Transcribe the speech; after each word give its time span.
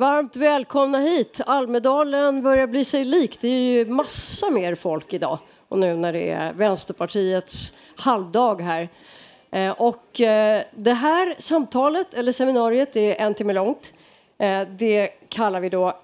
varmt 0.00 0.36
välkomna 0.36 0.98
hit. 0.98 1.40
Almedalen 1.46 2.42
börjar 2.42 2.66
bli 2.66 2.84
sig 2.84 3.04
lik. 3.04 3.38
Det 3.40 3.48
är 3.48 3.60
ju 3.60 3.86
massa 3.86 4.50
mer 4.50 4.74
folk 4.74 5.12
idag. 5.12 5.38
Och 5.68 5.78
nu 5.78 5.96
när 5.96 6.12
det 6.12 6.30
är 6.30 6.52
Vänsterpartiets 6.52 7.78
halvdag 7.96 8.60
här. 8.60 8.88
Eh, 9.50 9.70
och 9.70 10.20
eh, 10.20 10.62
det 10.74 10.92
här 10.92 11.34
samtalet, 11.38 12.14
eller 12.14 12.32
seminariet, 12.32 12.96
är 12.96 13.14
en 13.14 13.34
timme 13.34 13.52
långt. 13.52 13.92
Eh, 14.38 14.62
det 14.68 15.08
kallar 15.28 15.60
vi 15.60 15.68
då 15.68 15.96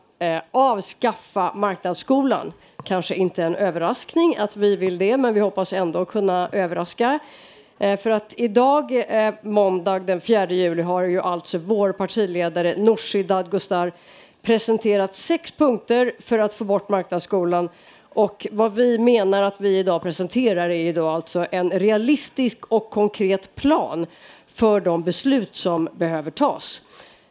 Avskaffa 0.50 1.52
marknadsskolan. 1.54 2.52
Kanske 2.84 3.14
inte 3.14 3.44
en 3.44 3.56
överraskning 3.56 4.36
att 4.36 4.56
vi 4.56 4.76
vill 4.76 4.98
det, 4.98 5.16
men 5.16 5.34
vi 5.34 5.40
hoppas 5.40 5.72
ändå 5.72 6.04
kunna 6.04 6.48
överraska. 6.52 7.18
Eh, 7.78 7.98
för 7.98 8.10
att 8.10 8.34
idag, 8.36 9.04
eh, 9.08 9.34
måndag 9.42 9.98
den 9.98 10.20
4 10.20 10.50
juli, 10.50 10.82
har 10.82 11.02
ju 11.02 11.20
alltså 11.20 11.58
vår 11.58 11.92
partiledare 11.92 12.74
Nooshi 12.76 13.22
Dadgostar 13.22 13.92
presenterat 14.42 15.14
sex 15.14 15.50
punkter 15.50 16.12
för 16.18 16.38
att 16.38 16.54
få 16.54 16.64
bort 16.64 16.88
marknadsskolan 16.88 17.68
och 18.02 18.46
vad 18.50 18.74
vi 18.74 18.98
menar 18.98 19.42
att 19.42 19.60
vi 19.60 19.78
idag 19.78 20.02
presenterar 20.02 20.70
är 20.70 20.92
då 20.92 21.08
alltså 21.08 21.46
en 21.50 21.70
realistisk 21.70 22.66
och 22.66 22.90
konkret 22.90 23.54
plan 23.54 24.06
för 24.46 24.80
de 24.80 25.02
beslut 25.02 25.56
som 25.56 25.88
behöver 25.92 26.30
tas. 26.30 26.82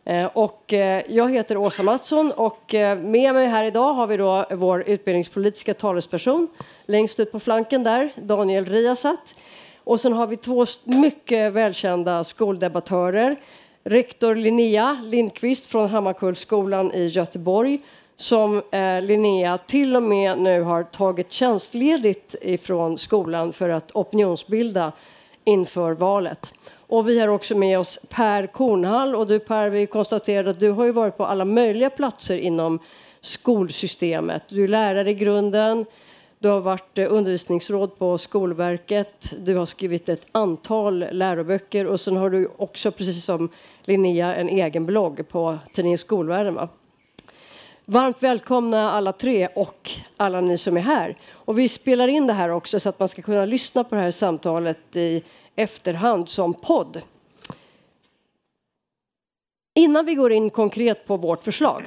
Eh, 0.06 0.26
och 0.26 0.74
jag 1.08 1.32
heter 1.32 1.58
Åsa 1.58 1.84
Mattsson 1.84 2.32
och 2.32 2.74
med 3.00 3.34
mig 3.34 3.48
här 3.48 3.64
idag 3.64 3.94
har 3.94 4.08
vi 4.08 4.18
då 4.18 4.46
vår 4.52 4.84
utbildningspolitiska 4.88 5.74
talesperson 5.74 6.48
längst 6.86 7.20
ut 7.20 7.32
på 7.32 7.40
flanken 7.40 7.84
där, 7.84 8.14
Daniel 8.16 8.66
Riazat. 8.66 9.36
Och 9.86 10.00
sen 10.00 10.14
har 10.14 10.28
vi 10.28 10.38
två 10.38 10.66
mycket 10.84 11.54
välkända 11.54 12.24
skoldebattörer. 12.24 13.36
Rektor 13.84 14.36
Linnea 14.36 15.02
Lindqvist 15.04 15.66
från 15.66 15.90
Hammarkullsskolan 15.90 16.92
i 16.92 17.06
Göteborg 17.06 17.80
som 18.16 18.62
eh, 18.72 19.02
Linnea 19.02 19.58
till 19.58 19.96
och 19.96 20.04
med 20.04 20.38
nu 20.38 20.62
har 20.62 20.84
tagit 20.84 21.32
tjänstledigt 21.32 22.36
ifrån 22.42 22.98
skolan 22.98 23.54
för 23.54 23.70
att 23.70 23.92
opinionsbilda 23.92 24.92
inför 25.44 25.92
valet. 25.92 26.54
Och 26.88 27.10
vi 27.10 27.20
har 27.20 27.28
också 27.28 27.58
med 27.58 27.80
oss 27.80 28.06
Per 28.10 28.48
Kornhall. 28.48 29.16
Och 29.16 29.28
du 29.28 29.40
Per, 29.40 29.70
vi 29.70 29.88
konstaterade 29.88 30.50
att 30.50 30.60
du 30.60 30.70
har 30.70 30.86
ju 30.86 30.92
varit 30.92 31.18
på 31.18 31.26
alla 31.26 31.46
möjliga 31.46 31.90
platser 31.90 32.38
inom 32.38 32.80
skolsystemet. 33.22 34.44
Du 34.48 34.64
är 34.64 34.68
lärare 34.68 35.12
i 35.12 35.14
grunden, 35.14 35.86
du 36.40 36.48
har 36.48 36.62
varit 36.62 36.98
eh, 36.98 37.14
undervisningsråd 37.14 37.98
på 37.98 38.18
Skolverket, 38.18 39.34
du 39.40 39.56
har 39.56 39.66
skrivit 39.66 40.10
ett 40.10 40.26
antal 40.32 41.06
läroböcker 41.12 41.88
och 41.88 42.02
sen 42.02 42.18
har 42.18 42.30
du 42.30 42.52
också, 42.58 42.92
precis 42.92 43.26
som 43.26 43.50
Linnea, 43.84 44.36
en 44.36 44.50
egen 44.50 44.86
blogg 44.86 45.28
på 45.30 45.58
tidningen 45.74 45.98
Skolvärlden. 45.98 46.56
Va? 46.56 46.70
Varmt 47.86 48.24
välkomna 48.24 48.92
alla 48.92 49.14
tre 49.14 49.48
och 49.56 49.92
alla 50.18 50.42
ni 50.42 50.58
som 50.58 50.78
är 50.78 50.82
här. 50.82 51.16
Och 51.32 51.60
vi 51.60 51.70
spelar 51.70 52.08
in 52.08 52.28
det 52.28 52.34
här 52.34 52.50
också 52.50 52.80
så 52.80 52.90
att 52.90 53.00
man 53.00 53.10
ska 53.10 53.22
kunna 53.22 53.46
lyssna 53.46 53.84
på 53.84 53.96
det 53.96 54.02
här 54.02 54.12
samtalet 54.12 54.96
i 54.96 55.24
efterhand 55.56 56.30
som 56.30 56.54
podd. 56.54 57.02
Innan 59.76 60.06
vi 60.06 60.16
går 60.16 60.32
in 60.32 60.50
konkret 60.50 61.08
på 61.08 61.18
vårt 61.18 61.44
förslag, 61.44 61.84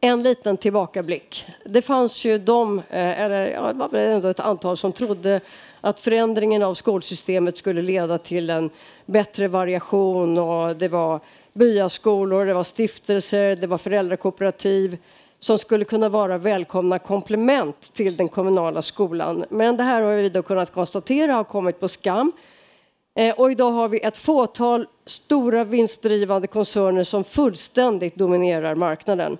en 0.00 0.22
liten 0.22 0.56
tillbakablick. 0.56 1.44
Det 1.64 1.82
fanns 1.82 2.24
ju 2.24 2.38
de, 2.38 2.78
eh, 2.78 3.22
eller 3.22 3.46
ja, 3.46 3.72
det 3.72 3.78
var 3.78 3.88
väl 3.88 4.10
ändå 4.10 4.28
ett 4.28 4.40
antal 4.40 4.76
som 4.76 4.92
trodde 4.92 5.40
att 5.80 6.00
förändringen 6.00 6.62
av 6.62 6.74
skolsystemet 6.74 7.56
skulle 7.56 7.82
leda 7.82 8.18
till 8.18 8.50
en 8.50 8.70
bättre 9.06 9.48
variation 9.48 10.38
och 10.38 10.76
det 10.76 10.88
var 10.88 11.20
byaskolor, 11.52 12.44
det 12.44 12.54
var 12.54 12.64
stiftelser, 12.64 13.56
det 13.56 13.66
var 13.66 13.78
föräldrakooperativ 13.78 14.98
som 15.38 15.58
skulle 15.58 15.84
kunna 15.84 16.08
vara 16.08 16.38
välkomna 16.38 16.98
komplement 16.98 17.94
till 17.94 18.16
den 18.16 18.28
kommunala 18.28 18.82
skolan. 18.82 19.44
Men 19.48 19.76
det 19.76 19.82
här 19.82 20.02
har 20.02 20.16
vi 20.16 20.28
då 20.28 20.42
kunnat 20.42 20.72
konstatera 20.72 21.32
har 21.32 21.44
kommit 21.44 21.80
på 21.80 21.88
skam. 21.88 22.32
Eh, 23.18 23.34
och 23.34 23.50
idag 23.50 23.70
har 23.70 23.88
vi 23.88 24.00
ett 24.00 24.16
fåtal 24.16 24.86
stora 25.06 25.64
vinstdrivande 25.64 26.46
koncerner 26.46 27.04
som 27.04 27.24
fullständigt 27.24 28.16
dominerar 28.16 28.74
marknaden. 28.74 29.38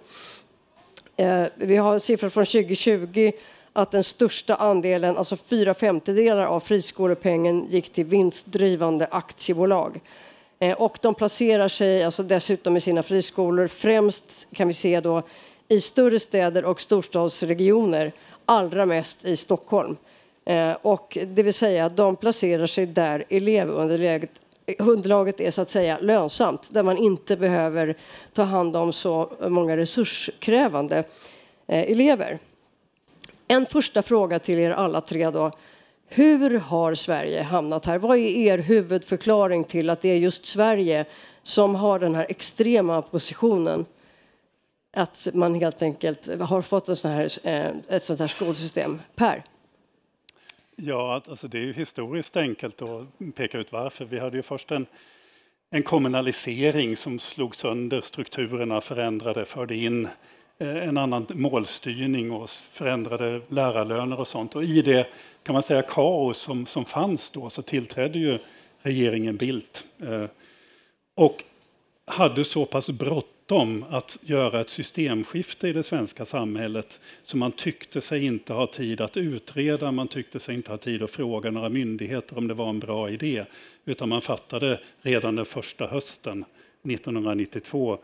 Eh, 1.18 1.46
vi 1.54 1.76
har 1.76 1.98
siffror 1.98 2.28
från 2.28 2.44
2020 2.44 3.32
att 3.72 3.90
den 3.90 4.04
största 4.04 4.54
andelen, 4.54 5.16
alltså 5.16 5.36
fyra 5.36 5.74
femtedelar 5.74 6.46
av 6.46 6.60
friskolepengen 6.60 7.66
gick 7.70 7.92
till 7.92 8.04
vinstdrivande 8.04 9.08
aktiebolag. 9.10 10.00
Eh, 10.58 10.76
och 10.76 10.98
de 11.02 11.14
placerar 11.14 11.68
sig 11.68 12.04
alltså 12.04 12.22
dessutom 12.22 12.76
i 12.76 12.80
sina 12.80 13.02
friskolor 13.02 13.66
främst 13.66 14.46
kan 14.54 14.68
vi 14.68 14.74
se 14.74 15.00
då 15.00 15.22
i 15.68 15.80
större 15.80 16.18
städer 16.18 16.64
och 16.64 16.80
storstadsregioner, 16.80 18.12
allra 18.44 18.86
mest 18.86 19.24
i 19.24 19.36
Stockholm. 19.36 19.96
Eh, 20.44 20.72
och 20.82 21.18
det 21.26 21.42
vill 21.42 21.54
säga, 21.54 21.88
de 21.88 22.16
placerar 22.16 22.66
sig 22.66 22.86
där 22.86 23.24
elevunderlaget 23.28 24.32
underlaget 24.78 25.40
är 25.40 25.50
så 25.50 25.62
att 25.62 25.70
säga 25.70 25.98
lönsamt, 26.00 26.68
där 26.72 26.82
man 26.82 26.98
inte 26.98 27.36
behöver 27.36 27.96
ta 28.32 28.42
hand 28.42 28.76
om 28.76 28.92
så 28.92 29.32
många 29.40 29.76
resurskrävande 29.76 30.98
eh, 31.66 31.90
elever. 31.90 32.38
En 33.48 33.66
första 33.66 34.02
fråga 34.02 34.38
till 34.38 34.58
er 34.58 34.70
alla 34.70 35.00
tre 35.00 35.30
då. 35.30 35.50
Hur 36.08 36.58
har 36.58 36.94
Sverige 36.94 37.42
hamnat 37.42 37.86
här? 37.86 37.98
Vad 37.98 38.16
är 38.16 38.36
er 38.36 38.58
huvudförklaring 38.58 39.64
till 39.64 39.90
att 39.90 40.00
det 40.00 40.08
är 40.08 40.16
just 40.16 40.46
Sverige 40.46 41.04
som 41.42 41.74
har 41.74 41.98
den 41.98 42.14
här 42.14 42.26
extrema 42.28 43.02
positionen? 43.02 43.86
Att 44.96 45.28
man 45.34 45.54
helt 45.54 45.82
enkelt 45.82 46.40
har 46.40 46.62
fått 46.62 46.88
en 46.88 46.96
sån 46.96 47.10
här, 47.10 47.30
eh, 47.44 47.70
ett 47.88 48.04
sånt 48.04 48.20
här 48.20 48.26
skolsystem. 48.26 49.00
Per? 49.16 49.44
Ja, 50.80 51.22
alltså 51.28 51.48
det 51.48 51.58
är 51.58 51.62
ju 51.62 51.72
historiskt 51.72 52.36
enkelt 52.36 52.82
att 52.82 53.34
peka 53.34 53.58
ut 53.58 53.72
varför. 53.72 54.04
Vi 54.04 54.18
hade 54.18 54.36
ju 54.36 54.42
först 54.42 54.70
en, 54.70 54.86
en 55.70 55.82
kommunalisering 55.82 56.96
som 56.96 57.18
slog 57.18 57.56
sönder 57.56 58.00
strukturerna, 58.00 58.80
förändrade, 58.80 59.44
förde 59.44 59.76
in 59.76 60.08
eh, 60.58 60.76
en 60.76 60.96
annan 60.96 61.26
målstyrning 61.30 62.32
och 62.32 62.50
förändrade 62.50 63.40
lärarlöner 63.48 64.20
och 64.20 64.28
sånt. 64.28 64.56
Och 64.56 64.64
i 64.64 64.82
det 64.82 65.06
kan 65.42 65.52
man 65.52 65.62
säga 65.62 65.82
kaos 65.82 66.38
som, 66.38 66.66
som 66.66 66.84
fanns 66.84 67.30
då 67.30 67.50
så 67.50 67.62
tillträdde 67.62 68.18
ju 68.18 68.38
regeringen 68.82 69.36
Bildt. 69.36 69.84
Eh, 70.02 70.24
och 71.14 71.44
hade 72.04 72.44
så 72.44 72.66
pass 72.66 72.90
bråttom 72.90 73.37
att 73.88 74.18
göra 74.22 74.60
ett 74.60 74.70
systemskifte 74.70 75.68
i 75.68 75.72
det 75.72 75.82
svenska 75.82 76.26
samhället 76.26 77.00
som 77.22 77.40
man 77.40 77.52
tyckte 77.52 78.00
sig 78.00 78.24
inte 78.24 78.52
ha 78.52 78.66
tid 78.66 79.00
att 79.00 79.16
utreda, 79.16 79.92
man 79.92 80.08
tyckte 80.08 80.40
sig 80.40 80.54
inte 80.54 80.70
ha 80.70 80.76
tid 80.76 81.02
att 81.02 81.10
fråga 81.10 81.50
några 81.50 81.68
myndigheter 81.68 82.38
om 82.38 82.48
det 82.48 82.54
var 82.54 82.68
en 82.68 82.78
bra 82.78 83.10
idé. 83.10 83.44
Utan 83.84 84.08
man 84.08 84.20
fattade 84.20 84.80
redan 85.02 85.36
den 85.36 85.44
första 85.44 85.86
hösten 85.86 86.44
1992 86.84 87.98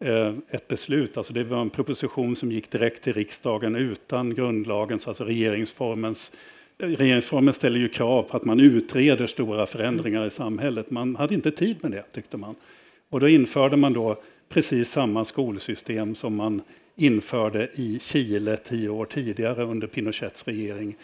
eh, 0.00 0.34
ett 0.50 0.68
beslut, 0.68 1.16
alltså 1.16 1.32
det 1.32 1.44
var 1.44 1.60
en 1.60 1.70
proposition 1.70 2.36
som 2.36 2.52
gick 2.52 2.70
direkt 2.70 3.02
till 3.02 3.12
riksdagen 3.12 3.76
utan 3.76 4.34
grundlagens, 4.34 5.08
alltså 5.08 5.24
regeringsformens 5.24 6.36
eh, 6.78 6.88
regeringsformen 6.88 7.54
ställer 7.54 7.78
ju 7.78 7.88
krav 7.88 8.22
på 8.22 8.36
att 8.36 8.44
man 8.44 8.60
utreder 8.60 9.26
stora 9.26 9.66
förändringar 9.66 10.26
i 10.26 10.30
samhället. 10.30 10.90
Man 10.90 11.16
hade 11.16 11.34
inte 11.34 11.50
tid 11.50 11.76
med 11.80 11.90
det, 11.90 12.02
tyckte 12.12 12.36
man. 12.36 12.54
Och 13.10 13.20
då 13.20 13.28
införde 13.28 13.76
man 13.76 13.92
då 13.92 14.16
precis 14.48 14.90
samma 14.90 15.24
skolsystem 15.24 16.14
som 16.14 16.36
man 16.36 16.62
införde 16.96 17.68
i 17.74 17.98
Chile 18.02 18.56
tio 18.56 18.88
år 18.88 19.04
tidigare 19.04 19.64
under 19.64 19.86
Pinochets 19.86 20.44
regering. 20.44 20.96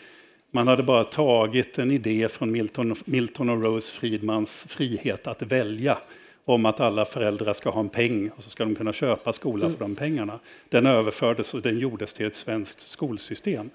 Man 0.50 0.68
hade 0.68 0.82
bara 0.82 1.04
tagit 1.04 1.78
en 1.78 1.90
idé 1.90 2.28
från 2.28 2.50
Milton, 2.50 2.94
Milton 3.04 3.50
och 3.50 3.64
Rose 3.64 3.92
Friedmans 3.92 4.66
frihet 4.68 5.26
att 5.26 5.42
välja 5.42 5.98
om 6.44 6.66
att 6.66 6.80
alla 6.80 7.04
föräldrar 7.04 7.52
ska 7.52 7.70
ha 7.70 7.80
en 7.80 7.88
peng 7.88 8.30
och 8.36 8.44
så 8.44 8.50
ska 8.50 8.64
de 8.64 8.74
kunna 8.74 8.92
köpa 8.92 9.32
skola 9.32 9.70
för 9.70 9.78
de 9.78 9.94
pengarna. 9.94 10.38
Den 10.68 10.86
överfördes 10.86 11.54
och 11.54 11.62
den 11.62 11.78
gjordes 11.78 12.14
till 12.14 12.26
ett 12.26 12.34
svenskt 12.34 12.90
skolsystem. 12.90 13.70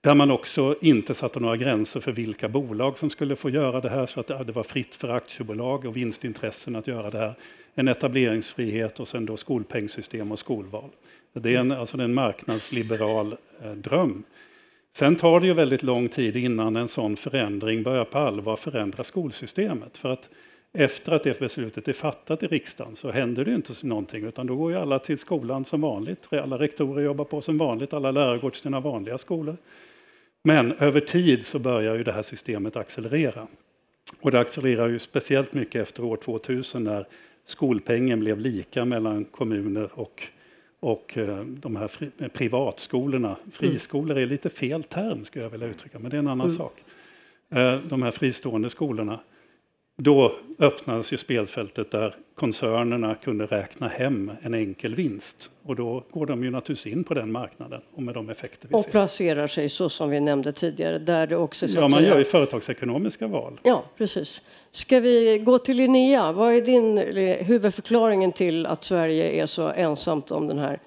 Där 0.00 0.14
man 0.14 0.30
också 0.30 0.76
inte 0.80 1.14
satte 1.14 1.40
några 1.40 1.56
gränser 1.56 2.00
för 2.00 2.12
vilka 2.12 2.48
bolag 2.48 2.98
som 2.98 3.10
skulle 3.10 3.36
få 3.36 3.50
göra 3.50 3.80
det 3.80 3.88
här 3.88 4.06
så 4.06 4.20
att 4.20 4.26
det 4.26 4.52
var 4.52 4.62
fritt 4.62 4.94
för 4.94 5.08
aktiebolag 5.08 5.84
och 5.84 5.96
vinstintressen 5.96 6.76
att 6.76 6.86
göra 6.86 7.10
det 7.10 7.18
här. 7.18 7.34
En 7.80 7.88
etableringsfrihet 7.88 9.00
och 9.00 9.08
sen 9.08 9.26
då 9.26 9.36
skolpengssystem 9.36 10.32
och 10.32 10.38
skolval. 10.38 10.90
Det 11.32 11.54
är 11.54 11.58
en, 11.58 11.72
alltså 11.72 12.02
en 12.02 12.14
marknadsliberal 12.14 13.36
eh, 13.64 13.72
dröm. 13.72 14.22
Sen 14.92 15.16
tar 15.16 15.40
det 15.40 15.46
ju 15.46 15.52
väldigt 15.52 15.82
lång 15.82 16.08
tid 16.08 16.36
innan 16.36 16.76
en 16.76 16.88
sån 16.88 17.16
förändring 17.16 17.82
börjar 17.82 18.04
på 18.04 18.18
allvar 18.18 18.56
förändra 18.56 19.04
skolsystemet. 19.04 19.98
För 19.98 20.08
att 20.08 20.30
efter 20.72 21.12
att 21.12 21.22
det 21.22 21.38
beslutet 21.38 21.88
är 21.88 21.92
fattat 21.92 22.42
i 22.42 22.46
riksdagen 22.46 22.96
så 22.96 23.10
händer 23.10 23.44
det 23.44 23.54
inte 23.54 23.72
någonting 23.82 24.24
utan 24.24 24.46
då 24.46 24.56
går 24.56 24.72
ju 24.72 24.78
alla 24.78 24.98
till 24.98 25.18
skolan 25.18 25.64
som 25.64 25.80
vanligt. 25.80 26.32
Alla 26.32 26.58
rektorer 26.58 27.04
jobbar 27.04 27.24
på 27.24 27.40
som 27.40 27.58
vanligt, 27.58 27.92
alla 27.92 28.10
lärare 28.10 28.38
går 28.38 28.50
till 28.50 28.62
sina 28.62 28.80
vanliga 28.80 29.18
skolor. 29.18 29.56
Men 30.44 30.72
över 30.72 31.00
tid 31.00 31.46
så 31.46 31.58
börjar 31.58 31.94
ju 31.94 32.04
det 32.04 32.12
här 32.12 32.22
systemet 32.22 32.76
accelerera. 32.76 33.46
Och 34.20 34.30
det 34.30 34.40
accelererar 34.40 34.88
ju 34.88 34.98
speciellt 34.98 35.52
mycket 35.52 35.82
efter 35.82 36.04
år 36.04 36.16
2000 36.16 36.84
när 36.84 37.06
skolpengen 37.44 38.20
blev 38.20 38.38
lika 38.38 38.84
mellan 38.84 39.24
kommuner 39.24 39.90
och, 39.92 40.22
och 40.80 41.18
eh, 41.18 41.44
de 41.44 41.76
här 41.76 41.88
fri, 41.88 42.10
privatskolorna. 42.32 43.36
Friskolor 43.52 44.18
är 44.18 44.26
lite 44.26 44.50
fel 44.50 44.82
term 44.82 45.24
skulle 45.24 45.44
jag 45.44 45.50
vilja 45.50 45.66
uttrycka, 45.66 45.98
men 45.98 46.10
det 46.10 46.16
är 46.16 46.18
en 46.18 46.28
annan 46.28 46.46
mm. 46.46 46.58
sak. 46.58 46.84
Eh, 47.50 47.78
de 47.88 48.02
här 48.02 48.10
fristående 48.10 48.70
skolorna 48.70 49.20
då 50.00 50.32
öppnades 50.58 51.12
ju 51.12 51.16
spelfältet 51.16 51.90
där 51.90 52.14
koncernerna 52.34 53.14
kunde 53.14 53.46
räkna 53.46 53.88
hem 53.88 54.30
en 54.42 54.54
enkel 54.54 54.94
vinst. 54.94 55.50
Och 55.62 55.76
då 55.76 56.04
går 56.10 56.26
de 56.26 56.44
ju 56.44 56.50
naturligtvis 56.50 56.92
in 56.92 57.04
på 57.04 57.14
den 57.14 57.32
marknaden 57.32 57.80
och 57.94 58.02
med 58.02 58.14
de 58.14 58.30
effekter 58.30 58.68
vi 58.68 58.74
och 58.74 58.80
ser. 58.80 58.88
Och 58.88 58.92
placerar 58.92 59.46
sig 59.46 59.68
så 59.68 59.88
som 59.88 60.10
vi 60.10 60.20
nämnde 60.20 60.52
tidigare. 60.52 60.98
Där 60.98 61.26
det 61.26 61.36
också, 61.36 61.66
ja, 61.66 61.88
man 61.88 62.04
gör 62.04 62.18
ju 62.18 62.24
företagsekonomiska 62.24 63.26
val. 63.26 63.60
Ja, 63.62 63.84
precis. 63.96 64.40
Ska 64.70 65.00
vi 65.00 65.38
gå 65.38 65.58
till 65.58 65.76
Linnea? 65.76 66.32
Vad 66.32 66.52
är 66.52 66.60
din 66.60 66.98
huvudförklaringen 67.46 68.32
till 68.32 68.66
att 68.66 68.84
Sverige 68.84 69.42
är 69.42 69.46
så 69.46 69.68
ensamt 69.68 70.30
om 70.30 70.46
den 70.46 70.58
här 70.58 70.78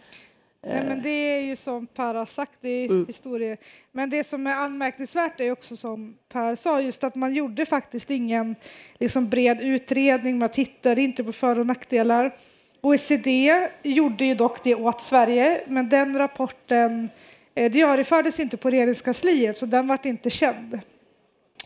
Nej, 0.68 0.83
men 0.88 1.01
det 1.01 1.10
är 1.10 1.42
ju 1.42 1.56
som 1.56 1.88
Per 1.88 2.13
har 2.13 2.25
sagt, 2.25 2.57
det 2.62 2.69
är 2.69 2.86
mm. 2.86 3.06
historia. 3.07 3.57
Men 3.92 4.10
det 4.10 4.24
som 4.24 4.48
är 4.48 4.56
anmärkningsvärt 4.56 5.39
är 5.39 5.51
också 5.51 5.75
som 5.75 6.18
Per 6.30 6.56
sa, 6.56 6.81
just 6.81 7.04
att 7.04 7.15
man 7.15 7.33
gjorde 7.33 7.65
faktiskt 7.65 8.12
ingen 8.12 8.56
liksom, 9.00 9.30
bred 9.30 9.62
utredning, 9.62 10.38
man 10.38 10.50
tittade 10.50 11.01
inte 11.01 11.24
på 11.24 11.31
för 11.31 11.60
och 11.60 11.65
nackdelar. 11.65 12.33
OECD 12.81 13.68
gjorde 13.83 14.25
ju 14.25 14.36
dock 14.36 14.63
det 14.63 14.75
åt 14.75 15.01
Sverige, 15.01 15.62
men 15.68 15.89
den 15.89 16.18
rapporten 16.18 17.09
eh, 17.56 17.71
diariefördes 17.71 18.39
inte 18.39 18.57
på 18.57 18.69
regeringskansliet, 18.69 19.57
så 19.57 19.66
den 19.66 19.88
vart 19.88 20.06
inte 20.06 20.30
känd. 20.30 20.80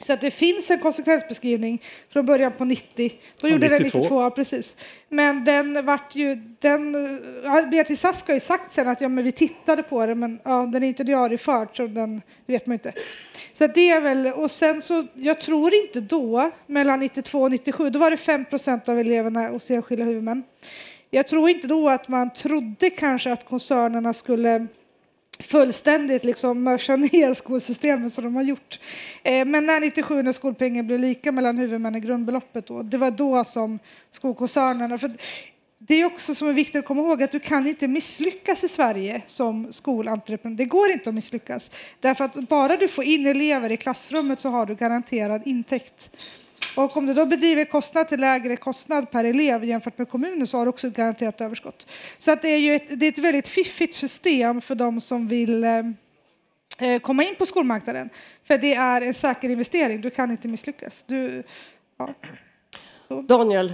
Så 0.01 0.13
att 0.13 0.21
det 0.21 0.31
finns 0.31 0.71
en 0.71 0.79
konsekvensbeskrivning 0.79 1.81
från 2.09 2.25
början 2.25 2.51
på 2.51 2.65
90. 2.65 3.11
Då 3.41 3.47
gjorde 3.47 3.69
92. 3.69 3.97
den 3.97 4.01
92, 4.01 4.29
precis. 4.31 4.79
Men 5.09 5.43
den 5.43 5.85
vart 5.85 6.15
ju... 6.15 6.35
Den, 6.59 6.93
Beatrice 7.71 8.05
Ask 8.05 8.27
har 8.27 8.33
ju 8.33 8.39
sagt 8.39 8.73
sen 8.73 8.87
att 8.87 9.01
ja, 9.01 9.07
men 9.07 9.23
vi 9.23 9.31
tittade 9.31 9.83
på 9.83 10.05
det, 10.05 10.15
men 10.15 10.39
ja, 10.43 10.69
den 10.71 10.83
är 10.83 10.87
inte 10.87 11.03
diarieförd, 11.03 11.77
så 11.77 11.87
den 11.87 12.21
vet 12.45 12.65
man 12.65 12.73
inte. 12.73 12.93
Så 13.53 13.67
det 13.67 13.89
är 13.89 14.01
väl... 14.01 14.27
Och 14.27 14.51
sen 14.51 14.81
så, 14.81 15.05
jag 15.13 15.39
tror 15.39 15.73
inte 15.73 16.01
då, 16.01 16.51
mellan 16.67 16.99
92 16.99 17.41
och 17.41 17.51
97, 17.51 17.89
då 17.89 17.99
var 17.99 18.11
det 18.11 18.17
5 18.17 18.45
procent 18.45 18.89
av 18.89 18.99
eleverna 18.99 19.47
hos 19.47 19.71
enskilda 19.71 20.05
huvudmän. 20.05 20.43
Jag 21.09 21.27
tror 21.27 21.49
inte 21.49 21.67
då 21.67 21.89
att 21.89 22.07
man 22.07 22.33
trodde 22.33 22.89
kanske 22.89 23.31
att 23.31 23.45
koncernerna 23.45 24.13
skulle 24.13 24.67
fullständigt 25.39 26.25
liksom 26.25 26.63
mörsa 26.63 26.95
ner 26.95 27.33
skolsystemet 27.33 28.13
som 28.13 28.23
de 28.23 28.35
har 28.35 28.43
gjort. 28.43 28.79
Eh, 29.23 29.45
men 29.45 29.65
när 29.65 29.79
97 29.79 30.23
när 30.23 30.31
skolpengen 30.31 30.87
blev 30.87 30.99
lika 30.99 31.31
mellan 31.31 31.57
huvudmännen 31.57 32.01
grundbeloppet 32.01 32.67
då, 32.67 32.83
det 32.83 32.97
var 32.97 33.11
då 33.11 33.43
som 33.43 33.79
skolkoncernerna, 34.11 34.97
för 34.97 35.11
det 35.79 35.93
är 35.93 36.05
också 36.05 36.35
som 36.35 36.47
är 36.47 36.53
viktigt 36.53 36.79
att 36.79 36.85
komma 36.85 37.01
ihåg 37.01 37.23
att 37.23 37.31
du 37.31 37.39
kan 37.39 37.67
inte 37.67 37.87
misslyckas 37.87 38.63
i 38.63 38.67
Sverige 38.67 39.21
som 39.27 39.67
skolentreprenör. 39.71 40.57
Det 40.57 40.65
går 40.65 40.91
inte 40.91 41.09
att 41.09 41.15
misslyckas. 41.15 41.71
Därför 41.99 42.25
att 42.25 42.35
bara 42.49 42.77
du 42.77 42.87
får 42.87 43.03
in 43.03 43.27
elever 43.27 43.71
i 43.71 43.77
klassrummet 43.77 44.39
så 44.39 44.49
har 44.49 44.65
du 44.65 44.75
garanterad 44.75 45.41
intäkt. 45.45 46.09
Och 46.77 46.97
om 46.97 47.05
du 47.05 47.13
då 47.13 47.25
bedriver 47.25 47.65
kostnad 47.65 48.07
till 48.07 48.19
lägre 48.19 48.55
kostnad 48.55 49.11
per 49.11 49.23
elev 49.23 49.63
jämfört 49.63 49.97
med 49.97 50.09
kommunen 50.09 50.47
så 50.47 50.57
har 50.57 50.65
du 50.65 50.69
också 50.69 50.87
ett 50.87 50.95
garanterat 50.95 51.41
överskott. 51.41 51.87
Så 52.17 52.31
att 52.31 52.41
det 52.41 52.47
är 52.47 52.57
ju 52.57 52.75
ett, 52.75 52.99
det 52.99 53.05
är 53.05 53.11
ett 53.11 53.17
väldigt 53.17 53.47
fiffigt 53.47 53.93
system 53.93 54.61
för 54.61 54.75
de 54.75 55.01
som 55.01 55.27
vill 55.27 55.63
eh, 55.63 55.79
eh 56.79 56.99
komma 57.01 57.23
in 57.23 57.35
på 57.35 57.45
skolmarknaden. 57.45 58.09
För 58.43 58.57
det 58.57 58.75
är 58.75 59.01
en 59.01 59.13
säker 59.13 59.49
investering, 59.49 60.01
du 60.01 60.09
kan 60.09 60.31
inte 60.31 60.47
misslyckas. 60.47 61.03
Du, 61.07 61.43
ja. 61.97 62.13
Daniel, 63.21 63.73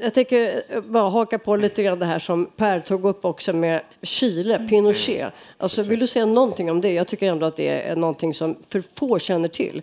jag 0.00 0.14
tänker 0.14 0.62
bara 0.80 1.10
haka 1.10 1.38
på 1.38 1.56
lite 1.56 1.82
grann 1.82 1.98
det 1.98 2.06
här 2.06 2.18
som 2.18 2.46
Per 2.56 2.80
tog 2.80 3.04
upp 3.04 3.24
också 3.24 3.52
med 3.52 3.80
Chile, 4.02 4.66
Pinochet. 4.68 5.32
Alltså, 5.56 5.82
vill 5.82 6.00
du 6.00 6.06
säga 6.06 6.26
någonting 6.26 6.70
om 6.70 6.80
det? 6.80 6.92
Jag 6.92 7.08
tycker 7.08 7.30
ändå 7.30 7.46
att 7.46 7.56
det 7.56 7.68
är 7.68 7.96
någonting 7.96 8.34
som 8.34 8.56
för 8.68 8.82
få 8.94 9.18
känner 9.18 9.48
till. 9.48 9.82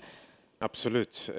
Absolut. 0.60 1.30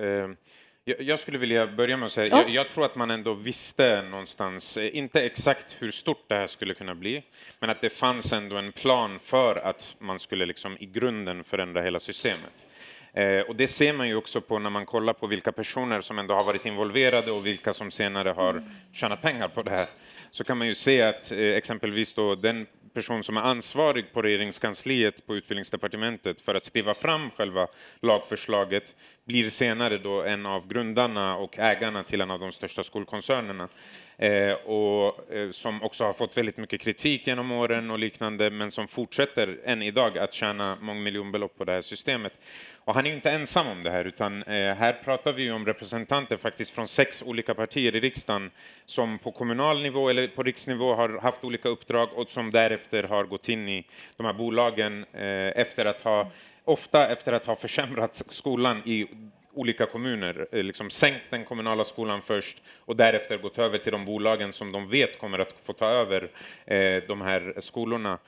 Jag 0.88 1.18
skulle 1.18 1.38
vilja 1.38 1.66
börja 1.66 1.96
med 1.96 2.06
att 2.06 2.12
säga, 2.12 2.28
ja. 2.30 2.42
jag, 2.42 2.50
jag, 2.50 2.68
tror 2.68 2.84
att 2.84 2.96
man 2.96 3.10
ändå 3.10 3.34
visste 3.34 4.02
någonstans, 4.02 4.76
eh, 4.76 4.96
inte 4.96 5.22
exakt 5.22 5.76
hur 5.78 5.90
stort 5.90 6.24
det 6.28 6.34
här 6.34 6.46
skulle 6.46 6.74
kunna 6.74 6.94
bli, 6.94 7.22
men 7.60 7.70
att 7.70 7.80
det 7.80 7.90
fanns 7.90 8.32
ändå 8.32 8.56
en 8.56 8.72
plan 8.72 9.18
för 9.18 9.56
att 9.56 9.96
man 9.98 10.18
skulle 10.18 10.46
liksom 10.46 10.76
i 10.80 10.86
grunden 10.86 11.44
förändra 11.44 11.82
hela 11.82 12.00
systemet. 12.00 12.66
Eh, 13.12 13.40
och 13.40 13.56
det 13.56 13.68
ser 13.68 13.92
man 13.92 14.08
ju 14.08 14.14
också 14.14 14.40
på 14.40 14.58
när 14.58 14.70
man 14.70 14.86
kollar 14.86 15.12
på 15.12 15.26
vilka 15.26 15.52
personer 15.52 16.00
som 16.00 16.18
ändå 16.18 16.34
har 16.34 16.44
varit 16.44 16.66
involverade 16.66 17.30
och 17.30 17.46
vilka 17.46 17.72
som 17.72 17.90
senare 17.90 18.28
har 18.28 18.62
tjänat 18.92 19.22
pengar 19.22 19.48
på 19.48 19.62
det 19.62 19.70
här. 19.70 19.86
Så 20.30 20.44
kan 20.44 20.58
man 20.58 20.66
ju 20.66 20.74
se 20.74 21.02
att 21.02 21.32
eh, 21.32 21.38
exempelvis 21.38 22.12
då 22.12 22.34
den 22.34 22.66
person 22.96 23.22
som 23.22 23.37
är 23.37 23.40
ansvarig 23.40 24.12
på 24.12 24.22
regeringskansliet 24.22 25.26
på 25.26 25.37
utbildningsdepartementet 25.37 26.40
för 26.40 26.54
att 26.54 26.64
skriva 26.64 26.94
fram 26.94 27.31
själva 27.31 27.66
lagförslaget 28.02 28.96
blir 29.26 29.50
senare 29.50 29.98
då 29.98 30.22
en 30.22 30.46
av 30.46 30.69
grundarna 30.69 31.37
och 31.37 31.58
ägarna 31.58 32.02
till 32.02 32.20
en 32.20 32.31
av 32.31 32.40
de 32.40 32.52
största 32.52 32.82
skolkoncernerna. 32.82 33.69
Eh, 34.18 34.54
och 34.54 35.32
eh, 35.32 35.50
som 35.50 35.82
också 35.82 36.04
har 36.04 36.12
fått 36.12 36.36
väldigt 36.36 36.56
mycket 36.56 36.80
kritik 36.80 37.26
genom 37.26 37.52
åren 37.52 37.90
och 37.90 37.98
liknande, 37.98 38.50
men 38.50 38.70
som 38.70 38.88
fortsätter 38.88 39.58
än 39.64 39.82
idag 39.82 40.18
att 40.18 40.34
tjäna 40.34 40.76
mångmiljonbelopp 40.80 41.58
på 41.58 41.64
det 41.64 41.72
här 41.72 41.80
systemet. 41.80 42.38
Och 42.84 42.94
han 42.94 43.06
är 43.06 43.12
inte 43.12 43.30
ensam 43.30 43.66
om 43.68 43.82
det 43.82 43.90
här, 43.90 44.04
utan 44.04 44.42
eh, 44.42 44.74
här 44.74 44.92
pratar 44.92 45.32
vi 45.32 45.50
om 45.50 45.66
representanter 45.66 46.36
faktiskt 46.36 46.70
från 46.70 46.88
sex 46.88 47.22
olika 47.22 47.54
partier 47.54 47.96
i 47.96 48.00
riksdagen 48.00 48.50
som 48.84 49.18
på 49.18 49.32
kommunal 49.32 49.82
nivå 49.82 50.08
eller 50.08 50.28
på 50.28 50.42
riksnivå 50.42 50.94
har 50.94 51.20
haft 51.22 51.44
olika 51.44 51.68
uppdrag 51.68 52.08
och 52.14 52.30
som 52.30 52.50
därefter 52.50 53.02
har 53.02 53.24
gått 53.24 53.48
in 53.48 53.68
i 53.68 53.86
de 54.16 54.26
här 54.26 54.32
bolagen 54.32 55.04
eh, 55.12 55.60
efter 55.60 55.84
att 55.84 56.00
ha 56.00 56.30
ofta 56.64 57.08
efter 57.08 57.32
att 57.32 57.46
ha 57.46 57.56
försämrat 57.56 58.22
skolan 58.28 58.82
i 58.84 59.06
olika 59.56 59.86
kommuner, 59.86 60.46
eh, 60.52 60.62
liksom 60.62 60.90
sänkt 60.90 61.24
den 61.30 61.44
kommunala 61.44 61.84
skolan 61.84 62.22
först 62.22 62.62
och 62.78 62.96
därefter 62.96 63.38
gått 63.38 63.58
över 63.58 63.78
till 63.78 63.92
de 63.92 64.04
bolagen 64.04 64.52
som 64.52 64.72
de 64.72 64.88
vet 64.88 65.18
kommer 65.18 65.38
att 65.38 65.60
få 65.60 65.72
ta 65.72 65.86
över 65.86 66.28
eh, 66.66 67.02
de 67.08 67.20
här 67.20 67.54
skolorna. 67.58 68.18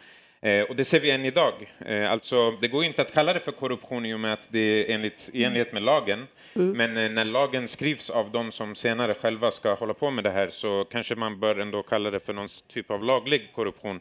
Eh, 0.40 0.62
och 0.62 0.76
det 0.76 0.84
ser 0.84 1.00
vi 1.00 1.10
än 1.10 1.24
idag. 1.24 1.52
Eh, 1.86 2.10
alltså, 2.10 2.50
det 2.50 2.68
går 2.68 2.84
inte 2.84 3.02
att 3.02 3.12
kalla 3.12 3.32
det 3.32 3.40
för 3.40 3.52
korruption 3.52 4.06
i 4.06 4.14
och 4.14 4.20
med 4.20 4.32
att 4.32 4.48
det 4.50 4.60
är 4.60 4.94
enligt, 4.94 5.30
i 5.32 5.44
enlighet 5.44 5.72
med 5.72 5.82
lagen. 5.82 6.26
Mm. 6.56 6.76
Men 6.76 6.96
eh, 6.96 7.10
när 7.10 7.24
lagen 7.24 7.68
skrivs 7.68 8.10
av 8.10 8.30
de 8.30 8.52
som 8.52 8.74
senare 8.74 9.14
själva 9.14 9.50
ska 9.50 9.74
hålla 9.74 9.94
på 9.94 10.10
med 10.10 10.24
det 10.24 10.30
här 10.30 10.50
så 10.50 10.84
kanske 10.84 11.14
man 11.14 11.40
bör 11.40 11.56
ändå 11.56 11.82
kalla 11.82 12.10
det 12.10 12.20
för 12.20 12.32
någon 12.32 12.48
typ 12.68 12.90
av 12.90 13.04
laglig 13.04 13.52
korruption. 13.54 14.00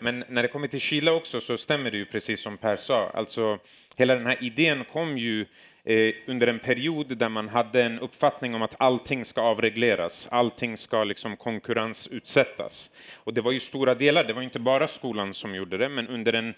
Men 0.00 0.24
när 0.28 0.42
det 0.42 0.48
kommer 0.48 0.66
till 0.66 0.80
Chile 0.80 1.10
också 1.10 1.40
så 1.40 1.56
stämmer 1.56 1.90
det 1.90 1.96
ju 1.96 2.04
precis 2.04 2.40
som 2.40 2.56
Per 2.56 2.76
sa. 2.76 3.10
Alltså, 3.14 3.58
hela 3.96 4.14
den 4.14 4.26
här 4.26 4.38
idén 4.40 4.84
kom 4.92 5.18
ju 5.18 5.46
Eh, 5.84 6.14
under 6.26 6.46
en 6.46 6.58
period 6.58 7.18
där 7.18 7.28
man 7.28 7.48
hade 7.48 7.82
en 7.82 7.98
uppfattning 7.98 8.54
om 8.54 8.62
att 8.62 8.74
allting 8.78 9.24
ska 9.24 9.40
avregleras, 9.40 10.28
allting 10.30 10.76
ska 10.76 11.04
liksom 11.04 11.36
konkurrensutsättas. 11.36 12.90
Och 13.16 13.34
det 13.34 13.40
var 13.40 13.52
ju 13.52 13.60
stora 13.60 13.94
delar, 13.94 14.24
det 14.24 14.32
var 14.32 14.42
inte 14.42 14.58
bara 14.58 14.88
skolan 14.88 15.34
som 15.34 15.54
gjorde 15.54 15.78
det, 15.78 15.88
men 15.88 16.08
under 16.08 16.32
en 16.32 16.54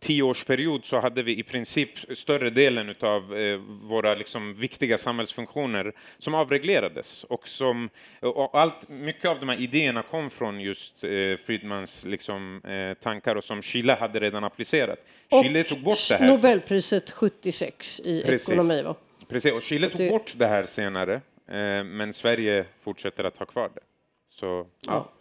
tioårsperiod 0.00 0.84
så 0.84 1.00
hade 1.00 1.22
vi 1.22 1.38
i 1.38 1.42
princip 1.42 2.18
större 2.18 2.50
delen 2.50 2.94
av 3.00 3.36
eh, 3.36 3.58
våra 3.82 4.14
liksom 4.14 4.54
viktiga 4.54 4.98
samhällsfunktioner 4.98 5.92
som 6.18 6.34
avreglerades. 6.34 7.24
Och, 7.24 7.48
som, 7.48 7.88
och 8.20 8.60
allt, 8.60 8.88
mycket 8.88 9.24
av 9.24 9.40
de 9.40 9.48
här 9.48 9.60
idéerna 9.60 10.02
kom 10.02 10.30
från 10.30 10.60
just 10.60 11.04
eh, 11.04 11.10
Friedmans 11.46 12.04
liksom, 12.04 12.60
eh, 12.64 13.02
tankar 13.02 13.36
och 13.36 13.44
som 13.44 13.62
Chile 13.62 13.92
hade 13.92 14.20
redan 14.20 14.44
applicerat. 14.44 14.98
Och 15.30 15.44
Chile 15.44 15.64
tog 15.64 15.82
bort 15.82 16.08
det 16.08 16.16
här. 16.16 16.28
Nobelpriset 16.28 17.10
76 17.10 18.00
i 18.00 18.22
Precis. 18.22 18.48
ekonomi. 18.48 18.82
Va? 18.82 18.94
Precis, 19.28 19.52
och 19.52 19.62
Chile 19.62 19.88
tog 19.88 20.10
bort 20.10 20.32
det 20.36 20.46
här 20.46 20.66
senare, 20.66 21.14
eh, 21.48 21.84
men 21.84 22.12
Sverige 22.12 22.64
fortsätter 22.80 23.24
att 23.24 23.38
ha 23.38 23.46
kvar 23.46 23.70
det. 23.74 23.80
Så, 24.28 24.46
ja. 24.46 24.66
ja. 24.86 25.12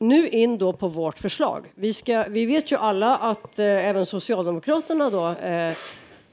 Nu 0.00 0.28
in 0.28 0.58
då 0.58 0.72
på 0.72 0.88
vårt 0.88 1.18
förslag. 1.18 1.66
Vi, 1.74 1.92
ska, 1.92 2.24
vi 2.28 2.46
vet 2.46 2.72
ju 2.72 2.76
alla 2.76 3.16
att 3.16 3.58
eh, 3.58 3.86
även 3.86 4.06
Socialdemokraterna 4.06 5.10
då, 5.10 5.28
eh, 5.28 5.74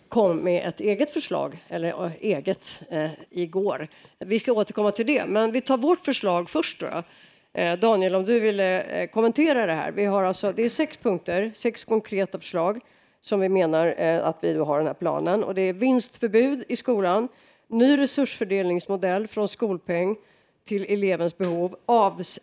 kom 0.10 0.38
med 0.38 0.68
ett 0.68 0.80
eget 0.80 1.14
förslag, 1.14 1.64
eller 1.68 2.06
eh, 2.06 2.12
eget, 2.20 2.84
eh, 2.90 3.10
igår. 3.30 3.88
Vi 4.20 4.40
ska 4.40 4.54
återkomma 4.54 4.92
till 4.92 5.06
det, 5.06 5.26
men 5.26 5.52
vi 5.52 5.62
tar 5.62 5.78
vårt 5.78 6.06
förslag 6.06 6.50
först. 6.50 6.80
Då. 6.80 7.04
Eh, 7.54 7.80
Daniel, 7.80 8.16
om 8.16 8.26
du 8.26 8.40
vill 8.40 8.60
eh, 8.60 9.06
kommentera 9.14 9.66
det 9.66 9.74
här. 9.74 9.92
Vi 9.92 10.06
har 10.06 10.24
alltså, 10.24 10.52
det 10.52 10.64
är 10.64 10.70
sex 10.70 10.98
punkter, 10.98 11.52
sex 11.56 11.84
konkreta 11.84 12.40
förslag 12.40 12.80
som 13.22 13.40
vi 13.40 13.50
menar 13.50 13.96
eh, 13.98 14.26
att 14.26 14.38
vi 14.42 14.54
då 14.54 14.66
har 14.66 14.78
den 14.78 14.88
här 14.88 14.94
planen. 14.94 15.44
Och 15.44 15.56
det 15.56 15.62
är 15.62 15.74
vinstförbud 15.74 16.64
i 16.68 16.76
skolan, 16.76 17.28
ny 17.68 17.98
resursfördelningsmodell 17.98 19.28
från 19.28 19.48
skolpeng, 19.48 20.16
till 20.66 20.86
elevens 20.90 21.38
behov, 21.38 21.76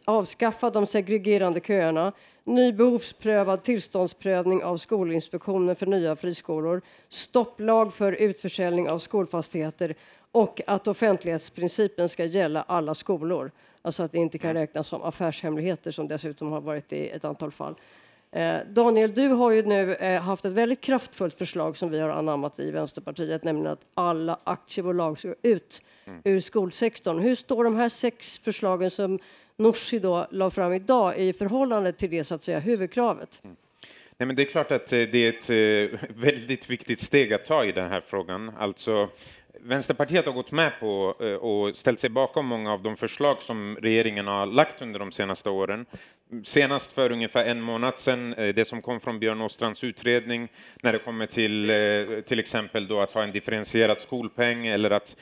avskaffa 0.04 0.70
de 0.70 0.86
segregerande 0.86 1.60
köerna, 1.60 2.12
ny 2.44 2.72
behovsprövad 2.72 3.62
tillståndsprövning 3.62 4.64
av 4.64 4.76
Skolinspektionen 4.76 5.76
för 5.76 5.86
nya 5.86 6.16
friskolor, 6.16 6.82
stopplag 7.08 7.94
för 7.94 8.12
utförsäljning 8.12 8.88
av 8.88 8.98
skolfastigheter, 8.98 9.94
och 10.32 10.60
att 10.66 10.88
offentlighetsprincipen 10.88 12.08
ska 12.08 12.24
gälla 12.24 12.64
alla 12.66 12.94
skolor. 12.94 13.50
Alltså 13.82 14.02
att 14.02 14.12
det 14.12 14.18
inte 14.18 14.38
kan 14.38 14.54
räknas 14.54 14.88
som 14.88 15.02
affärshemligheter 15.02 15.90
som 15.90 16.08
dessutom 16.08 16.52
har 16.52 16.60
varit 16.60 16.92
i 16.92 17.08
ett 17.08 17.24
antal 17.24 17.50
fall. 17.50 17.74
Eh, 18.30 18.56
Daniel, 18.70 19.14
du 19.14 19.28
har 19.28 19.50
ju 19.50 19.62
nu 19.62 19.94
eh, 19.94 20.20
haft 20.20 20.44
ett 20.44 20.52
väldigt 20.52 20.80
kraftfullt 20.80 21.34
förslag 21.34 21.76
som 21.76 21.90
vi 21.90 22.00
har 22.00 22.08
anammat 22.08 22.60
i 22.60 22.70
Vänsterpartiet, 22.70 23.44
nämligen 23.44 23.72
att 23.72 23.84
alla 23.94 24.38
aktiebolag 24.44 25.18
ska 25.18 25.34
ut 25.42 25.80
mm. 26.06 26.20
ur 26.24 26.40
skolsektorn. 26.40 27.18
Hur 27.18 27.34
står 27.34 27.64
de 27.64 27.76
här 27.76 27.88
sex 27.88 28.38
förslagen 28.38 28.90
som 28.90 29.18
Nooshi 29.56 29.98
då 29.98 30.26
la 30.30 30.50
fram 30.50 30.72
idag 30.72 31.18
i 31.18 31.32
förhållande 31.32 31.92
till 31.92 32.10
det 32.10 32.24
så 32.24 32.34
att 32.34 32.42
säga 32.42 32.58
huvudkravet? 32.58 33.40
Mm. 33.44 33.56
Nej, 34.18 34.26
men 34.26 34.36
det 34.36 34.42
är 34.42 34.46
klart 34.46 34.70
att 34.70 34.92
eh, 34.92 34.98
det 34.98 35.18
är 35.18 35.28
ett 35.28 36.00
väldigt 36.16 36.70
viktigt 36.70 37.00
steg 37.00 37.32
att 37.32 37.44
ta 37.44 37.64
i 37.64 37.72
den 37.72 37.90
här 37.90 38.00
frågan. 38.06 38.52
Alltså, 38.58 39.08
Vänsterpartiet 39.64 40.26
har 40.26 40.32
gått 40.32 40.52
med 40.52 40.72
på 40.80 41.14
eh, 41.20 41.26
och 41.26 41.76
ställt 41.76 42.00
sig 42.00 42.10
bakom 42.10 42.46
många 42.46 42.72
av 42.72 42.82
de 42.82 42.96
förslag 42.96 43.42
som 43.42 43.76
regeringen 43.82 44.26
har 44.26 44.46
lagt 44.46 44.82
under 44.82 44.98
de 44.98 45.12
senaste 45.12 45.50
åren. 45.50 45.86
Senast 46.44 46.92
för 46.92 47.12
ungefär 47.12 47.44
en 47.44 47.60
månad 47.60 47.98
sedan, 47.98 48.34
eh, 48.34 48.54
det 48.54 48.64
som 48.64 48.82
kom 48.82 49.00
från 49.00 49.18
Björn 49.18 49.40
Åstrands 49.40 49.84
utredning, 49.84 50.48
när 50.82 50.92
det 50.92 50.98
kommer 50.98 51.26
till 51.26 51.70
eh, 51.70 52.20
till 52.20 52.38
exempel 52.38 52.88
då 52.88 53.00
att 53.00 53.12
ha 53.12 53.22
en 53.22 53.32
differentierad 53.32 54.00
skolpeng 54.00 54.66
eller 54.66 54.90
att 54.90 55.16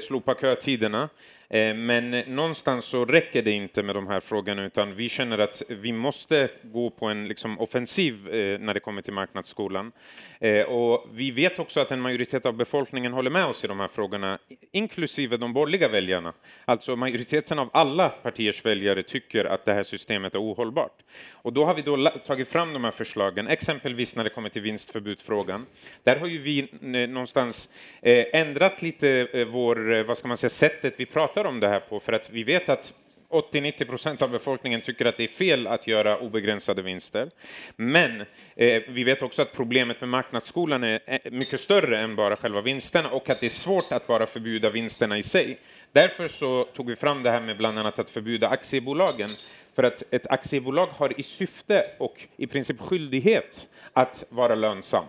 slopa 0.00 0.34
kötiderna. 0.34 1.08
Eh, 1.54 1.74
men 1.74 2.10
någonstans 2.10 2.84
så 2.84 3.04
räcker 3.04 3.42
det 3.42 3.50
inte 3.50 3.82
med 3.82 3.94
de 3.94 4.06
här 4.06 4.20
frågorna 4.20 4.64
utan 4.64 4.94
vi 4.94 5.08
känner 5.08 5.38
att 5.38 5.62
vi 5.68 5.92
måste 5.92 6.48
gå 6.62 6.90
på 6.90 7.06
en 7.06 7.28
liksom 7.28 7.60
offensiv 7.60 8.34
eh, 8.34 8.58
när 8.58 8.74
det 8.74 8.80
kommer 8.80 9.02
till 9.02 9.12
marknadsskolan. 9.12 9.92
Eh, 10.40 10.62
och 10.62 11.06
vi 11.12 11.30
vet 11.30 11.58
också 11.58 11.80
att 11.80 11.90
en 11.90 12.00
majoritet 12.00 12.46
av 12.46 12.54
befolkningen 12.54 13.12
håller 13.12 13.30
med 13.30 13.44
oss 13.44 13.64
i 13.64 13.66
de 13.66 13.80
här 13.80 13.88
frågorna, 13.88 14.38
inklusive 14.72 15.36
de 15.36 15.52
borgerliga 15.52 15.88
väljarna. 15.88 16.32
Alltså 16.64 16.96
majoriteten 16.96 17.58
av 17.58 17.70
alla 17.72 18.08
partiers 18.08 18.64
väljare 18.64 19.02
tycker 19.02 19.44
att 19.44 19.64
det 19.64 19.74
här 19.74 19.82
systemet 19.82 20.34
är 20.34 20.38
ohållbart. 20.38 21.02
Och 21.32 21.52
då 21.52 21.64
har 21.64 21.74
vi 21.74 21.82
då 21.82 22.10
tagit 22.26 22.48
fram 22.48 22.72
de 22.72 22.84
här 22.84 22.90
förslagen, 22.90 23.48
exempelvis 23.48 24.16
när 24.16 24.24
det 24.24 24.30
kommer 24.30 24.48
till 24.48 24.62
vinstförbudfrågan. 24.62 25.66
Där 26.02 26.16
har 26.16 26.26
ju 26.26 26.38
vi 26.38 26.68
någonstans 27.06 27.68
ändrat 28.02 28.82
lite 28.82 29.44
vår, 29.44 30.02
vad 30.02 30.18
ska 30.18 30.28
man 30.28 30.36
säga, 30.36 30.50
sättet 30.50 30.94
vi 30.96 31.06
pratar 31.06 31.43
pratar 31.44 31.54
om 31.54 31.60
det 31.60 31.68
här 31.68 31.80
på 31.80 32.00
för 32.00 32.12
att 32.12 32.30
vi 32.30 32.44
vet 32.44 32.68
att 32.68 32.92
80-90 33.30 33.84
procent 33.84 34.22
av 34.22 34.30
befolkningen 34.30 34.80
tycker 34.80 35.06
att 35.06 35.16
det 35.16 35.24
är 35.24 35.28
fel 35.28 35.66
att 35.66 35.86
göra 35.86 36.18
obegränsade 36.18 36.82
vinster. 36.82 37.30
Men 37.76 38.20
eh, 38.56 38.82
vi 38.88 39.04
vet 39.04 39.22
också 39.22 39.42
att 39.42 39.52
problemet 39.52 40.00
med 40.00 40.08
marknadsskolan 40.08 40.84
är 40.84 41.00
eh, 41.06 41.18
mycket 41.30 41.60
större 41.60 41.98
än 41.98 42.16
bara 42.16 42.36
själva 42.36 42.60
vinsterna 42.60 43.10
och 43.10 43.30
att 43.30 43.40
det 43.40 43.46
är 43.46 43.50
svårt 43.50 43.92
att 43.92 44.06
bara 44.06 44.26
förbjuda 44.26 44.70
vinsterna 44.70 45.18
i 45.18 45.22
sig. 45.22 45.58
Därför 45.92 46.28
så 46.28 46.64
tog 46.64 46.88
vi 46.88 46.96
fram 46.96 47.22
det 47.22 47.30
här 47.30 47.40
med 47.40 47.56
bland 47.56 47.78
annat 47.78 47.98
att 47.98 48.10
förbjuda 48.10 48.48
aktiebolagen. 48.48 49.28
För 49.74 49.82
att 49.82 50.02
ett 50.10 50.26
aktiebolag 50.26 50.86
har 50.86 51.20
i 51.20 51.22
syfte 51.22 51.86
och 51.98 52.28
i 52.36 52.46
princip 52.46 52.80
skyldighet 52.80 53.68
att 53.92 54.24
vara 54.30 54.54
lönsam. 54.54 55.04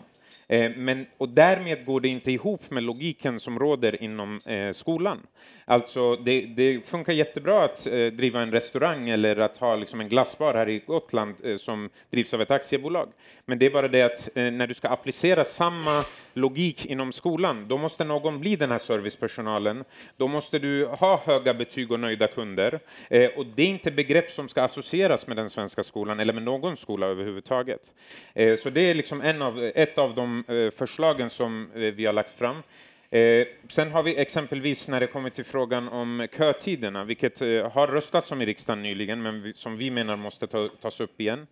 Eh, 0.47 0.71
men, 0.75 1.05
och 1.17 1.29
därmed 1.29 1.85
går 1.85 2.01
det 2.01 2.07
inte 2.07 2.31
ihop 2.31 2.71
med 2.71 2.83
logiken 2.83 3.39
som 3.39 3.59
råder 3.59 4.03
inom 4.03 4.39
eh, 4.45 4.71
skolan. 4.71 5.19
Alltså, 5.65 6.15
det, 6.15 6.41
det, 6.41 6.87
funkar 6.87 7.13
jättebra 7.13 7.63
att 7.63 7.87
eh, 7.87 8.05
driva 8.05 8.41
en 8.41 8.51
restaurang 8.51 9.09
eller 9.09 9.37
att 9.37 9.57
ha 9.57 9.75
liksom, 9.75 10.01
en 10.01 10.09
glassbar 10.09 10.53
här 10.53 10.69
i 10.69 10.79
Gotland 10.79 11.35
eh, 11.43 11.57
som 11.57 11.89
drivs 12.09 12.33
av 12.33 12.41
ett 12.41 12.51
aktiebolag. 12.51 13.09
Men 13.45 13.59
det 13.59 13.65
är 13.65 13.69
bara 13.69 13.87
det 13.87 14.01
att 14.01 14.37
eh, 14.37 14.51
när 14.51 14.67
du 14.67 14.73
ska 14.73 14.87
applicera 14.87 15.43
samma 15.43 16.03
logik 16.35 16.85
inom 16.85 17.11
skolan, 17.11 17.67
då 17.67 17.77
måste 17.77 18.03
någon 18.03 18.39
bli 18.39 18.55
den 18.55 18.71
här 18.71 18.77
servicepersonalen. 18.77 19.83
Då 20.17 20.27
måste 20.27 20.59
du 20.59 20.85
ha 20.85 21.21
höga 21.25 21.53
betyg 21.53 21.91
och 21.91 21.99
nöjda 21.99 22.27
kunder. 22.27 22.79
Eh, 23.09 23.29
och 23.37 23.45
det 23.45 23.63
är 23.63 23.67
inte 23.67 23.91
begrepp 23.91 24.31
som 24.31 24.47
ska 24.47 24.63
associeras 24.63 25.27
med 25.27 25.37
den 25.37 25.49
svenska 25.49 25.83
skolan 25.83 26.19
eller 26.19 26.33
med 26.33 26.43
någon 26.43 26.77
skola 26.77 27.07
överhuvudtaget. 27.07 27.93
Eh, 28.33 28.55
så 28.55 28.69
det 28.69 28.81
är 28.81 28.93
liksom 28.93 29.21
en 29.21 29.41
av, 29.41 29.63
ett 29.75 29.97
av 29.97 30.15
de 30.15 30.43
eh, 30.47 30.77
förslagen 30.77 31.29
som 31.29 31.71
eh, 31.75 31.79
vi 31.79 32.05
har 32.05 32.13
lagt 32.13 32.37
fram. 32.37 32.63
Eh, 33.09 33.47
sen 33.67 33.91
har 33.91 34.03
vi 34.03 34.17
exempelvis 34.17 34.89
när 34.89 34.99
det 34.99 35.07
kommer 35.07 35.29
till 35.29 35.45
frågan 35.45 35.87
om 35.87 36.27
kötiderna, 36.37 37.03
vilket 37.03 37.41
eh, 37.41 37.71
har 37.71 37.87
röstats 37.87 38.31
om 38.31 38.41
i 38.41 38.45
riksdagen 38.45 38.83
nyligen, 38.83 39.21
men 39.21 39.41
vi, 39.41 39.53
som 39.53 39.77
vi 39.77 39.91
menar 39.91 40.15
måste 40.15 40.47
ta, 40.47 40.69
tas 40.81 41.01
upp 41.01 41.21
igen. 41.21 41.47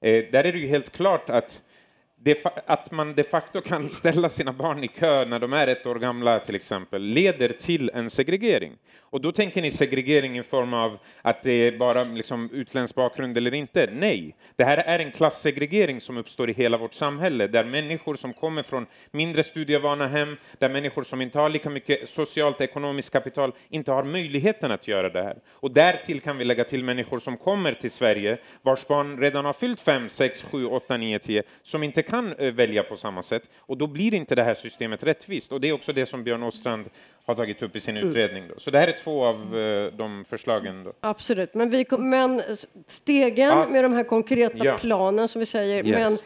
Eh, 0.00 0.24
där 0.32 0.44
är 0.44 0.52
det 0.52 0.58
ju 0.58 0.66
helt 0.66 0.92
klart 0.92 1.30
att 1.30 1.62
att 2.66 2.90
man 2.90 3.14
de 3.14 3.24
facto 3.24 3.60
kan 3.60 3.88
ställa 3.88 4.28
sina 4.28 4.52
barn 4.52 4.84
i 4.84 4.88
kö 4.88 5.24
när 5.24 5.38
de 5.38 5.52
är 5.52 5.66
ett 5.66 5.86
år 5.86 5.94
gamla 5.94 6.40
till 6.40 6.54
exempel 6.54 7.02
leder 7.02 7.48
till 7.48 7.90
en 7.94 8.10
segregering. 8.10 8.72
Och 9.12 9.20
då 9.20 9.32
tänker 9.32 9.62
ni 9.62 9.70
segregering 9.70 10.38
i 10.38 10.42
form 10.42 10.74
av 10.74 10.98
att 11.22 11.42
det 11.42 11.52
är 11.52 11.78
bara 11.78 12.02
liksom 12.02 12.50
utländsk 12.52 12.94
bakgrund 12.94 13.36
eller 13.36 13.54
inte. 13.54 13.90
Nej, 13.92 14.36
det 14.56 14.64
här 14.64 14.76
är 14.76 14.98
en 14.98 15.10
klassegregering 15.10 16.00
som 16.00 16.16
uppstår 16.16 16.50
i 16.50 16.52
hela 16.52 16.78
vårt 16.78 16.92
samhälle 16.92 17.46
där 17.46 17.64
människor 17.64 18.14
som 18.14 18.32
kommer 18.32 18.62
från 18.62 18.86
mindre 19.10 19.42
studievana 19.42 20.08
hem, 20.08 20.36
där 20.58 20.68
människor 20.68 21.02
som 21.02 21.20
inte 21.20 21.38
har 21.38 21.48
lika 21.48 21.70
mycket 21.70 22.08
socialt 22.08 22.60
ekonomiskt 22.60 23.12
kapital 23.12 23.52
inte 23.68 23.92
har 23.92 24.04
möjligheten 24.04 24.70
att 24.70 24.88
göra 24.88 25.08
det 25.08 25.22
här. 25.22 25.34
Och 25.50 25.70
därtill 25.70 26.20
kan 26.20 26.38
vi 26.38 26.44
lägga 26.44 26.64
till 26.64 26.84
människor 26.84 27.18
som 27.18 27.36
kommer 27.36 27.74
till 27.74 27.90
Sverige 27.90 28.38
vars 28.62 28.86
barn 28.86 29.20
redan 29.20 29.44
har 29.44 29.52
fyllt 29.52 29.80
5, 29.80 30.08
6, 30.08 30.42
7, 30.42 30.66
8, 30.66 30.96
9, 30.96 31.18
10 31.18 31.42
som 31.62 31.82
inte 31.82 32.02
kan 32.02 32.32
eh, 32.32 32.52
välja 32.52 32.82
på 32.82 32.96
samma 32.96 33.22
sätt. 33.22 33.50
Och 33.58 33.76
då 33.76 33.86
blir 33.86 34.14
inte 34.14 34.34
det 34.34 34.42
här 34.42 34.54
systemet 34.54 35.04
rättvist. 35.04 35.52
Och 35.52 35.60
det 35.60 35.68
är 35.68 35.72
också 35.72 35.92
det 35.92 36.06
som 36.06 36.24
Björn 36.24 36.42
Åstrand 36.42 36.88
har 37.26 37.34
tagit 37.34 37.62
upp 37.62 37.76
i 37.76 37.80
sin 37.80 37.96
mm. 37.96 38.08
utredning. 38.08 38.48
Då. 38.48 38.54
Så 38.58 38.70
det 38.70 38.78
här 38.78 38.88
är 38.88 38.96
två 39.04 39.24
av 39.24 39.58
eh, 39.58 39.92
de 39.92 40.24
förslagen. 40.24 40.84
Då. 40.84 40.92
Absolut, 41.00 41.54
men, 41.54 41.70
vi, 41.70 41.86
men 41.98 42.42
stegen 42.86 43.48
ja. 43.48 43.66
med 43.68 43.84
de 43.84 43.92
här 43.92 44.04
konkreta 44.04 44.64
ja. 44.64 44.76
planen 44.80 45.28
som 45.28 45.40
vi 45.40 45.46
säger, 45.46 45.86
yes. 45.86 45.98
men 45.98 46.18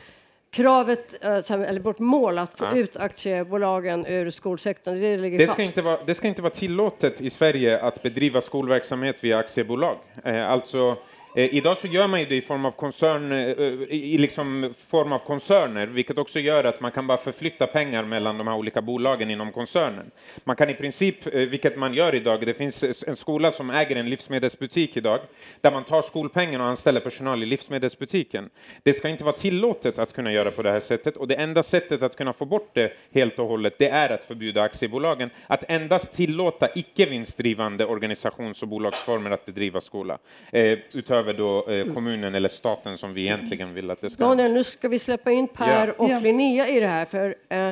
kravet, 0.50 1.25
eh, 1.25 1.50
eller 1.50 1.81
vårt 1.81 1.99
mål 1.99 2.38
att 2.38 2.59
få 2.59 2.65
ja. 2.65 2.76
ut 2.76 2.97
aktiebolagen 2.97 4.07
ur 4.07 4.31
skolsektorn, 4.31 5.00
det 5.00 5.17
ligger 5.17 5.38
det 5.38 5.47
ska 5.47 5.57
fast. 5.57 5.69
Inte 5.69 5.83
vara, 5.83 5.99
det 6.07 6.15
ska 6.15 6.29
inte 6.29 6.43
vara 6.43 6.53
tillåtet 6.53 7.21
i 7.21 7.31
Sverige 7.31 7.81
att 7.81 8.03
bedriva 8.03 8.41
skolverksamhet 8.41 9.25
via 9.25 9.38
aktiebolag. 9.38 9.99
Eh, 10.25 10.50
alltså 10.50 10.97
Eh, 11.37 11.55
idag 11.55 11.76
så 11.76 11.87
gör 11.87 12.09
man 12.09 12.21
ju 12.21 12.26
det 12.26 12.37
i 12.37 12.40
form 12.40 12.64
av 12.64 12.71
koncern, 12.71 13.33
eh, 13.33 13.38
eh 13.38 13.64
i 13.90 14.19
liksom 14.19 14.75
form 14.88 15.12
av 15.12 15.19
koncerner, 15.19 15.87
vilket 15.87 16.19
också 16.19 16.38
gör 16.38 16.64
att 16.64 16.81
man 16.81 16.93
kan 16.93 17.07
bara 17.07 17.19
förflytta 17.19 17.66
pengar 17.66 18.05
mellan 18.05 18.38
de 18.38 18.47
här 18.47 18.55
olika 18.55 18.83
bolagen 18.83 19.31
inom 19.31 19.52
koncernen. 19.52 20.11
Man 20.45 20.57
kan 20.57 20.71
i 20.71 20.75
princip, 20.75 21.26
eh, 21.26 21.33
vilket 21.33 21.76
man 21.76 21.95
gör 21.95 22.14
idag, 22.14 22.47
det 22.47 22.55
finns 22.55 23.05
en 23.07 23.16
skola 23.16 23.50
som 23.50 23.71
äger 23.71 23.97
en 23.97 24.11
livsmedelsbutik 24.11 24.97
idag, 24.97 25.21
där 25.61 25.71
man 25.71 25.85
tar 25.85 26.02
skolpengen 26.02 26.61
och 26.61 26.66
anställer 26.66 27.00
personal 27.00 27.43
i 27.43 27.47
livsmedelsbutiken. 27.47 28.50
Det 28.83 28.93
ska 28.93 29.09
inte 29.09 29.25
vara 29.25 29.37
tillåtet 29.37 29.99
att 29.99 30.12
kunna 30.12 30.33
göra 30.33 30.50
på 30.50 30.62
det 30.62 30.71
här 30.71 30.81
sättet 30.81 31.16
och 31.16 31.28
det 31.28 31.35
enda 31.35 31.62
sättet 31.62 32.02
att 32.02 32.16
kunna 32.16 32.33
få 32.33 32.45
bort 32.45 32.71
det 32.75 32.93
helt 33.14 33.38
och 33.38 33.49
hållet, 33.49 33.75
det 33.78 33.88
är 33.88 34.11
att 34.11 34.25
förbjuda 34.25 34.62
aktiebolagen 34.62 35.31
att 35.47 35.64
endast 35.69 36.14
tillåta 36.14 36.69
icke 36.75 37.07
vinstdrivande 37.07 37.87
organisations 37.87 38.62
och 38.62 38.69
bolagsformer 38.69 39.31
att 39.31 39.47
bedriva 39.47 39.81
skola, 39.81 40.19
eh, 40.52 40.78
utöver 40.95 41.25
över 41.28 41.38
då 41.38 41.71
eh, 41.71 41.95
kommunen 41.95 42.35
eller 42.35 42.49
staten 42.49 42.99
som 42.99 43.14
vi 43.14 43.23
egentligen 43.23 43.75
vill 43.75 43.90
att 43.90 44.00
det 44.00 44.11
ska... 44.11 44.25
Daniel, 44.25 44.52
nu 44.52 44.64
ska 44.64 44.88
vi 44.88 44.99
släppa 44.99 45.30
in 45.30 45.49
Per 45.49 45.87
ja. 45.87 45.95
och 45.97 46.11
ja. 46.11 46.21
Linnea 46.21 46.68
i 46.68 46.80
det 46.80 46.87
här. 46.87 47.04
För, 47.04 47.35
eh, 47.49 47.71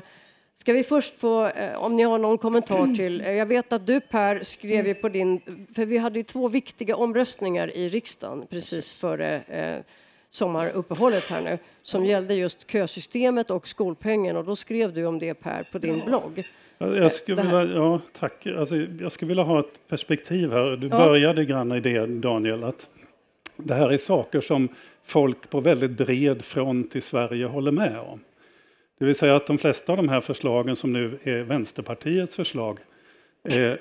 ska 0.55 0.73
vi 0.73 0.83
först 0.83 1.21
få, 1.21 1.47
eh, 1.47 1.85
om 1.85 1.97
ni 1.97 2.03
har 2.03 2.19
någon 2.19 2.39
kommentar 2.39 2.95
till... 2.95 3.21
Eh, 3.25 3.33
jag 3.33 3.47
vet 3.47 3.73
att 3.73 3.87
du 3.87 4.01
Per 4.01 4.45
skrev 4.45 4.87
ju 4.87 4.95
på 4.95 5.09
din... 5.09 5.41
För 5.75 5.87
vi 5.87 5.99
hade 5.99 6.19
ju 6.19 6.23
två 6.23 6.49
viktiga 6.49 6.97
omröstningar 6.97 7.77
i 7.77 7.89
riksdagen 7.89 8.47
precis 8.51 8.95
före 8.95 9.43
eh, 9.49 9.85
sommaruppehållet 10.31 11.25
här 11.25 11.43
nu 11.43 11.59
som 11.83 12.05
gällde 12.05 12.35
just 12.35 12.71
kösystemet 12.71 13.51
och 13.51 13.69
skolpengen 13.69 14.37
och 14.37 14.45
då 14.45 14.57
skrev 14.57 14.95
du 14.95 15.07
om 15.07 15.19
det 15.19 15.35
Per 15.35 15.63
på 15.73 15.79
din 15.79 16.03
blogg. 16.07 16.45
Jag 16.79 17.13
skulle, 17.13 17.43
vilja, 17.43 17.65
ja, 17.65 18.01
tack. 18.13 18.47
Alltså, 18.47 18.77
jag 18.77 19.13
skulle 19.13 19.29
vilja 19.29 19.43
ha 19.43 19.61
ett 19.61 19.89
perspektiv 19.89 20.53
här. 20.53 20.77
Du 20.77 20.89
ja. 20.89 20.99
började 20.99 21.45
grann 21.45 21.73
i 21.73 21.81
det, 21.81 22.07
Daniel, 22.07 22.65
att 22.65 22.89
det 23.57 23.75
här 23.75 23.93
är 23.93 23.99
saker 23.99 24.41
som 24.41 24.69
folk 25.03 25.51
på 25.51 25.61
väldigt 25.61 25.91
bred 25.91 26.45
front 26.45 26.97
i 26.97 27.01
Sverige 27.01 27.47
håller 27.47 27.71
med 27.71 27.99
om. 27.99 28.21
Det 28.99 29.05
vill 29.05 29.15
säga 29.15 29.37
att 29.37 29.47
de 29.47 29.59
flesta 29.59 29.93
av 29.93 29.97
de 29.97 30.09
här 30.09 30.21
förslagen 30.21 30.77
som 30.77 30.93
nu 30.93 31.19
är 31.23 31.43
Vänsterpartiets 31.43 32.37
förslag 32.37 32.79
eh, 33.49 33.73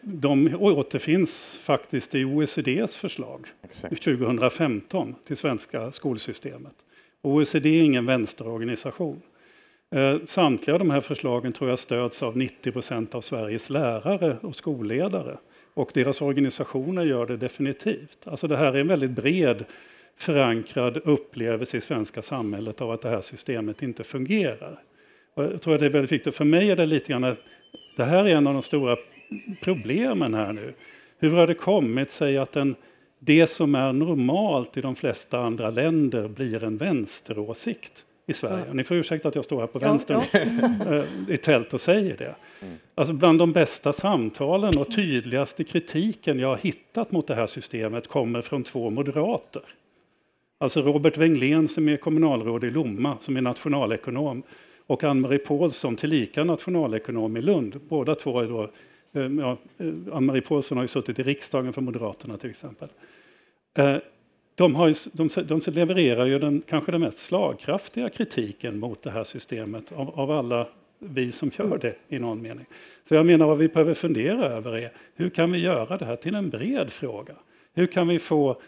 de 0.00 0.54
återfinns 0.54 1.60
faktiskt 1.62 2.14
i 2.14 2.24
OECDs 2.24 2.96
förslag 2.96 3.46
Exakt. 3.62 4.02
2015 4.02 5.14
till 5.24 5.36
svenska 5.36 5.90
skolsystemet. 5.90 6.74
OECD 7.22 7.80
är 7.80 7.82
ingen 7.82 8.06
vänsterorganisation. 8.06 9.22
Eh, 9.94 10.16
samtliga 10.24 10.74
av 10.74 10.78
de 10.78 10.90
här 10.90 11.00
förslagen 11.00 11.52
tror 11.52 11.70
jag 11.70 11.78
stöds 11.78 12.22
av 12.22 12.36
90 12.36 12.72
procent 12.72 13.14
av 13.14 13.20
Sveriges 13.20 13.70
lärare 13.70 14.36
och 14.42 14.56
skolledare. 14.56 15.36
Och 15.74 15.90
deras 15.94 16.22
organisationer 16.22 17.04
gör 17.04 17.26
det 17.26 17.36
definitivt. 17.36 18.18
Alltså 18.26 18.46
det 18.46 18.56
här 18.56 18.72
är 18.72 18.80
en 18.80 18.88
väldigt 18.88 19.10
bred 19.10 19.64
förankrad 20.16 20.96
upplevelse 20.96 21.76
i 21.76 21.80
svenska 21.80 22.22
samhället 22.22 22.80
av 22.80 22.90
att 22.90 23.02
det 23.02 23.08
här 23.08 23.20
systemet 23.20 23.82
inte 23.82 24.04
fungerar. 24.04 24.82
Och 25.34 25.44
jag 25.44 25.62
tror 25.62 25.74
att 25.74 25.80
det 25.80 25.86
är 25.86 25.90
väldigt 25.90 26.12
viktigt. 26.12 26.34
För 26.34 26.44
mig 26.44 26.70
är 26.70 26.76
det 26.76 26.86
lite 26.86 27.08
grann 27.08 27.36
Det 27.96 28.04
här 28.04 28.24
är 28.24 28.36
en 28.36 28.46
av 28.46 28.54
de 28.54 28.62
stora 28.62 28.96
problemen 29.62 30.34
här 30.34 30.52
nu. 30.52 30.74
Hur 31.18 31.30
har 31.30 31.46
det 31.46 31.54
kommit 31.54 32.10
sig 32.10 32.38
att 32.38 32.56
en, 32.56 32.74
det 33.18 33.46
som 33.46 33.74
är 33.74 33.92
normalt 33.92 34.76
i 34.76 34.80
de 34.80 34.96
flesta 34.96 35.38
andra 35.38 35.70
länder 35.70 36.28
blir 36.28 36.64
en 36.64 36.76
vänsteråsikt 36.76 38.04
i 38.30 38.32
Sverige? 38.32 38.64
Ja. 38.66 38.72
Ni 38.72 38.84
får 38.84 38.96
ursäkta 38.96 39.28
att 39.28 39.34
jag 39.34 39.44
står 39.44 39.60
här 39.60 39.66
på 39.66 39.78
vänster 39.78 40.14
ja, 40.32 40.40
ja. 40.86 40.96
Eh, 40.96 41.04
i 41.28 41.36
tält 41.36 41.74
och 41.74 41.80
säger 41.80 42.16
det. 42.16 42.34
Mm. 42.60 42.74
Alltså 42.94 43.14
bland 43.14 43.38
de 43.38 43.52
bästa 43.52 43.92
samtalen 43.92 44.78
och 44.78 44.94
tydligaste 44.94 45.64
kritiken 45.64 46.38
jag 46.38 46.48
har 46.48 46.56
hittat 46.56 47.12
mot 47.12 47.26
det 47.26 47.34
här 47.34 47.46
systemet 47.46 48.08
kommer 48.08 48.40
från 48.40 48.64
två 48.64 48.90
moderater. 48.90 49.62
Alltså 50.58 50.80
Robert 50.80 51.16
Wenglén 51.16 51.68
som 51.68 51.88
är 51.88 51.96
kommunalråd 51.96 52.64
i 52.64 52.70
Lomma, 52.70 53.16
som 53.20 53.36
är 53.36 53.40
nationalekonom, 53.40 54.42
och 54.86 55.04
Ann-Marie 55.04 55.38
Paulsson, 55.38 55.96
tillika 55.96 56.44
nationalekonom 56.44 57.36
i 57.36 57.42
Lund. 57.42 57.80
Båda 57.88 58.14
två 58.14 58.40
är 58.40 58.46
då, 58.46 58.62
eh, 59.12 59.22
ja, 59.22 59.56
eh, 59.78 59.86
Ann-Marie 60.12 60.42
Paulsson 60.42 60.78
har 60.78 60.84
ju 60.84 60.88
suttit 60.88 61.18
i 61.18 61.22
riksdagen 61.22 61.72
för 61.72 61.80
Moderaterna 61.80 62.36
till 62.36 62.50
exempel. 62.50 62.88
De, 64.60 64.74
har 64.74 64.88
ju, 64.88 64.94
de, 65.12 65.28
de 65.44 65.60
levererar 65.66 66.26
ju 66.26 66.38
den 66.38 66.62
kanske 66.68 66.92
den 66.92 67.00
mest 67.00 67.18
slagkraftiga 67.18 68.10
kritiken 68.10 68.78
mot 68.78 69.02
det 69.02 69.10
här 69.10 69.24
systemet 69.24 69.92
av, 69.92 70.20
av 70.20 70.30
alla 70.30 70.66
vi 70.98 71.32
som 71.32 71.50
gör 71.58 71.78
det 71.78 71.94
i 72.08 72.18
någon 72.18 72.42
mening. 72.42 72.66
Så 73.08 73.14
jag 73.14 73.26
menar 73.26 73.46
vad 73.46 73.58
vi 73.58 73.68
behöver 73.68 73.94
fundera 73.94 74.46
över 74.46 74.76
är 74.76 74.92
hur 75.14 75.30
kan 75.30 75.52
vi 75.52 75.58
göra 75.58 75.96
det 75.96 76.04
här 76.04 76.16
till 76.16 76.34
en 76.34 76.50
bred 76.50 76.92
fråga? 76.92 77.34
Hur 77.74 77.86
kan 77.86 78.08
vi 78.08 78.18
få 78.18 78.60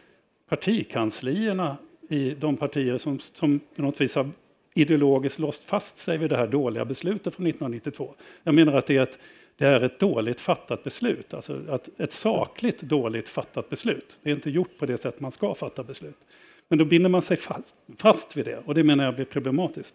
partikanslierna 0.49 1.77
i 2.09 2.31
de 2.31 2.57
partier 2.57 2.99
som, 2.99 3.19
som 3.19 3.61
på 3.77 3.83
något 3.83 4.01
vis 4.01 4.15
har 4.15 4.29
ideologiskt 4.75 5.39
låst 5.39 5.65
fast 5.65 5.99
sig 5.99 6.19
vid 6.19 6.31
det 6.31 6.37
här 6.37 6.47
dåliga 6.47 6.85
beslutet 6.85 7.35
från 7.35 7.47
1992. 7.47 8.15
Jag 8.43 8.55
menar 8.55 8.73
att 8.73 8.87
det 8.87 8.97
är 8.97 9.03
ett, 9.03 9.19
det 9.57 9.67
är 9.67 9.81
ett 9.81 10.01
dåligt 10.01 10.41
fattat 10.41 10.85
beslut, 10.85 11.35
alltså 11.35 11.61
att 11.69 12.01
ett 12.01 12.13
sakligt 12.13 12.83
dåligt 12.83 13.29
fattat 13.29 13.71
beslut. 13.71 14.19
Det 14.23 14.31
är 14.31 14.35
inte 14.35 14.51
gjort 14.51 14.79
på 14.79 14.87
det 14.87 14.99
sätt 14.99 15.21
man 15.21 15.33
ska 15.33 15.55
fatta 15.55 15.83
beslut. 15.83 16.19
Men 16.69 16.79
då 16.79 16.85
binder 16.85 17.11
man 17.11 17.23
sig 17.23 17.37
fast, 17.99 18.37
vid 18.37 18.45
det 18.45 18.59
och 18.65 18.75
det 18.75 18.83
menar 18.83 19.05
jag 19.05 19.15
blir 19.15 19.25
problematiskt. 19.25 19.95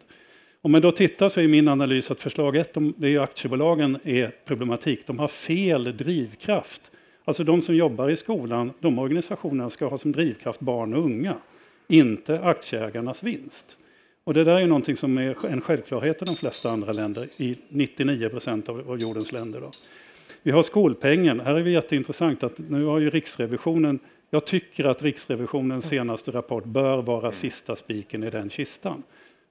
Om 0.62 0.72
man 0.72 0.82
då 0.82 0.92
tittar 0.92 1.30
så 1.30 1.42
är 1.42 1.48
min 1.48 1.68
analys 1.68 2.12
att 2.12 2.22
förslag 2.22 2.56
1, 2.56 2.78
det 2.98 3.08
är 3.08 3.20
aktiebolagen 3.20 4.00
är 4.04 4.32
problematik. 4.46 5.08
De 5.08 5.20
har 5.20 5.28
fel 5.28 5.98
drivkraft. 5.98 6.92
Alltså 7.26 7.44
de 7.44 7.62
som 7.62 7.76
jobbar 7.76 8.10
i 8.10 8.16
skolan, 8.16 8.72
de 8.80 9.00
organisationerna 9.00 9.70
ska 9.70 9.88
ha 9.88 9.98
som 9.98 10.12
drivkraft 10.12 10.60
barn 10.60 10.94
och 10.94 11.04
unga, 11.04 11.36
inte 11.88 12.40
aktieägarnas 12.40 13.24
vinst. 13.24 13.78
Och 14.28 14.34
det 14.34 14.44
där 14.44 14.60
är 14.60 14.68
någonting 14.68 14.96
som 14.96 15.18
är 15.18 15.46
en 15.46 15.62
självklarhet 15.62 16.22
i 16.22 16.26
de 16.26 16.36
flesta 16.36 16.72
andra 16.72 16.92
länder, 16.92 17.28
i 17.38 17.58
99 17.70 18.30
procent 18.30 18.70
av 18.70 19.00
jordens 19.00 19.32
länder. 19.32 19.62
Då. 19.62 19.72
Vi 20.44 20.52
har 20.52 20.64
skolpengen. 20.64 21.40
Här 21.40 21.56
är 21.56 21.64
det 21.64 21.70
jätteintressant 21.70 22.44
att 22.44 22.58
nu 22.58 22.86
har 22.86 23.00
ju 23.00 23.10
Riksrevisionen 23.10 24.00
jag 24.30 24.46
tycker 24.46 24.86
att 24.86 25.02
Riksrevisionens 25.02 25.88
senaste 25.88 26.32
rapport 26.32 26.66
bör 26.66 27.02
vara 27.02 27.32
sista 27.32 27.76
spiken 27.76 28.24
i 28.24 28.30
den 28.30 28.50
kistan. 28.50 29.04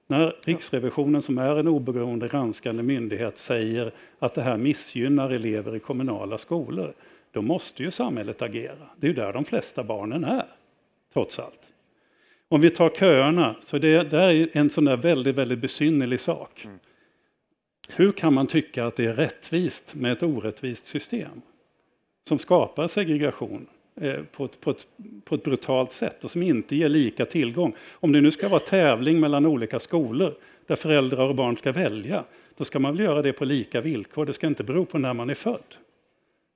När 0.07 0.35
Riksrevisionen, 0.45 1.21
som 1.21 1.37
är 1.37 1.55
en 1.55 1.67
oberoende 1.67 2.27
granskande 2.27 2.83
myndighet, 2.83 3.37
säger 3.37 3.91
att 4.19 4.33
det 4.33 4.41
här 4.41 4.57
missgynnar 4.57 5.29
elever 5.29 5.75
i 5.75 5.79
kommunala 5.79 6.37
skolor, 6.37 6.93
då 7.31 7.41
måste 7.41 7.83
ju 7.83 7.91
samhället 7.91 8.41
agera. 8.41 8.89
Det 8.97 9.07
är 9.07 9.09
ju 9.09 9.15
där 9.15 9.33
de 9.33 9.45
flesta 9.45 9.83
barnen 9.83 10.23
är, 10.23 10.45
trots 11.13 11.39
allt. 11.39 11.61
Om 12.49 12.61
vi 12.61 12.69
tar 12.69 12.89
köerna, 12.89 13.55
så 13.59 13.77
det, 13.77 14.03
det 14.03 14.17
är 14.17 14.49
en 14.53 14.69
sån 14.69 14.85
där 14.85 14.97
väldigt, 14.97 15.35
väldigt 15.35 15.59
besynnerlig 15.59 16.19
sak. 16.19 16.65
Mm. 16.65 16.79
Hur 17.89 18.11
kan 18.11 18.33
man 18.33 18.47
tycka 18.47 18.85
att 18.85 18.95
det 18.95 19.05
är 19.05 19.13
rättvist 19.13 19.95
med 19.95 20.11
ett 20.11 20.23
orättvist 20.23 20.85
system 20.85 21.41
som 22.27 22.37
skapar 22.37 22.87
segregation 22.87 23.67
eh, 24.01 24.19
på, 24.31 24.45
ett, 24.45 24.61
på, 24.61 24.71
ett, 24.71 24.87
på 25.23 25.35
ett 25.35 25.43
brutalt 25.43 25.91
sätt 25.91 26.23
och 26.23 26.31
som 26.31 26.43
inte 26.43 26.75
ger 26.75 26.89
lika 26.89 27.25
tillgång? 27.25 27.75
Om 27.93 28.11
det 28.11 28.21
nu 28.21 28.31
ska 28.31 28.49
vara 28.49 28.59
tävling 28.59 29.19
mellan 29.19 29.45
olika 29.45 29.79
skolor 29.79 30.33
där 30.67 30.75
föräldrar 30.75 31.27
och 31.27 31.35
barn 31.35 31.57
ska 31.57 31.71
välja, 31.71 32.23
då 32.57 32.63
ska 32.63 32.79
man 32.79 32.95
väl 32.95 33.05
göra 33.05 33.21
det 33.21 33.33
på 33.33 33.45
lika 33.45 33.81
villkor. 33.81 34.25
Det 34.25 34.33
ska 34.33 34.47
inte 34.47 34.63
bero 34.63 34.85
på 34.85 34.97
när 34.97 35.13
man 35.13 35.29
är 35.29 35.35
född. 35.35 35.75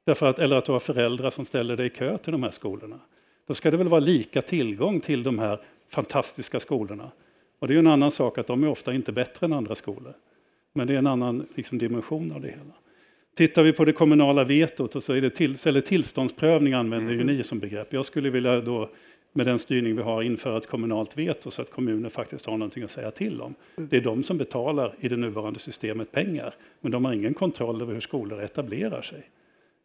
Därför 0.06 0.26
att, 0.26 0.40
eller 0.40 0.56
att 0.56 0.66
du 0.66 0.72
har 0.72 0.80
föräldrar 0.80 1.30
som 1.30 1.46
ställer 1.46 1.78
dig 1.78 1.86
i 1.86 1.90
kö 1.90 2.18
till 2.18 2.32
de 2.32 2.44
här 2.44 2.52
skolorna. 2.52 3.00
Då 3.48 3.54
ska 3.54 3.72
det 3.72 3.78
väl 3.78 3.88
vara 3.88 4.00
lika 4.00 4.42
tillgång 4.42 5.00
till 5.00 5.24
de 5.24 5.40
här 5.40 5.60
fantastiska 5.92 6.60
skolorna. 6.60 7.12
Och 7.60 7.68
det 7.68 7.74
är 7.74 7.78
en 7.78 7.88
annan 7.88 8.12
sak 8.12 8.38
att 8.38 8.48
de 8.48 8.64
är 8.64 8.68
ofta 8.68 8.94
inte 8.94 9.12
bättre 9.12 9.46
än 9.46 9.54
andra 9.54 9.76
skolor. 9.76 10.14
Men 10.74 10.88
det 10.88 10.94
är 10.94 10.98
en 10.98 11.08
annan 11.08 11.46
liksom, 11.56 11.78
dimension 11.78 12.32
av 12.32 12.42
det 12.42 12.48
hela. 12.48 12.74
Tittar 13.36 13.64
vi 13.64 13.74
på 13.74 13.86
det 13.86 13.94
kommunala 13.94 14.44
vetot, 14.44 14.96
och 14.96 15.04
så 15.04 15.14
är 15.14 15.22
det 15.22 15.30
till, 15.30 15.58
eller 15.66 15.82
tillståndsprövning 15.82 16.74
använder 16.74 17.14
ju 17.14 17.22
mm. 17.22 17.36
ni 17.36 17.44
som 17.44 17.60
begrepp. 17.60 17.94
Jag 17.94 18.06
skulle 18.06 18.30
vilja 18.30 18.62
då 18.62 18.90
med 19.34 19.46
den 19.46 19.60
styrning 19.60 19.96
vi 19.96 20.02
har 20.02 20.22
införa 20.22 20.58
ett 20.58 20.68
kommunalt 20.68 21.18
veto 21.18 21.52
så 21.52 21.62
att 21.62 21.72
kommuner 21.72 22.10
faktiskt 22.10 22.46
har 22.46 22.58
någonting 22.58 22.84
att 22.84 22.92
säga 22.92 23.12
till 23.12 23.42
om. 23.42 23.56
Mm. 23.78 23.90
Det 23.90 23.98
är 23.98 24.02
de 24.02 24.24
som 24.24 24.38
betalar 24.38 24.94
i 25.00 25.08
det 25.08 25.18
nuvarande 25.18 25.60
systemet 25.60 26.12
pengar, 26.12 26.56
men 26.82 26.92
de 26.92 27.06
har 27.06 27.14
ingen 27.14 27.34
kontroll 27.34 27.82
över 27.82 27.94
hur 27.94 28.02
skolor 28.02 28.42
etablerar 28.42 29.02
sig. 29.02 29.30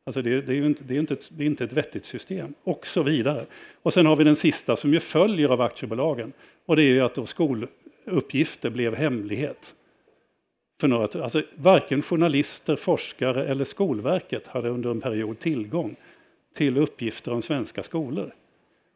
Alltså 0.07 0.23
det, 0.23 0.41
det, 0.41 0.55
är 0.55 0.65
inte, 0.65 0.85
det, 0.85 0.95
är 0.95 0.99
inte 0.99 1.15
ett, 1.15 1.29
det 1.29 1.45
är 1.45 1.47
inte 1.47 1.65
ett 1.65 1.73
vettigt 1.73 2.05
system. 2.05 2.55
Och 2.65 2.87
så 2.87 3.03
vidare. 3.03 3.47
Och 3.83 3.93
sen 3.93 4.07
har 4.07 4.17
vi 4.17 4.25
den 4.25 4.37
sista 4.37 4.77
som 4.77 4.93
ju 4.93 5.01
följer 5.01 5.49
av 5.49 5.61
aktiebolagen. 5.61 6.33
Och 6.67 6.77
det 6.77 6.83
är 6.83 6.93
ju 6.93 7.01
att 7.01 7.15
då 7.15 7.27
skoluppgifter 7.27 8.71
blev 8.71 8.95
hemlighet. 8.95 9.75
För 10.81 10.89
några, 10.89 11.23
alltså 11.23 11.43
varken 11.55 12.03
journalister, 12.03 12.77
forskare 12.77 13.47
eller 13.47 13.65
Skolverket 13.65 14.47
hade 14.47 14.69
under 14.69 14.91
en 14.91 15.01
period 15.01 15.39
tillgång 15.39 15.97
till 16.55 16.79
uppgifter 16.79 17.33
om 17.33 17.43
svenska 17.43 17.83
skolor. 17.83 18.35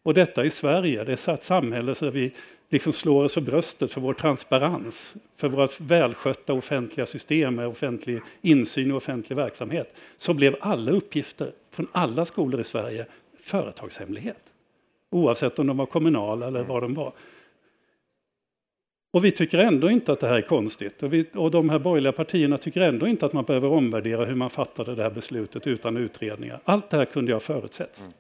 Och 0.03 0.15
detta 0.15 0.45
i 0.45 0.51
Sverige, 0.51 1.05
det 1.05 1.29
är 1.29 1.35
ett 1.35 1.43
samhälle 1.43 1.95
där 2.01 2.11
vi 2.11 2.33
liksom 2.71 2.93
slår 2.93 3.25
oss 3.25 3.35
för 3.35 3.41
bröstet 3.41 3.93
för 3.93 4.01
vår 4.01 4.15
transparens, 4.15 5.15
för 5.37 5.49
våra 5.49 5.69
välskötta 5.81 6.53
offentliga 6.53 7.07
system 7.07 7.55
med 7.55 7.67
offentlig 7.67 8.21
insyn 8.43 8.91
och 8.91 8.97
offentlig 8.97 9.37
verksamhet, 9.37 9.95
så 10.17 10.35
blev 10.35 10.57
alla 10.61 10.91
uppgifter 10.91 11.53
från 11.71 11.87
alla 11.93 12.25
skolor 12.25 12.61
i 12.61 12.65
Sverige 12.65 13.07
företagshemlighet. 13.39 14.53
Oavsett 15.11 15.59
om 15.59 15.67
de 15.67 15.77
var 15.77 15.87
kommunala 15.87 16.47
eller 16.47 16.63
vad 16.63 16.83
de 16.83 16.95
var. 16.95 17.13
Och 19.13 19.25
vi 19.25 19.31
tycker 19.31 19.59
ändå 19.59 19.91
inte 19.91 20.13
att 20.13 20.21
det 20.21 20.27
här 20.27 20.37
är 20.37 20.43
konstigt. 20.43 21.03
Och, 21.03 21.13
vi, 21.13 21.27
och 21.35 21.51
de 21.51 21.71
här 21.71 21.79
borgerliga 21.79 22.13
partierna 22.13 22.59
tycker 22.59 22.81
ändå 22.81 23.07
inte 23.07 23.27
att 23.27 23.33
man 23.33 23.45
behöver 23.45 23.69
omvärdera 23.69 24.25
hur 24.25 24.35
man 24.35 24.51
fattade 24.51 24.95
det 24.95 25.03
här 25.03 25.11
beslutet 25.11 25.67
utan 25.67 25.97
utredningar. 25.97 26.61
Allt 26.65 26.91
det 26.91 26.97
här 26.97 27.05
kunde 27.05 27.33
jag 27.33 27.43
förutsett. 27.43 28.01
Mm. 28.01 28.13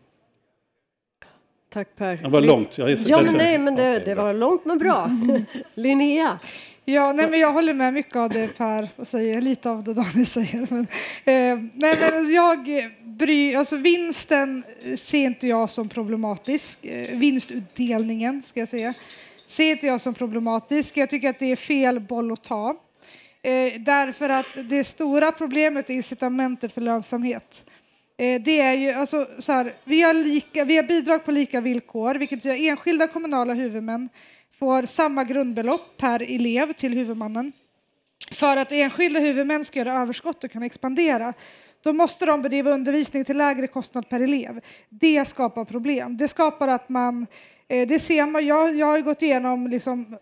Tack 1.72 1.96
Per. 1.96 2.16
Det 2.16 2.28
var 2.28 2.40
långt. 2.40 2.78
Jag 2.78 2.90
ja, 2.90 3.22
men 3.22 3.34
nej, 3.34 3.58
men 3.58 3.76
det, 3.76 4.02
det 4.04 4.14
var 4.14 4.34
långt 4.34 4.64
men 4.64 4.78
bra. 4.78 5.10
Linnea? 5.74 6.38
Ja, 6.84 7.12
nej, 7.12 7.30
men 7.30 7.40
jag 7.40 7.52
håller 7.52 7.74
med 7.74 7.92
mycket 7.94 8.16
av 8.16 8.30
det 8.30 8.56
Per 8.58 9.04
säger, 9.04 9.40
lite 9.40 9.70
av 9.70 9.84
det 9.84 9.94
Daniel 9.94 10.26
säger. 10.26 10.66
Men, 10.70 10.80
eh, 11.24 11.70
nej, 11.74 11.96
men 12.00 12.34
jag 12.34 12.58
bry, 13.04 13.54
alltså 13.54 13.76
vinsten 13.76 14.62
ser 14.96 15.24
inte 15.24 15.46
jag 15.46 15.70
som 15.70 15.88
problematisk. 15.88 16.84
Eh, 16.84 17.18
vinstutdelningen, 17.18 18.42
ska 18.42 18.60
jag 18.60 18.68
säga, 18.68 18.94
ser 19.46 19.70
inte 19.70 19.86
jag 19.86 20.00
som 20.00 20.14
problematisk. 20.14 20.96
Jag 20.96 21.10
tycker 21.10 21.30
att 21.30 21.38
det 21.38 21.52
är 21.52 21.56
fel 21.56 22.00
boll 22.00 22.32
att 22.32 22.42
ta. 22.42 22.76
Eh, 23.42 23.80
därför 23.80 24.28
att 24.28 24.46
det 24.64 24.84
stora 24.84 25.32
problemet 25.32 25.90
är 25.90 25.94
incitamentet 25.94 26.72
för 26.72 26.80
lönsamhet. 26.80 27.69
Eh, 28.20 28.40
det 28.40 28.60
är 28.60 28.72
ju 28.72 28.90
alltså 28.90 29.26
så 29.38 29.52
här, 29.52 29.74
vi 29.84 30.02
har, 30.02 30.14
lika, 30.14 30.64
vi 30.64 30.76
har 30.76 30.82
bidrag 30.82 31.24
på 31.24 31.30
lika 31.30 31.60
villkor, 31.60 32.14
vilket 32.14 32.38
betyder 32.38 32.54
att 32.54 32.60
enskilda 32.60 33.06
kommunala 33.06 33.54
huvudmän 33.54 34.08
får 34.52 34.82
samma 34.82 35.24
grundbelopp 35.24 35.96
per 35.96 36.22
elev 36.22 36.72
till 36.72 36.92
huvudmannen. 36.92 37.52
För 38.30 38.56
att 38.56 38.72
enskilda 38.72 39.20
huvudmän 39.20 39.64
ska 39.64 39.78
göra 39.78 39.94
överskott 39.94 40.44
och 40.44 40.50
kunna 40.50 40.66
expandera, 40.66 41.34
då 41.82 41.92
måste 41.92 42.26
de 42.26 42.42
bedriva 42.42 42.70
undervisning 42.70 43.24
till 43.24 43.36
lägre 43.36 43.66
kostnad 43.66 44.08
per 44.08 44.20
elev. 44.20 44.60
Det 44.88 45.24
skapar 45.24 45.64
problem. 45.64 46.16
Det 46.16 46.28
skapar 46.28 46.68
att 46.68 46.88
man, 46.88 47.26
eh, 47.68 47.88
det 47.88 47.98
ser 47.98 48.26
man, 48.26 48.46
jag, 48.46 48.76
jag 48.76 48.86
har 48.86 49.00
gått 49.00 49.22
igenom 49.22 49.66
liksom 49.66 50.16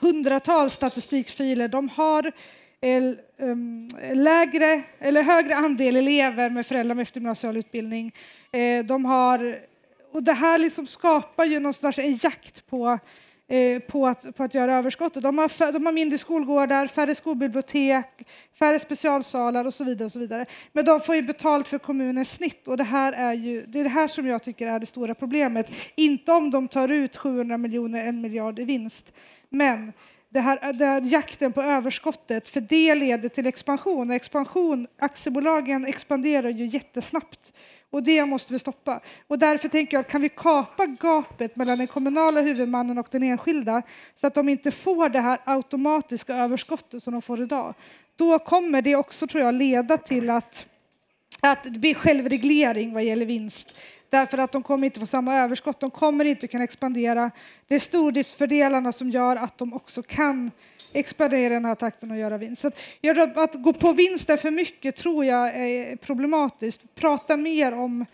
hundratals 0.00 0.72
statistikfiler. 0.72 1.68
De 1.68 1.88
har 1.88 2.32
eh, 2.80 3.02
Ehm, 3.42 3.88
lägre 4.12 4.82
eller 4.98 5.22
högre 5.22 5.56
andel 5.56 5.96
elever 5.96 6.50
med 6.50 6.66
föräldrar 6.66 6.94
med 6.94 7.02
eftergymnasial 7.02 7.56
utbildning. 7.56 8.14
Eh, 8.52 8.84
de 8.84 9.04
har, 9.04 9.58
och 10.12 10.22
det 10.22 10.32
här 10.32 10.58
liksom 10.58 10.86
skapar 10.86 11.44
ju 11.44 11.58
någonstans 11.58 11.98
en 11.98 12.18
jakt 12.22 12.66
på 12.70 12.98
eh, 13.48 13.78
på 13.78 14.06
att, 14.06 14.36
på 14.36 14.42
att 14.42 14.54
göra 14.54 14.74
överskott. 14.74 15.14
De 15.14 15.38
har, 15.38 15.72
de 15.72 15.86
har 15.86 15.92
mindre 15.92 16.18
skolgårdar, 16.18 16.86
färre 16.86 17.14
skolbibliotek, 17.14 18.28
färre 18.58 18.78
specialsalar 18.78 19.64
och 19.64 19.74
så 19.74 19.84
vidare. 19.84 20.04
Och 20.04 20.12
så 20.12 20.18
vidare. 20.18 20.46
Men 20.72 20.84
de 20.84 21.00
får 21.00 21.14
ju 21.14 21.22
betalt 21.22 21.68
för 21.68 21.78
kommunens 21.78 22.32
snitt 22.32 22.68
och 22.68 22.76
det, 22.76 22.84
här 22.84 23.12
är 23.12 23.34
ju, 23.34 23.66
det 23.66 23.80
är 23.80 23.84
det 23.84 23.90
här 23.90 24.08
som 24.08 24.26
jag 24.26 24.42
tycker 24.42 24.66
är 24.66 24.78
det 24.80 24.86
stora 24.86 25.14
problemet. 25.14 25.70
Inte 25.94 26.32
om 26.32 26.50
de 26.50 26.68
tar 26.68 26.88
ut 26.88 27.16
700 27.16 27.58
miljoner, 27.58 28.04
en 28.04 28.20
miljard 28.20 28.58
i 28.58 28.64
vinst. 28.64 29.12
Men 29.48 29.92
det 30.32 30.40
här, 30.40 30.72
det 30.72 30.86
här 30.86 31.02
jakten 31.04 31.52
på 31.52 31.62
överskottet, 31.62 32.48
för 32.48 32.60
det 32.60 32.94
leder 32.94 33.28
till 33.28 33.46
expansion. 33.46 34.10
Expansion, 34.10 34.86
aktiebolagen 34.98 35.86
expanderar 35.86 36.48
ju 36.48 36.66
jättesnabbt. 36.66 37.52
Och 37.90 38.02
det 38.02 38.24
måste 38.24 38.52
vi 38.52 38.58
stoppa. 38.58 39.00
Och 39.26 39.38
därför 39.38 39.68
tänker 39.68 39.96
jag, 39.96 40.08
kan 40.08 40.22
vi 40.22 40.28
kapa 40.28 40.86
gapet 40.86 41.56
mellan 41.56 41.78
den 41.78 41.86
kommunala 41.86 42.40
huvudmannen 42.40 42.98
och 42.98 43.06
den 43.10 43.22
enskilda 43.22 43.82
så 44.14 44.26
att 44.26 44.34
de 44.34 44.48
inte 44.48 44.70
får 44.70 45.08
det 45.08 45.20
här 45.20 45.38
automatiska 45.44 46.36
överskottet 46.36 47.02
som 47.02 47.12
de 47.12 47.22
får 47.22 47.42
idag. 47.42 47.74
Då 48.16 48.38
kommer 48.38 48.82
det 48.82 48.96
också, 48.96 49.26
tror 49.26 49.44
jag, 49.44 49.54
leda 49.54 49.98
till 49.98 50.30
att, 50.30 50.66
att 51.40 51.64
det 51.64 51.78
blir 51.78 51.94
självreglering 51.94 52.92
vad 52.94 53.04
gäller 53.04 53.26
vinst. 53.26 53.78
Därför 54.12 54.38
att 54.38 54.52
de 54.52 54.62
kommer 54.62 54.84
inte 54.84 55.00
få 55.00 55.06
samma 55.06 55.34
överskott, 55.34 55.80
de 55.80 55.90
kommer 55.90 56.24
inte 56.24 56.46
kunna 56.46 56.64
expandera. 56.64 57.30
Det 57.68 57.74
är 57.74 57.78
stordriftsfördelarna 57.78 58.92
som 58.92 59.10
gör 59.10 59.36
att 59.36 59.58
de 59.58 59.74
också 59.74 60.02
kan 60.02 60.50
expandera 60.92 61.46
i 61.46 61.48
den 61.48 61.64
här 61.64 61.74
takten 61.74 62.10
och 62.10 62.16
göra 62.16 62.38
vinst. 62.38 62.62
Så 62.62 62.68
att, 62.68 63.36
att 63.36 63.54
gå 63.54 63.72
på 63.72 63.92
vinster 63.92 64.36
för 64.36 64.50
mycket 64.50 64.96
tror 64.96 65.24
jag 65.24 65.48
är 65.48 65.96
problematiskt. 65.96 66.94
Prata 66.94 67.36
mer 67.36 67.74
om 67.74 68.06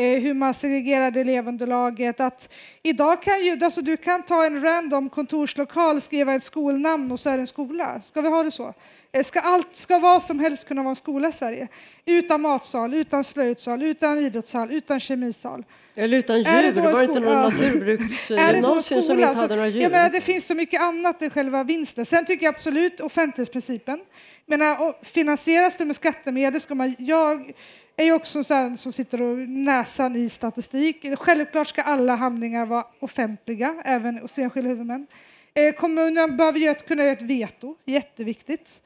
hur 0.00 0.34
man 0.34 0.54
segregerar 0.54 1.16
elevunderlaget. 1.16 2.20
Att 2.20 2.52
idag 2.82 3.22
kan 3.22 3.44
ju, 3.44 3.58
alltså 3.64 3.82
du 3.82 3.96
kan 3.96 4.22
ta 4.22 4.46
en 4.46 4.62
random 4.62 5.08
kontorslokal, 5.08 6.00
skriva 6.00 6.34
ett 6.34 6.42
skolnamn 6.42 7.12
och 7.12 7.20
så 7.20 7.30
är 7.30 7.36
det 7.36 7.42
en 7.42 7.46
skola. 7.46 8.00
Ska 8.00 8.20
vi 8.20 8.28
ha 8.28 8.42
det 8.42 8.50
så? 8.50 8.74
Eh, 9.12 9.22
ska 9.22 9.40
allt, 9.40 9.76
ska 9.76 9.98
vad 9.98 10.22
som 10.22 10.38
helst 10.38 10.68
kunna 10.68 10.82
vara 10.82 10.90
en 10.90 10.96
skola 10.96 11.28
i 11.28 11.32
Sverige? 11.32 11.68
Utan 12.06 12.40
matsal, 12.40 12.94
utan 12.94 13.24
slöjdsal, 13.24 13.82
utan 13.82 14.18
idrottshall, 14.18 14.70
utan 14.70 15.00
kemisal. 15.00 15.64
Eller 15.96 16.18
utan 16.18 16.38
djur, 16.38 16.62
det, 16.62 16.72
det 16.72 16.80
var 16.80 17.02
inte 17.02 17.20
någon 17.20 17.42
naturbruksgymnasium 17.42 19.02
som 19.02 19.20
inte 19.20 19.26
hade 19.26 19.56
några 19.56 19.68
djur. 19.68 19.82
Jag 19.82 19.92
menar, 19.92 20.10
det 20.10 20.20
finns 20.20 20.46
så 20.46 20.54
mycket 20.54 20.80
annat 20.80 21.22
än 21.22 21.30
själva 21.30 21.64
vinsten. 21.64 22.06
Sen 22.06 22.24
tycker 22.24 22.44
jag 22.44 22.54
absolut 22.54 23.00
offentlighetsprincipen. 23.00 24.00
Menar, 24.46 25.04
finansieras 25.04 25.76
det 25.76 25.84
med 25.84 25.96
skattemedel 25.96 26.60
ska 26.60 26.74
man... 26.74 26.94
Jag 26.98 27.52
är 27.96 28.04
ju 28.04 28.12
också 28.12 28.44
sån 28.44 28.76
som 28.76 28.92
sitter 28.92 29.22
och 29.22 29.38
näsan 29.48 30.16
i 30.16 30.28
statistik. 30.28 31.06
Självklart 31.18 31.68
ska 31.68 31.82
alla 31.82 32.14
handlingar 32.14 32.66
vara 32.66 32.84
offentliga, 33.00 33.74
även 33.84 34.18
hos 34.18 34.38
enskilda 34.38 34.68
huvudmän. 34.68 35.06
Eh, 35.54 35.74
kommunen 35.74 36.36
behöver 36.36 36.74
kunna 36.74 37.02
göra 37.02 37.12
ett 37.12 37.22
veto, 37.22 37.76
jätteviktigt. 37.84 38.82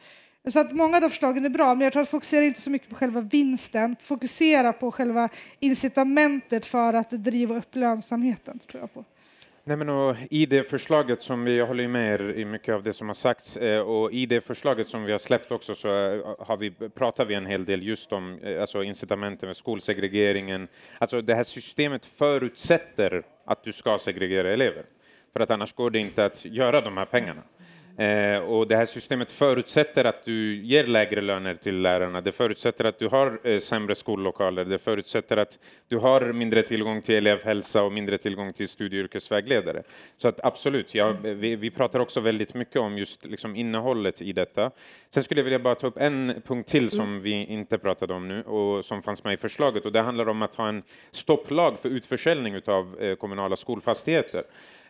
Så 0.49 0.61
att 0.61 0.73
många 0.73 0.97
av 0.97 1.09
förslagen 1.09 1.45
är 1.45 1.49
bra, 1.49 1.75
men 1.75 1.85
jag 1.85 1.93
tror 1.93 2.03
att 2.03 2.09
fokusera 2.09 2.45
inte 2.45 2.61
så 2.61 2.71
mycket 2.71 2.89
på 2.89 2.95
själva 2.95 3.21
vinsten, 3.21 3.97
fokusera 4.01 4.73
på 4.73 4.93
själva 4.93 5.29
incitamentet 5.61 6.67
för 6.67 6.95
att 6.95 7.11
driva 7.11 7.57
upp 7.57 7.77
lönsamheten. 7.77 8.59
Tror 8.59 8.81
jag 8.81 8.95
på. 8.95 9.05
Nej, 9.69 9.77
men 9.77 9.89
och 9.89 10.17
I 10.31 10.47
det 10.47 10.63
förslaget 10.63 11.23
som 11.23 11.45
vi, 11.45 11.59
jag 11.59 11.67
håller 11.67 11.89
med 11.89 12.21
er 12.21 12.33
i 12.37 12.45
mycket 12.45 12.75
av 12.75 12.83
det 12.83 12.93
som 12.93 13.07
har 13.07 13.15
sagts, 13.15 13.57
eh, 13.57 13.81
och 13.81 14.13
i 14.13 14.27
det 14.27 14.41
förslaget 14.41 14.89
som 14.89 15.05
vi 15.05 15.13
har 15.13 15.19
släppt 15.19 15.53
också 15.53 15.75
så 15.75 15.89
eh, 15.89 16.35
har 16.39 16.57
vi, 16.57 16.71
pratar 16.71 17.25
vi 17.25 17.35
en 17.35 17.47
hel 17.47 17.65
del 17.65 17.83
just 17.83 18.13
om 18.13 18.39
eh, 18.39 18.61
alltså 18.61 18.83
incitamenten 18.83 19.47
med 19.47 19.57
skolsegregeringen. 19.57 20.69
Alltså 20.99 21.21
det 21.21 21.35
här 21.35 21.43
systemet 21.43 22.07
förutsätter 22.07 23.23
att 23.45 23.65
du 23.65 23.73
ska 23.73 23.99
segregera 23.99 24.53
elever, 24.53 24.85
för 25.33 25.41
att 25.41 25.51
annars 25.51 25.73
går 25.73 25.91
det 25.91 25.99
inte 25.99 26.25
att 26.25 26.45
göra 26.45 26.81
de 26.81 26.97
här 26.97 27.07
pengarna. 27.07 27.43
Eh, 27.99 28.39
och 28.39 28.69
det 28.69 28.77
här 28.77 28.85
systemet 28.85 29.31
förutsätter 29.31 30.05
att 30.05 30.25
du 30.25 30.63
ger 30.63 30.87
lägre 30.87 31.21
löner 31.21 31.55
till 31.55 31.83
lärarna, 31.83 32.21
det 32.21 32.33
förutsätter 32.33 32.85
att 32.85 32.99
du 32.99 33.09
har 33.09 33.41
eh, 33.45 33.59
sämre 33.59 33.95
skollokaler, 33.95 34.65
det 34.65 34.79
förutsätter 34.79 35.37
att 35.37 35.59
du 35.89 35.97
har 35.97 36.33
mindre 36.33 36.63
tillgång 36.63 37.03
till 37.03 37.15
elevhälsa 37.15 37.83
och 37.83 37.93
mindre 37.93 38.19
tillgång 38.19 38.53
till 38.53 38.69
studie 38.69 38.99
och 38.99 39.05
yrkesvägledare. 39.05 39.83
Så 40.17 40.29
att 40.29 40.45
absolut, 40.45 40.95
ja, 40.95 41.15
vi, 41.23 41.57
vi 41.57 41.71
pratar 41.71 42.01
också 42.01 42.21
väldigt 42.21 42.55
mycket 42.55 42.77
om 42.77 42.99
just 42.99 43.25
liksom, 43.25 43.57
innehållet 43.57 44.23
i 44.23 44.33
detta. 44.33 44.71
Sen 45.11 45.23
skulle 45.23 45.41
jag 45.41 45.45
vilja 45.45 45.59
bara 45.59 45.75
ta 45.75 45.87
upp 45.87 45.99
en 45.99 46.43
punkt 46.47 46.69
till 46.69 46.91
som 46.91 47.21
vi 47.21 47.45
inte 47.45 47.79
pratade 47.79 48.15
om 48.15 48.29
nu 48.29 48.43
och 48.43 48.85
som 48.85 49.03
fanns 49.03 49.25
med 49.25 49.35
i 49.35 49.37
förslaget 49.37 49.85
och 49.85 49.93
det 49.93 50.01
handlar 50.01 50.29
om 50.29 50.43
att 50.43 50.55
ha 50.55 50.69
en 50.69 50.83
stopplag 51.11 51.79
för 51.79 51.89
utförsäljning 51.89 52.61
av 52.67 53.01
eh, 53.01 53.15
kommunala 53.15 53.57
skolfastigheter. 53.57 54.43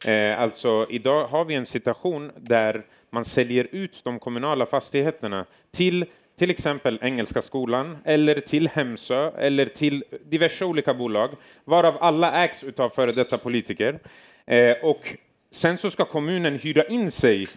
Eh, 0.06 0.40
alltså 0.40 0.86
idag 0.88 1.26
har 1.26 1.44
vi 1.44 1.54
en 1.54 1.66
situation 1.66 2.32
där 2.36 2.84
man 3.10 3.24
säljer 3.24 3.66
ut 3.72 4.00
de 4.04 4.18
kommunala 4.18 4.66
fastigheterna 4.66 5.46
till 5.70 6.06
till 6.38 6.50
exempel 6.50 6.98
Engelska 7.02 7.42
skolan, 7.42 7.98
eller 8.04 8.34
till 8.40 8.68
Hemsö, 8.68 9.30
eller 9.30 9.66
till 9.66 10.04
diverse 10.30 10.64
olika 10.64 10.94
bolag, 10.94 11.30
varav 11.64 11.96
alla 12.00 12.44
ägs 12.44 12.64
av 12.76 12.88
före 12.88 13.12
detta 13.12 13.38
politiker. 13.38 13.98
Eh, 14.46 14.76
och 14.82 15.16
sen 15.50 15.78
så 15.78 15.90
ska 15.90 16.04
kommunen 16.04 16.58
hyra 16.58 16.84
in 16.84 17.10
sig 17.10 17.48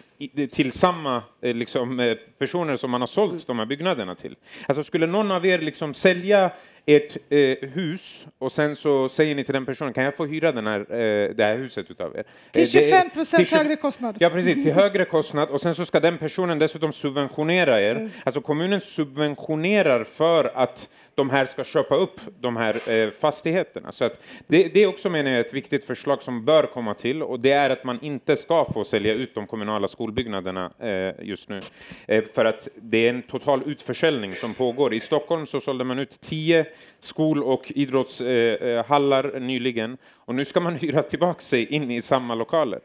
till 0.50 0.72
samma 0.72 1.22
eh, 1.42 1.54
liksom, 1.54 2.00
eh, 2.00 2.14
personer 2.38 2.76
som 2.76 2.90
man 2.90 3.00
har 3.00 3.06
sålt 3.06 3.46
de 3.46 3.58
här 3.58 3.66
byggnaderna 3.66 4.14
till. 4.14 4.36
Alltså 4.66 4.82
skulle 4.82 5.06
någon 5.06 5.30
av 5.30 5.46
er 5.46 5.58
liksom 5.58 5.94
sälja 5.94 6.52
ert 6.86 7.16
eh, 7.30 7.68
hus 7.68 8.26
och 8.38 8.52
sen 8.52 8.76
så 8.76 9.08
säger 9.08 9.34
ni 9.34 9.44
till 9.44 9.54
den 9.54 9.66
personen, 9.66 9.92
kan 9.92 10.04
jag 10.04 10.16
få 10.16 10.26
hyra 10.26 10.52
den 10.52 10.66
här, 10.66 10.80
eh, 10.80 11.34
det 11.34 11.44
här 11.44 11.56
huset 11.56 11.90
utav 11.90 12.16
er? 12.16 12.24
Till 12.50 12.70
25 12.70 13.06
eh, 13.06 13.12
procent 13.12 13.48
högre 13.48 13.76
kostnad. 13.76 14.16
Ja, 14.18 14.30
precis, 14.30 14.64
till 14.64 14.72
högre 14.72 15.04
kostnad 15.04 15.48
och 15.48 15.60
sen 15.60 15.74
så 15.74 15.84
ska 15.84 16.00
den 16.00 16.18
personen 16.18 16.58
dessutom 16.58 16.92
subventionera 16.92 17.80
er. 17.80 17.94
Mm. 17.94 18.10
Alltså 18.24 18.40
kommunen 18.40 18.80
subventionerar 18.80 20.04
för 20.04 20.44
att 20.54 20.88
de 21.14 21.30
här 21.30 21.44
ska 21.44 21.64
köpa 21.64 21.96
upp 21.96 22.20
de 22.40 22.56
här 22.56 22.90
eh, 22.90 23.10
fastigheterna. 23.10 23.92
Så 23.92 24.04
att 24.04 24.24
det, 24.46 24.74
det 24.74 24.82
är 24.82 24.86
också 24.86 25.10
menar 25.10 25.30
jag 25.30 25.40
ett 25.40 25.54
viktigt 25.54 25.84
förslag 25.84 26.22
som 26.22 26.44
bör 26.44 26.66
komma 26.66 26.94
till 26.94 27.22
och 27.22 27.40
det 27.40 27.52
är 27.52 27.70
att 27.70 27.84
man 27.84 27.98
inte 28.02 28.36
ska 28.36 28.64
få 28.64 28.84
sälja 28.84 29.14
ut 29.14 29.34
de 29.34 29.46
kommunala 29.46 29.88
skolbyggnaderna 29.88 30.72
eh, 30.78 31.26
just 31.26 31.48
nu. 31.48 31.60
Eh, 32.06 32.24
för 32.34 32.44
att 32.44 32.68
det 32.76 33.06
är 33.06 33.10
en 33.10 33.22
total 33.22 33.62
utförsäljning 33.66 34.34
som 34.34 34.54
pågår. 34.54 34.94
I 34.94 35.00
Stockholm 35.00 35.46
så 35.46 35.60
sålde 35.60 35.84
man 35.84 35.98
ut 35.98 36.20
tio 36.20 36.66
skol 36.98 37.42
och 37.42 37.72
idrottshallar 37.74 39.24
eh, 39.24 39.34
eh, 39.34 39.40
nyligen 39.40 39.98
och 40.10 40.34
nu 40.34 40.44
ska 40.44 40.60
man 40.60 40.74
hyra 40.80 41.02
tillbaka 41.02 41.40
sig 41.40 41.66
in 41.66 41.90
i 41.90 42.02
samma 42.02 42.34
lokaler. 42.34 42.80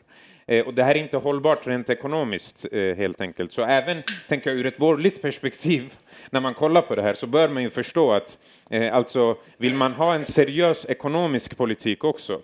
Eh, 0.47 0.67
och 0.67 0.73
det 0.73 0.83
här 0.83 0.95
är 0.95 0.99
inte 0.99 1.17
hållbart 1.17 1.67
rent 1.67 1.89
ekonomiskt 1.89 2.65
eh, 2.71 2.95
helt 2.95 3.21
enkelt. 3.21 3.51
Så 3.51 3.61
även, 3.61 3.97
tänker 4.27 4.49
jag, 4.49 4.59
ur 4.59 4.65
ett 4.65 4.77
borgerligt 4.77 5.21
perspektiv, 5.21 5.93
när 6.29 6.39
man 6.39 6.53
kollar 6.53 6.81
på 6.81 6.95
det 6.95 7.01
här 7.01 7.13
så 7.13 7.27
bör 7.27 7.49
man 7.49 7.63
ju 7.63 7.69
förstå 7.69 8.13
att 8.13 8.37
eh, 8.69 8.95
alltså, 8.95 9.37
vill 9.57 9.73
man 9.73 9.93
ha 9.93 10.15
en 10.15 10.25
seriös 10.25 10.85
ekonomisk 10.89 11.57
politik 11.57 12.03
också 12.03 12.41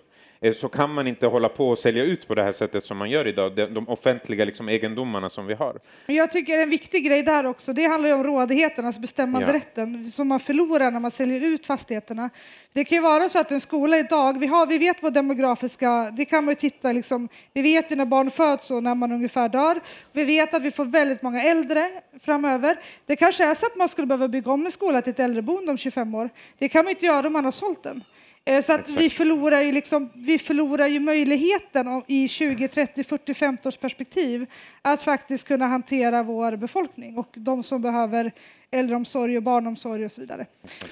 så 0.52 0.68
kan 0.68 0.94
man 0.94 1.06
inte 1.06 1.26
hålla 1.26 1.48
på 1.48 1.68
och 1.68 1.78
sälja 1.78 2.04
ut 2.04 2.28
på 2.28 2.34
det 2.34 2.42
här 2.42 2.52
sättet 2.52 2.84
som 2.84 2.98
man 2.98 3.10
gör 3.10 3.26
idag, 3.26 3.56
de 3.56 3.88
offentliga 3.88 4.44
liksom, 4.44 4.68
egendomarna 4.68 5.28
som 5.28 5.46
vi 5.46 5.54
har. 5.54 5.78
Men 6.06 6.16
jag 6.16 6.30
tycker 6.30 6.58
en 6.58 6.70
viktig 6.70 7.06
grej 7.06 7.22
där 7.22 7.46
också, 7.46 7.72
det 7.72 7.84
handlar 7.84 8.08
ju 8.08 8.14
om 8.14 8.24
rådigheterna, 8.24 8.86
alltså 8.88 9.00
bestämmanderätten, 9.00 10.02
ja. 10.02 10.08
som 10.08 10.28
man 10.28 10.40
förlorar 10.40 10.90
när 10.90 11.00
man 11.00 11.10
säljer 11.10 11.40
ut 11.40 11.66
fastigheterna. 11.66 12.30
Det 12.72 12.84
kan 12.84 12.96
ju 12.96 13.02
vara 13.02 13.28
så 13.28 13.38
att 13.38 13.50
en 13.50 13.60
skola 13.60 13.98
idag, 13.98 14.38
vi, 14.38 14.46
har, 14.46 14.66
vi 14.66 14.78
vet 14.78 15.02
vad 15.02 15.12
demografiska, 15.12 16.10
det 16.16 16.24
kan 16.24 16.44
man 16.44 16.52
ju 16.52 16.56
titta 16.56 16.92
liksom, 16.92 17.28
vi 17.52 17.62
vet 17.62 17.92
ju 17.92 17.96
när 17.96 18.06
barn 18.06 18.30
föds 18.30 18.70
och 18.70 18.82
när 18.82 18.94
man 18.94 19.12
ungefär 19.12 19.48
dör. 19.48 19.80
Vi 20.12 20.24
vet 20.24 20.54
att 20.54 20.62
vi 20.62 20.70
får 20.70 20.84
väldigt 20.84 21.22
många 21.22 21.42
äldre 21.42 21.90
framöver. 22.20 22.76
Det 23.06 23.16
kanske 23.16 23.44
är 23.44 23.54
så 23.54 23.66
att 23.66 23.76
man 23.76 23.88
skulle 23.88 24.06
behöva 24.06 24.28
bygga 24.28 24.52
om 24.52 24.64
en 24.64 24.72
skola 24.72 25.02
till 25.02 25.10
ett 25.10 25.20
äldreboende 25.20 25.70
om 25.70 25.78
25 25.78 26.14
år. 26.14 26.30
Det 26.58 26.68
kan 26.68 26.84
man 26.84 26.90
inte 26.90 27.06
göra 27.06 27.26
om 27.26 27.32
man 27.32 27.44
har 27.44 27.52
sålt 27.52 27.82
den. 27.82 28.02
Eh, 28.44 28.60
så 28.60 28.72
att 28.72 28.96
vi 28.96 29.10
förlorar, 29.10 29.60
ju 29.60 29.72
liksom, 29.72 30.10
vi 30.14 30.38
förlorar 30.38 30.86
ju 30.86 31.00
möjligheten 31.00 32.02
i 32.06 32.28
20, 32.28 32.68
30, 32.68 33.04
40, 33.04 33.34
50 33.34 33.68
års 33.68 33.76
perspektiv 33.76 34.46
att 34.82 35.02
faktiskt 35.02 35.48
kunna 35.48 35.66
hantera 35.66 36.22
vår 36.22 36.56
befolkning 36.56 37.18
och 37.18 37.28
de 37.34 37.62
som 37.62 37.82
behöver 37.82 38.32
äldreomsorg 38.70 39.36
och 39.36 39.42
barnomsorg 39.42 40.04
och 40.04 40.12
så 40.12 40.20
vidare. 40.20 40.46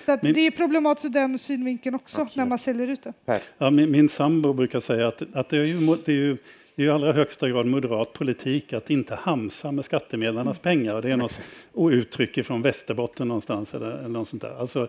Så 0.05 0.13
att 0.13 0.23
min, 0.23 0.33
det 0.33 0.41
är 0.41 0.51
problematiskt 0.51 1.05
ur 1.05 1.11
den 1.11 1.39
synvinkeln 1.39 1.95
också 1.95 2.21
absolut. 2.21 2.37
när 2.37 2.47
man 2.47 2.59
säljer 2.59 2.89
ut 2.89 3.03
det. 3.03 3.41
Ja, 3.59 3.71
min, 3.71 3.91
min 3.91 4.09
sambo 4.09 4.53
brukar 4.53 4.81
säga 4.81 5.09
att, 5.09 5.23
att 5.33 5.49
det 5.49 5.57
är 5.57 5.65
ju, 5.65 5.97
det 6.05 6.13
är 6.13 6.17
ju 6.17 6.37
det 6.75 6.83
är 6.83 6.87
i 6.87 6.91
allra 6.91 7.13
högsta 7.13 7.49
grad 7.49 7.67
moderat 7.67 8.13
politik 8.13 8.73
att 8.73 8.91
inte 8.91 9.15
hamsa 9.15 9.73
med 9.73 9.85
skattemedlarnas 9.85 10.65
mm. 10.65 10.79
pengar. 10.79 11.03
Det 11.03 11.11
är 11.11 11.17
något 11.17 11.41
uttryck 11.91 12.47
från 12.47 12.63
Västerbotten 12.63 13.29
någonstans. 13.29 13.75
Eller, 13.75 13.91
eller 13.91 14.09
något 14.09 14.29
sånt 14.29 14.43
där. 14.43 14.61
Alltså, 14.61 14.89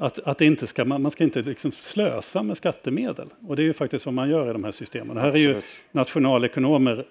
att, 0.00 0.18
att 0.18 0.40
inte 0.40 0.66
ska, 0.66 0.84
man 0.84 1.10
ska 1.10 1.24
inte 1.24 1.42
liksom 1.42 1.72
slösa 1.72 2.42
med 2.42 2.56
skattemedel. 2.56 3.28
Och 3.46 3.56
det 3.56 3.62
är 3.62 3.64
ju 3.64 3.72
faktiskt 3.72 4.06
vad 4.06 4.14
man 4.14 4.30
gör 4.30 4.50
i 4.50 4.52
de 4.52 4.64
här 4.64 4.70
systemen. 4.70 5.16
Och 5.16 5.22
här 5.22 5.32
är 5.32 5.36
ju 5.36 5.62
nationalekonomer 5.92 7.04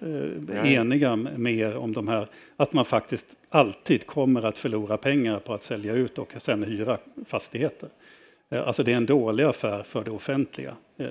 eh, 0.50 0.72
eniga 0.72 1.16
med 1.16 1.54
er 1.54 1.76
om 1.76 1.92
de 1.92 2.08
här, 2.08 2.26
att 2.56 2.72
man 2.72 2.84
faktiskt 2.84 3.26
alltid 3.48 4.06
kommer 4.06 4.42
att 4.42 4.58
förlora 4.58 4.96
pengar 4.96 5.38
på 5.38 5.54
att 5.54 5.62
sälja 5.62 5.92
ut 5.92 6.18
och 6.18 6.32
sen 6.38 6.62
hyra 6.62 6.98
fastigheter. 7.26 7.88
Eh, 8.50 8.66
alltså 8.66 8.82
det 8.82 8.92
är 8.92 8.96
en 8.96 9.06
dålig 9.06 9.44
affär 9.44 9.82
för 9.82 10.04
det 10.04 10.10
offentliga. 10.10 10.74
Eh, 11.00 11.06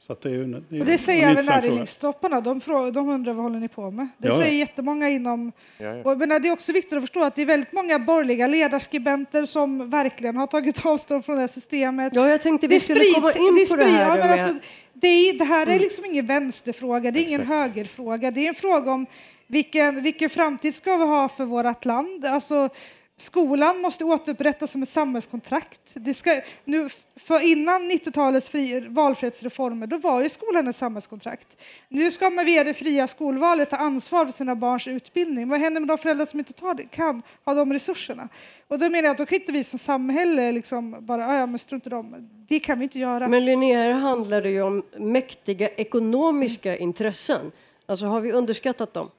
så 0.00 0.14
det, 0.22 0.28
är 0.28 0.32
ju, 0.32 0.44
det, 0.44 0.76
är 0.76 0.80
och 0.80 0.86
det 0.86 0.98
säger 0.98 1.30
även 1.30 1.46
näringslivstopparna. 1.46 2.40
De, 2.40 2.60
de 2.92 3.08
undrar 3.08 3.32
vad 3.32 3.42
håller 3.42 3.58
ni 3.58 3.68
på 3.68 3.90
med? 3.90 4.08
Det 4.18 4.28
ja. 4.28 4.36
säger 4.36 4.52
jättemånga 4.52 5.08
inom... 5.08 5.52
Ja, 5.78 5.96
ja. 5.96 6.10
Och, 6.10 6.18
men 6.18 6.28
det 6.28 6.48
är 6.48 6.52
också 6.52 6.72
viktigt 6.72 6.92
att 6.92 7.02
förstå 7.02 7.24
att 7.24 7.34
det 7.34 7.42
är 7.42 7.46
väldigt 7.46 7.72
många 7.72 7.98
borgerliga 7.98 8.46
ledarskribenter 8.46 9.44
som 9.44 9.90
verkligen 9.90 10.36
har 10.36 10.46
tagit 10.46 10.86
avstånd 10.86 11.24
från 11.24 11.34
det 11.34 11.40
här 11.40 11.48
systemet. 11.48 12.14
Ja, 12.14 12.28
jag 12.28 12.42
tänkte 12.42 12.66
vi 12.66 12.74
det 12.74 12.80
skulle 12.80 13.00
sprids, 13.00 13.14
komma 13.14 13.48
in 13.48 13.54
det 13.54 13.70
på 13.70 13.76
det 13.76 13.84
här. 13.84 14.18
Ja, 14.18 14.32
alltså, 14.32 14.54
det, 14.92 15.08
är, 15.08 15.38
det, 15.38 15.44
här 15.44 15.66
är 15.66 15.78
liksom 15.78 16.04
ingen 16.04 16.26
vänsterfråga, 16.26 17.10
det 17.10 17.20
är 17.20 17.22
ingen 17.22 17.40
Exakt. 17.40 17.58
högerfråga. 17.58 18.30
Det 18.30 18.40
är 18.44 18.48
en 18.48 18.54
fråga 18.54 18.92
om 18.92 19.06
Vilken, 19.52 20.02
vilken 20.02 20.30
framtid 20.30 20.74
ska 20.74 20.96
vi 20.96 21.04
ha 21.04 21.28
för 21.28 21.44
vårt 21.44 21.84
land? 21.84 22.24
Alltså, 22.24 22.68
Skolan 23.16 23.80
måste 23.80 24.04
återupprättas 24.04 24.70
som 24.70 24.82
ett 24.82 24.88
samhällskontrakt. 24.88 25.92
Det 25.94 26.14
ska, 26.14 26.40
nu, 26.64 26.88
för 27.16 27.40
innan 27.40 27.90
90-talets 27.90 28.50
fri, 28.50 28.80
valfrihetsreformer 28.80 29.86
då 29.86 29.98
var 29.98 30.22
ju 30.22 30.28
skolan 30.28 30.68
ett 30.68 30.76
samhällskontrakt. 30.76 31.56
Nu 31.88 32.10
ska 32.10 32.30
man 32.30 32.44
via 32.44 32.64
det 32.64 32.74
fria 32.74 33.06
skolvalet 33.06 33.70
ta 33.70 33.76
ansvar 33.76 34.24
för 34.24 34.32
sina 34.32 34.56
barns 34.56 34.88
utbildning. 34.88 35.48
Vad 35.48 35.60
händer 35.60 35.80
med 35.80 35.88
de 35.88 35.98
föräldrar 35.98 36.26
som 36.26 36.38
inte 36.38 36.52
tar 36.52 36.74
det, 36.74 36.82
kan 36.82 37.22
ha 37.44 37.54
de 37.54 37.72
resurserna? 37.72 38.28
Och 38.68 38.78
då 38.78 38.84
menar 38.84 39.02
jag 39.02 39.10
att 39.10 39.18
då 39.18 39.26
kan 39.26 39.40
inte 39.40 39.52
vi 39.52 39.64
som 39.64 39.78
samhälle 39.78 40.52
liksom 40.52 40.96
bara, 41.00 41.26
ah, 41.26 41.36
ja 41.36 41.46
men 41.46 41.58
strunt 41.58 41.86
i 41.86 41.90
dem. 41.90 42.28
Det 42.48 42.60
kan 42.60 42.78
vi 42.78 42.84
inte 42.84 42.98
göra. 42.98 43.28
Men 43.28 43.44
Linnea, 43.44 43.78
här 43.78 43.92
handlar 43.92 44.42
det 44.42 44.50
ju 44.50 44.62
om 44.62 44.82
mäktiga 44.96 45.68
ekonomiska 45.68 46.76
intressen. 46.76 47.52
Alltså 47.86 48.06
har 48.06 48.20
vi 48.20 48.32
underskattat 48.32 48.94
dem? 48.94 49.10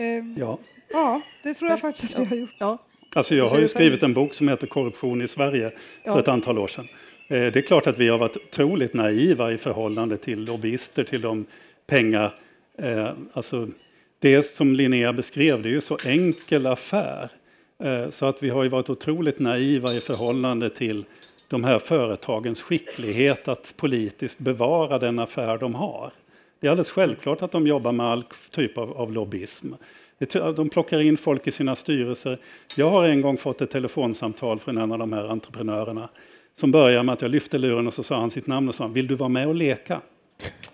Um, 0.00 0.36
ja. 0.38 0.58
Ja, 0.88 1.20
det 1.42 1.54
tror 1.54 1.70
jag 1.70 1.80
faktiskt 1.80 2.14
att 2.14 2.20
vi 2.20 2.26
har 2.26 2.36
gjort. 2.36 2.50
Ja. 2.58 2.78
Alltså 3.16 3.34
jag 3.34 3.48
har 3.48 3.58
ju 3.58 3.68
skrivit 3.68 4.02
en 4.02 4.14
bok 4.14 4.34
som 4.34 4.48
heter 4.48 4.66
Korruption 4.66 5.22
i 5.22 5.28
Sverige 5.28 5.70
för 5.70 6.10
ja. 6.10 6.18
ett 6.18 6.28
antal 6.28 6.58
år 6.58 6.66
sedan. 6.66 6.84
Eh, 7.28 7.52
det 7.52 7.56
är 7.56 7.62
klart 7.62 7.86
att 7.86 7.98
vi 7.98 8.08
har 8.08 8.18
varit 8.18 8.36
otroligt 8.36 8.94
naiva 8.94 9.52
i 9.52 9.58
förhållande 9.58 10.16
till 10.16 10.44
lobbyister, 10.44 11.04
till 11.04 11.20
de 11.20 11.46
pengar... 11.86 12.34
Eh, 12.78 13.08
alltså 13.32 13.68
det 14.18 14.42
som 14.42 14.74
Linnea 14.74 15.12
beskrev, 15.12 15.62
det 15.62 15.68
är 15.68 15.70
ju 15.70 15.80
så 15.80 15.98
enkel 16.04 16.66
affär. 16.66 17.28
Eh, 17.82 18.10
så 18.10 18.26
att 18.26 18.42
vi 18.42 18.50
har 18.50 18.62
ju 18.62 18.68
varit 18.68 18.90
otroligt 18.90 19.38
naiva 19.38 19.92
i 19.92 20.00
förhållande 20.00 20.70
till 20.70 21.04
de 21.48 21.64
här 21.64 21.78
företagens 21.78 22.60
skicklighet 22.60 23.48
att 23.48 23.74
politiskt 23.76 24.38
bevara 24.38 24.98
den 24.98 25.18
affär 25.18 25.58
de 25.58 25.74
har. 25.74 26.12
Det 26.60 26.66
är 26.66 26.70
alldeles 26.70 26.90
självklart 26.90 27.42
att 27.42 27.52
de 27.52 27.66
jobbar 27.66 27.92
med 27.92 28.06
all 28.06 28.24
typ 28.50 28.78
av, 28.78 28.92
av 28.96 29.12
lobbyism. 29.12 29.72
De 30.56 30.68
plockar 30.68 31.00
in 31.00 31.16
folk 31.16 31.46
i 31.46 31.50
sina 31.50 31.76
styrelser. 31.76 32.38
Jag 32.76 32.90
har 32.90 33.04
en 33.04 33.20
gång 33.20 33.36
fått 33.36 33.60
ett 33.60 33.70
telefonsamtal 33.70 34.58
från 34.58 34.78
en 34.78 34.92
av 34.92 34.98
de 34.98 35.12
här 35.12 35.28
entreprenörerna 35.28 36.08
som 36.54 36.70
börjar 36.70 37.02
med 37.02 37.12
att 37.12 37.22
jag 37.22 37.30
lyfte 37.30 37.58
luren 37.58 37.86
och 37.86 37.94
så 37.94 38.02
sa 38.02 38.20
han 38.20 38.30
sitt 38.30 38.46
namn 38.46 38.68
och 38.68 38.74
sa 38.74 38.86
vill 38.86 39.06
du 39.06 39.14
vara 39.14 39.28
med 39.28 39.48
och 39.48 39.54
leka? 39.54 40.00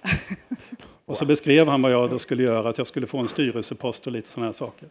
och 1.07 1.17
så 1.17 1.25
beskrev 1.25 1.69
han 1.69 1.83
vad 1.83 1.93
jag 1.93 2.11
då 2.11 2.19
skulle 2.19 2.43
göra, 2.43 2.69
att 2.69 2.79
jag 2.79 2.87
skulle 2.87 3.07
få 3.07 3.19
en 3.19 3.29
styrelsepost 3.29 4.07
och 4.07 4.13
lite 4.13 4.29
sådana 4.29 4.47
här 4.47 4.53
saker. 4.53 4.89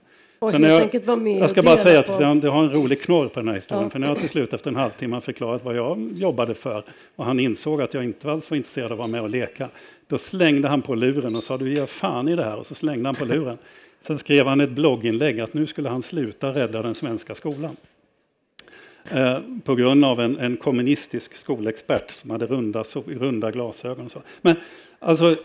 Sen 0.52 0.64
jag, 0.64 0.96
jag 1.40 1.50
ska 1.50 1.64
bara 1.64 1.78
säga 1.78 2.00
att 2.00 2.20
det, 2.20 2.34
det 2.34 2.50
har 2.50 2.64
en 2.64 2.72
rolig 2.72 3.02
knorr 3.02 3.28
på 3.28 3.40
den 3.40 3.48
här 3.48 3.56
historien. 3.56 3.84
Ja. 3.84 3.90
För 3.90 4.00
när 4.00 4.08
jag 4.08 4.18
till 4.18 4.30
slut 4.30 4.54
efter 4.54 4.70
en 4.70 4.76
halvtimme 4.76 5.22
förklarat 5.22 5.66
vad 5.66 5.76
jag 5.76 6.10
jobbade 6.16 6.54
för 6.54 6.84
och 7.16 7.26
han 7.26 7.40
insåg 7.40 7.82
att 7.82 7.94
jag 7.94 8.04
inte 8.04 8.32
alls 8.32 8.50
var 8.50 8.58
intresserad 8.58 8.86
av 8.86 8.92
att 8.92 8.98
vara 8.98 9.08
med 9.08 9.22
och 9.22 9.30
leka. 9.30 9.70
Då 10.08 10.18
slängde 10.18 10.68
han 10.68 10.82
på 10.82 10.96
luren 10.96 11.36
och 11.36 11.44
sa 11.44 11.58
du 11.58 11.74
ger 11.74 11.86
fan 11.86 12.28
i 12.28 12.36
det 12.36 12.44
här 12.44 12.56
och 12.56 12.66
så 12.66 12.76
slängde 12.76 13.08
han 13.08 13.16
på 13.16 13.26
luren. 13.26 13.58
Sen 14.02 14.20
skrev 14.20 14.46
han 14.46 14.62
ett 14.62 14.70
blogginlägg 14.70 15.40
att 15.40 15.54
nu 15.54 15.68
skulle 15.68 15.90
han 15.90 16.02
sluta 16.02 16.50
rädda 16.50 16.82
den 16.82 16.96
svenska 16.96 17.36
skolan. 17.36 17.78
Eh, 19.12 19.40
på 19.64 19.76
grund 19.76 20.06
av 20.06 20.20
en, 20.20 20.40
en 20.40 20.58
kommunistisk 20.58 21.36
skolexpert 21.36 22.12
som 22.12 22.30
hade 22.30 22.46
runda, 22.46 22.84
runda 23.06 23.52
glasögon. 23.52 24.06
Och 24.06 24.12
så. 24.12 24.22
Men 24.42 24.56
alltså, 25.00 25.36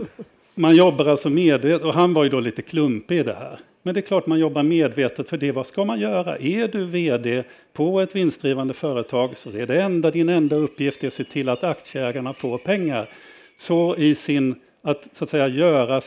man 0.54 0.76
jobbar 0.76 1.06
alltså 1.06 1.30
medvetet, 1.30 1.82
och 1.82 1.94
han 1.94 2.14
var 2.14 2.24
ju 2.24 2.30
då 2.30 2.40
lite 2.40 2.62
klumpig 2.62 3.18
i 3.18 3.22
det 3.22 3.34
här. 3.34 3.58
Men 3.82 3.94
det 3.94 4.00
är 4.00 4.02
klart 4.02 4.26
man 4.26 4.38
jobbar 4.38 4.62
medvetet 4.62 5.28
för 5.28 5.36
det. 5.36 5.52
Vad 5.52 5.66
ska 5.66 5.84
man 5.84 6.00
göra? 6.00 6.38
Är 6.38 6.68
du 6.68 6.84
VD 6.84 7.44
på 7.72 8.00
ett 8.00 8.16
vinstdrivande 8.16 8.74
företag 8.74 9.36
så 9.36 9.50
är 9.50 9.66
det 9.66 9.82
enda, 9.82 10.10
din 10.10 10.28
enda 10.28 10.56
uppgift 10.56 11.04
att 11.04 11.12
se 11.12 11.24
till 11.24 11.48
att 11.48 11.64
aktieägarna 11.64 12.32
får 12.32 12.58
pengar. 12.58 13.08
Så 13.56 13.96
i 13.96 14.14
sin, 14.14 14.54
att 14.82 15.08
så 15.12 15.24
att 15.24 15.30
säga 15.30 15.48
göra 15.48 16.00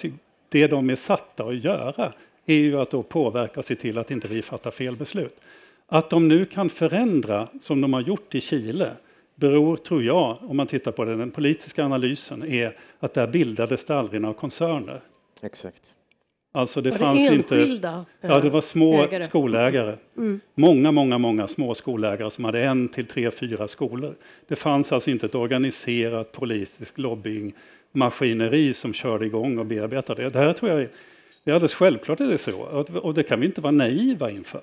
det 0.49 0.67
de 0.67 0.89
är 0.89 0.95
satta 0.95 1.43
att 1.43 1.63
göra 1.63 2.13
är 2.53 2.59
ju 2.59 2.79
att 2.79 2.91
då 2.91 3.03
påverka 3.03 3.59
och 3.59 3.65
se 3.65 3.75
till 3.75 3.97
att 3.97 4.11
inte 4.11 4.27
vi 4.27 4.41
fattar 4.41 4.71
fel 4.71 4.95
beslut. 4.95 5.35
Att 5.87 6.09
de 6.09 6.27
nu 6.27 6.45
kan 6.45 6.69
förändra 6.69 7.47
som 7.61 7.81
de 7.81 7.93
har 7.93 8.01
gjort 8.01 8.35
i 8.35 8.41
Chile 8.41 8.91
beror, 9.35 9.77
tror 9.77 10.03
jag, 10.03 10.37
om 10.41 10.57
man 10.57 10.67
tittar 10.67 10.91
på 10.91 11.05
den 11.05 11.31
politiska 11.31 11.85
analysen, 11.85 12.43
är 12.43 12.75
att 12.99 13.13
där 13.13 13.27
bildades 13.27 13.85
det 13.85 13.95
aldrig 13.95 14.21
några 14.21 14.33
koncerner. 14.33 15.01
Exakt. 15.43 15.95
Alltså 16.51 16.81
det 16.81 16.89
var 16.89 16.97
fanns 16.97 17.27
det 17.27 17.35
enskilda 17.35 17.99
inte, 17.99 18.27
ja, 18.27 18.39
det 18.39 18.49
var 18.49 18.61
små 18.61 19.03
ägare. 19.03 19.23
skolägare. 19.23 19.95
Mm. 20.17 20.39
Många, 20.55 20.91
många, 20.91 21.17
många 21.17 21.47
små 21.47 21.73
skolägare 21.73 22.31
som 22.31 22.45
hade 22.45 22.63
en 22.63 22.87
till 22.87 23.05
tre, 23.05 23.31
fyra 23.31 23.67
skolor. 23.67 24.15
Det 24.47 24.55
fanns 24.55 24.91
alltså 24.91 25.11
inte 25.11 25.25
ett 25.25 25.35
organiserat 25.35 26.31
politiskt 26.31 26.97
lobbyingmaskineri 26.97 28.73
som 28.73 28.93
körde 28.93 29.25
igång 29.25 29.57
och 29.57 29.65
bearbetade 29.65 30.23
det. 30.23 30.29
Det 30.29 30.39
här 30.39 30.53
tror 30.53 30.71
jag 30.71 30.81
är 30.81 30.89
det 31.49 31.53
är 31.53 31.55
alldeles 31.55 31.73
självklart 31.73 32.21
är 32.21 32.25
det 32.25 32.37
så, 32.37 32.61
och 33.01 33.13
det 33.13 33.23
kan 33.23 33.39
vi 33.39 33.45
inte 33.45 33.61
vara 33.61 33.71
naiva 33.71 34.31
inför. 34.31 34.61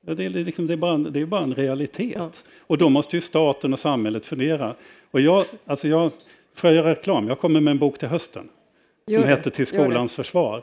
Det 0.00 0.24
är, 0.24 0.30
liksom, 0.30 0.66
det 0.66 0.72
är, 0.72 0.76
bara, 0.76 0.98
det 0.98 1.20
är 1.20 1.26
bara 1.26 1.42
en 1.42 1.54
realitet. 1.54 2.14
Ja. 2.16 2.30
Och 2.60 2.78
då 2.78 2.88
måste 2.88 3.16
ju 3.16 3.20
staten 3.20 3.72
och 3.72 3.78
samhället 3.78 4.26
fundera. 4.26 4.74
Och 5.10 5.20
jag, 5.20 5.44
alltså 5.66 5.88
jag, 5.88 6.10
får 6.54 6.70
jag 6.70 6.76
göra 6.76 6.90
reklam? 6.90 7.28
Jag 7.28 7.38
kommer 7.38 7.60
med 7.60 7.70
en 7.70 7.78
bok 7.78 7.98
till 7.98 8.08
hösten 8.08 8.48
som 9.14 9.24
heter 9.24 9.50
Till 9.50 9.66
skolans 9.66 10.14
försvar. 10.14 10.62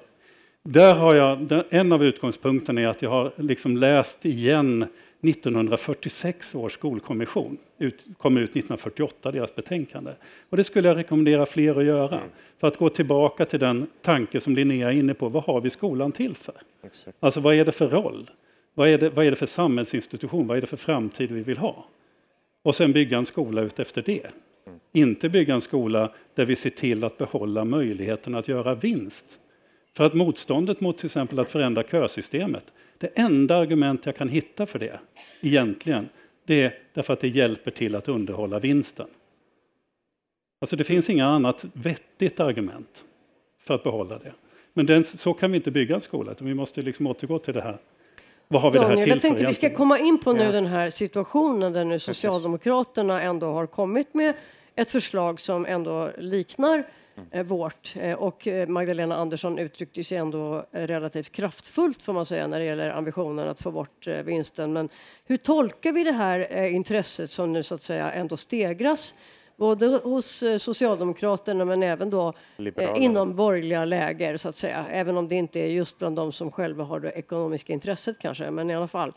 Där 0.63 0.96
har 0.96 1.16
jag, 1.16 1.63
en 1.70 1.92
av 1.92 2.04
utgångspunkterna 2.04 2.82
är 2.82 2.88
att 2.88 3.02
jag 3.02 3.10
har 3.10 3.32
liksom 3.36 3.78
läst 3.78 4.26
igen 4.26 4.86
1946 5.24 6.56
års 6.56 6.74
skolkommission 6.74 7.58
ut, 7.84 8.08
kom 8.17 8.38
ut 8.38 8.50
1948, 8.50 9.32
deras 9.32 9.56
betänkande. 9.56 10.12
Och 10.50 10.58
det 10.58 10.63
skulle 10.63 10.88
jag 10.88 10.98
rekommendera 10.98 11.46
fler 11.46 11.80
att 11.80 11.86
göra. 11.86 12.17
Mm. 12.17 12.30
För 12.58 12.67
att 12.67 12.78
gå 12.78 12.89
tillbaka 12.89 13.46
till 13.46 13.60
den 13.60 13.88
tanke 14.02 14.39
som 14.39 14.56
Linnea 14.56 14.91
är 14.91 14.96
inne 14.96 15.13
på, 15.13 15.30
vad 15.30 15.43
har 15.43 15.62
vi 15.62 15.69
skolan 15.69 16.12
till 16.12 16.36
för? 16.36 16.56
Exakt. 16.84 17.17
Alltså 17.19 17.39
vad 17.39 17.56
är 17.56 17.65
det 17.65 17.72
för 17.72 17.88
roll? 17.88 18.30
Vad 18.74 18.89
är, 18.89 18.98
det, 18.98 19.10
vad 19.10 19.26
är 19.26 19.30
det 19.30 19.36
för 19.36 19.46
samhällsinstitution? 19.46 20.48
Vad 20.48 20.58
är 20.58 20.62
det 20.62 20.67
för 20.67 20.78
framtid 20.78 21.32
vi 21.32 21.41
vill 21.41 21.58
ha? 21.58 21.86
Och 22.63 22.76
sen 22.76 22.91
bygga 22.91 23.17
en 23.17 23.26
skola 23.26 23.62
ut 23.62 23.80
efter 23.80 24.02
det. 24.02 24.26
Mm. 24.67 24.80
Inte 24.91 25.30
bygga 25.30 25.54
en 25.54 25.62
skola 25.62 26.12
där 26.36 26.46
vi 26.46 26.56
ser 26.56 26.69
till 26.69 27.04
att 27.04 27.17
behålla 27.17 27.65
möjligheten 27.65 28.36
att 28.36 28.48
göra 28.48 28.76
vinst. 28.76 29.39
För 29.98 30.06
att 30.06 30.13
motståndet 30.13 30.82
mot 30.82 30.98
till 30.98 31.06
exempel 31.06 31.39
att 31.39 31.52
förändra 31.52 31.84
kösystemet 31.84 32.65
det 33.04 33.10
enda 33.15 33.58
argument 33.58 34.06
jag 34.06 34.15
kan 34.15 34.30
hitta 34.30 34.65
för 34.65 34.80
det, 34.80 35.00
egentligen, 35.41 36.10
det 36.45 36.62
är 36.63 36.79
därför 36.93 37.13
att 37.13 37.19
det 37.19 37.27
hjälper 37.27 37.71
till 37.71 37.95
att 37.95 38.08
underhålla 38.08 38.60
vinsten. 38.60 39.08
Alltså 40.62 40.75
det 40.75 40.84
finns 40.84 41.10
inga 41.10 41.25
annat 41.25 41.65
vettigt 41.73 42.39
argument 42.39 43.06
för 43.60 43.73
att 43.73 43.84
behålla 43.84 44.17
det. 44.17 44.34
Men 44.73 44.86
den, 44.86 45.03
så 45.03 45.34
kan 45.34 45.51
vi 45.51 45.58
inte 45.58 45.71
bygga 45.71 45.95
en 45.95 46.01
skola, 46.01 46.32
utan 46.32 46.47
vi 46.47 46.53
måste 46.53 46.82
liksom 46.82 47.08
återgå 47.08 47.39
till 47.39 47.53
det 47.53 47.62
här. 47.62 47.77
Vad 48.47 48.62
har 48.62 48.71
vi 48.71 48.79
Daniel, 48.79 48.95
det 48.95 48.99
här 48.99 49.06
till 49.06 49.13
jag 49.13 49.21
tänkte 49.21 49.45
vi 49.45 49.53
ska 49.53 49.69
komma 49.69 49.99
in 49.99 50.19
på 50.19 50.34
nu 50.34 50.43
ja. 50.43 50.51
den 50.51 50.65
här 50.65 50.89
situationen 50.89 51.73
där 51.73 51.84
nu 51.84 51.99
Socialdemokraterna 51.99 53.21
ändå 53.21 53.47
har 53.47 53.65
kommit 53.65 54.13
med 54.13 54.34
ett 54.75 54.91
förslag 54.91 55.39
som 55.39 55.65
ändå 55.65 56.10
liknar 56.17 56.84
mm. 57.34 57.47
vårt. 57.47 57.93
Eh, 57.99 58.15
och 58.15 58.47
eh, 58.47 58.67
Magdalena 58.67 59.15
Andersson 59.15 59.60
uttryckte 59.60 60.04
sig 60.04 60.17
ändå 60.17 60.65
relativt 60.71 61.32
kraftfullt 61.32 62.04
får 62.04 62.13
man 62.13 62.26
säga 62.26 62.47
när 62.47 62.60
det 62.60 62.65
gäller 62.65 62.89
ambitionen 62.89 63.49
att 63.49 63.62
få 63.62 63.71
bort 63.71 64.08
vinsten. 64.08 64.73
Men 64.73 64.89
hur 65.26 65.38
tolkar 65.38 65.91
vi 65.91 66.04
det 66.04 66.12
här 66.12 66.65
intresset 66.67 67.32
som 67.32 67.54
nu 67.54 67.63
så 67.63 67.76
att 67.76 67.84
säga 67.84 68.12
ändå 68.12 68.38
stegras 68.38 69.13
både 69.56 69.88
hos 70.04 70.43
Socialdemokraterna 70.60 71.65
men 71.65 71.84
även 71.84 72.10
då 72.10 72.34
inom 72.95 73.36
borgerliga 73.36 73.86
läger 73.86 74.38
så 74.38 74.49
att 74.49 74.56
säga. 74.56 74.86
Även 74.89 75.17
om 75.17 75.28
det 75.28 75.36
inte 75.36 75.60
är 75.60 75.67
just 75.67 75.99
bland 75.99 76.15
de 76.15 76.32
som 76.32 76.52
själva 76.52 76.84
har 76.84 76.99
det 76.99 77.12
ekonomiska 77.12 77.73
intresset 77.73 78.19
kanske, 78.19 78.52
men 78.52 78.69
i 78.69 78.76
alla 78.76 78.88
fall. 78.88 79.13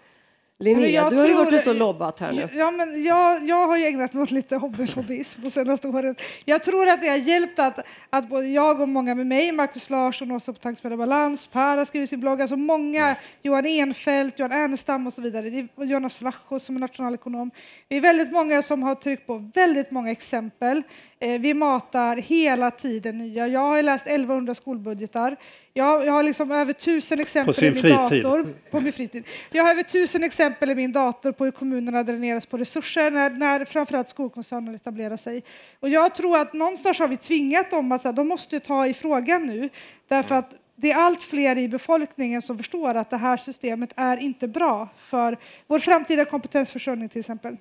Linnea, 0.59 1.11
du 1.11 1.17
har 1.17 1.27
ju 1.27 1.35
varit 1.35 1.53
ute 1.53 1.71
och 1.71 1.77
lobbat 1.77 2.21
här 2.21 2.33
nu. 2.33 2.49
Ja, 2.55 2.71
men 2.71 3.05
jag, 3.05 3.49
jag 3.49 3.67
har 3.67 3.79
ägnat 3.79 4.13
mig 4.13 4.23
åt 4.23 4.31
lite 4.31 4.57
hobbylobbyism 4.57 5.43
de 5.43 5.51
senaste 5.51 5.89
åren. 5.89 6.15
Jag 6.45 6.63
tror 6.63 6.89
att 6.89 7.03
det 7.03 7.09
har 7.09 7.17
hjälpt 7.17 7.59
att, 7.59 7.87
att 8.11 8.29
både 8.29 8.47
jag 8.47 8.81
och 8.81 8.89
många 8.89 9.15
med 9.15 9.27
mig, 9.27 9.53
Markus 9.53 9.91
Larsson, 9.91 10.33
Åsa 10.33 10.53
på 10.53 10.59
Tankesmedja 10.59 10.97
Balans, 10.97 11.47
Per 11.47 11.77
har 11.77 11.85
skrivit 11.85 12.11
sin 12.11 12.21
blogg, 12.21 12.41
alltså 12.41 12.57
många, 12.57 13.17
Johan 13.43 13.67
Enfeldt, 13.67 14.39
Johan 14.39 14.53
Ernestam 14.53 15.07
och 15.07 15.13
så 15.13 15.23
vidare, 15.23 15.69
Jonas 15.77 16.17
Flachos 16.17 16.65
som 16.65 16.77
är 16.77 16.81
nationalekonom. 16.81 17.51
Vi 17.89 17.97
är 17.97 18.01
väldigt 18.01 18.33
många 18.33 18.63
som 18.63 18.83
har 18.83 18.95
tryckt 18.95 19.27
på 19.27 19.51
väldigt 19.55 19.91
många 19.91 20.11
exempel 20.11 20.83
vi 21.19 21.55
matar 21.55 22.17
hela 22.17 22.71
tiden 22.71 23.19
nya. 23.19 23.49
Jag 23.49 23.61
har 23.61 23.83
läst 23.83 24.07
1100 24.07 24.55
skolbudgetar. 24.55 25.37
Jag, 25.75 26.07
jag 26.07 26.13
har 26.13 26.23
liksom 26.23 26.53
över 26.53 26.73
tusen 26.73 27.21
exempel 27.21 27.65
i 27.65 27.71
min 27.71 27.75
fritid. 27.75 28.23
dator. 28.23 28.47
På 28.71 28.81
min 28.81 28.93
fritid. 28.93 29.27
Jag 29.53 29.65
har 29.65 29.71
över 29.71 29.83
tusen 29.83 30.25
exempel 30.25 30.71
i 30.71 30.75
min 30.75 30.93
dator 30.93 31.33
på 31.33 31.45
hur 31.45 31.53
kommunerna 31.53 32.03
dräneras 32.03 32.47
på 32.47 32.59
resurser 32.59 33.11
när, 33.11 33.31
när 33.31 33.65
framförallt 33.65 34.09
skolkoncerner 34.09 34.75
etablerar 34.75 35.17
sig. 35.17 35.43
Och 35.81 35.89
jag 35.89 36.15
tror 36.15 36.39
att 36.39 36.53
någonstans 36.53 36.99
har 36.99 37.09
vi 37.09 37.17
tvingat 37.17 37.71
dem 37.71 37.93
att 37.93 38.17
de 38.17 38.29
måste 38.29 38.61
ta 38.61 38.87
i 38.87 38.95
frågan 38.95 39.47
nu. 39.47 39.69
Därför 40.09 40.35
att 40.35 40.55
det 40.77 40.91
är 40.91 40.97
allt 40.97 41.23
fler 41.23 41.59
i 41.59 41.69
befolkningen 41.69 42.43
som 42.43 42.57
förstår 42.57 42.95
att 42.95 43.11
det 43.11 43.17
här 43.17 43.37
systemet 43.37 43.93
är 43.97 44.17
inte 44.17 44.49
bra 44.49 44.89
för 44.97 45.37
vår 45.67 45.79
framtida 45.79 46.25
kompetensförsörjning 46.25 47.09
till 47.09 47.21
exempel. 47.21 47.57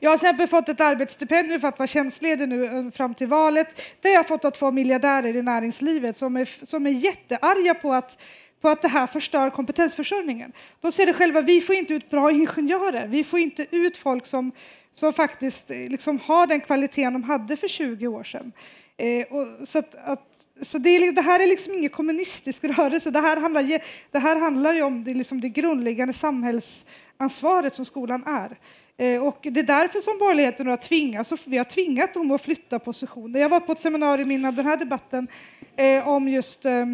Jag 0.00 0.10
har 0.10 0.16
till 0.16 0.26
exempel 0.26 0.48
fått 0.48 0.68
ett 0.68 0.80
arbetsstipendium 0.80 1.60
för 1.60 1.68
att 1.68 1.78
vara 1.78 1.86
tjänstledig 1.86 2.48
nu 2.48 2.64
eh, 2.64 2.90
fram 2.90 3.14
till 3.14 3.26
valet. 3.26 3.82
Det 4.00 4.08
har 4.08 4.14
jag 4.14 4.28
fått 4.28 4.44
av 4.44 4.50
två 4.50 4.70
miljardärer 4.70 5.36
i 5.36 5.42
näringslivet 5.42 6.16
som 6.16 6.36
är, 6.36 6.64
som 6.66 6.86
är 6.86 6.90
jättearga 6.90 7.74
på 7.74 7.92
att 7.92 8.18
på 8.62 8.68
att 8.68 8.82
det 8.82 8.88
här 8.88 9.06
förstör 9.06 9.50
kompetensförsörjningen. 9.50 10.52
De 10.80 10.92
ser 10.92 11.06
det 11.06 11.12
själva, 11.12 11.40
vi 11.40 11.60
får 11.60 11.74
inte 11.74 11.94
ut 11.94 12.10
bra 12.10 12.30
ingenjörer, 12.30 13.08
vi 13.08 13.24
får 13.24 13.38
inte 13.38 13.66
ut 13.70 13.96
folk 13.96 14.26
som, 14.26 14.52
som 14.92 15.12
faktiskt 15.12 15.70
eh, 15.70 15.76
liksom 15.76 16.18
har 16.18 16.46
den 16.46 16.60
kvaliteten 16.60 17.12
de 17.12 17.22
hade 17.22 17.56
för 17.56 17.68
20 17.68 18.06
år 18.06 18.24
sedan. 18.24 18.52
Eh, 18.96 19.26
och, 19.30 19.68
så 19.68 19.78
att, 19.78 19.94
att 19.94 20.28
så 20.62 20.78
det, 20.78 20.88
är, 20.90 21.12
det, 21.12 21.22
här 21.22 21.40
är 21.40 21.46
liksom 21.46 21.74
ingen 21.74 21.90
kommunistisk 21.90 22.64
rörelse. 22.78 23.10
Det 23.10 23.20
här 23.20 23.36
handlar, 23.36 23.80
det 24.10 24.18
här 24.18 24.36
handlar 24.36 24.74
ju 24.74 24.82
om 24.82 25.04
det, 25.04 25.14
liksom 25.14 25.40
det 25.40 25.48
grundläggande 25.48 26.12
samhällsansvaret 26.12 27.74
som 27.74 27.84
skolan 27.84 28.22
är. 28.26 28.58
Eh, 29.02 29.22
och 29.22 29.38
det 29.42 29.60
är 29.60 29.64
därför 29.64 30.00
som 30.00 30.18
borgerligheten 30.18 30.66
har 30.66 30.76
tvingats, 30.76 31.32
vi 31.46 31.58
har 31.58 31.64
tvingat 31.64 32.14
dem 32.14 32.30
att 32.30 32.42
flytta 32.42 32.78
positioner. 32.78 33.40
Jag 33.40 33.48
var 33.48 33.60
på 33.60 33.72
ett 33.72 33.78
seminarium 33.78 34.30
innan 34.30 34.54
den 34.54 34.66
här 34.66 34.76
debatten 34.76 35.28
eh, 35.76 36.08
om 36.08 36.28
just 36.28 36.64
eh, 36.64 36.86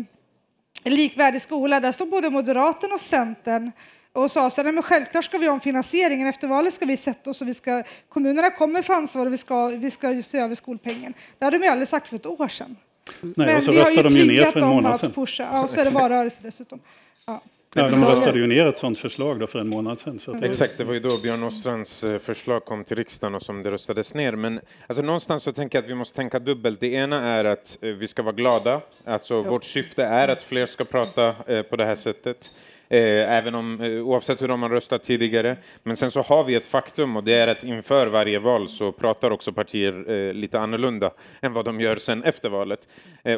likvärdig 0.85 1.43
skola. 1.43 1.81
Där 1.81 1.93
stod 1.93 2.11
både 2.11 2.31
Moderaterna 2.31 2.95
och 2.95 3.01
Centern 3.01 3.73
och 4.13 4.31
sa 4.31 4.51
så 4.51 4.63
men 4.63 4.83
självklart 4.83 5.25
ska 5.25 5.39
vi 5.39 5.47
ha 5.47 5.55
en 5.55 5.61
finansieringen. 5.61 6.29
Efter 6.29 6.49
valet 6.49 6.75
ska 6.75 6.87
vi 6.87 6.97
sätta 6.97 7.31
oss 7.31 7.41
och 7.41 7.49
vi 7.49 7.55
ska, 7.55 7.83
kommunerna 8.09 8.51
kommer 8.51 8.83
få 8.83 8.93
ansvar 8.93 9.27
och 9.27 9.33
vi 9.33 9.39
ska, 9.39 9.67
vi 9.67 9.91
ska 9.91 10.23
se 10.23 10.39
över 10.39 10.55
skolpengen. 10.55 11.15
Det 11.39 11.45
hade 11.45 11.59
de 11.59 11.69
aldrig 11.69 11.89
sagt 11.89 12.09
för 12.09 12.17
ett 12.17 12.27
år 12.27 12.49
sedan. 12.49 12.77
Nej, 13.21 13.33
men 13.37 13.57
och 13.57 13.63
så 13.63 13.73
röstade 13.73 14.09
de 14.09 14.19
ju 14.19 14.27
ner 14.27 14.45
för 14.45 14.61
en 14.61 14.69
månad 14.69 15.01
sedan. 15.01 15.13
Pusha. 15.13 15.49
Ja, 15.53 15.65
och 15.65 15.71
så 15.71 15.81
är 15.81 15.85
det 15.85 15.91
valrörelse 15.91 16.41
dessutom. 16.43 16.81
Ja. 17.27 17.43
Ja, 17.79 17.89
de 17.89 18.05
röstade 18.05 18.39
ju 18.39 18.47
ner 18.47 18.67
ett 18.67 18.79
sådant 18.79 18.99
förslag 18.99 19.41
då 19.41 19.47
för 19.47 19.59
en 19.59 19.69
månad 19.69 20.01
sedan. 20.01 20.19
Så 20.19 20.37
Exakt, 20.43 20.79
det 20.79 20.85
var 20.85 20.95
ju 20.95 21.01
då 21.01 21.19
Björn 21.23 21.43
Åstrands 21.43 22.05
eh, 22.05 22.19
förslag 22.19 22.65
kom 22.65 22.85
till 22.85 22.97
riksdagen 22.97 23.35
och 23.35 23.43
som 23.43 23.63
det 23.63 23.71
röstades 23.71 24.15
ner. 24.15 24.33
Men 24.33 24.61
alltså, 24.87 25.03
någonstans 25.03 25.43
så 25.43 25.53
tänker 25.53 25.79
jag 25.79 25.83
att 25.83 25.91
vi 25.91 25.95
måste 25.95 26.17
tänka 26.17 26.39
dubbelt. 26.39 26.81
Det 26.81 26.93
ena 26.93 27.25
är 27.25 27.45
att 27.45 27.79
eh, 27.83 27.89
vi 27.91 28.07
ska 28.07 28.23
vara 28.23 28.35
glada. 28.35 28.81
Alltså, 29.05 29.43
vårt 29.43 29.65
syfte 29.65 30.05
är 30.05 30.29
att 30.29 30.43
fler 30.43 30.67
ska 30.67 30.85
prata 30.85 31.35
eh, 31.47 31.63
på 31.63 31.77
det 31.77 31.85
här 31.85 31.95
sättet. 31.95 32.51
Eh, 32.91 33.33
även 33.33 33.55
om, 33.55 33.81
eh, 33.81 33.91
oavsett 33.91 34.43
hur 34.43 34.49
de 34.49 34.63
har 34.63 34.71
röstat 34.71 35.03
tidigare. 35.03 35.57
Men 35.83 35.97
sen 35.97 36.11
så 36.11 36.23
har 36.23 36.45
vi 36.45 36.55
ett 36.55 36.67
faktum 36.67 37.17
och 37.17 37.25
det 37.25 37.35
är 37.35 37.49
att 37.49 37.65
inför 37.65 38.07
varje 38.07 38.39
val 38.39 38.69
så 38.69 38.93
pratar 38.93 39.31
också 39.31 39.53
partier 39.53 40.11
eh, 40.11 40.33
lite 40.33 40.61
annorlunda 40.61 41.11
än 41.41 41.53
vad 41.53 41.65
de 41.65 41.81
gör 41.81 41.97
sen 41.97 42.25
efter 42.25 42.49
valet. 42.49 42.89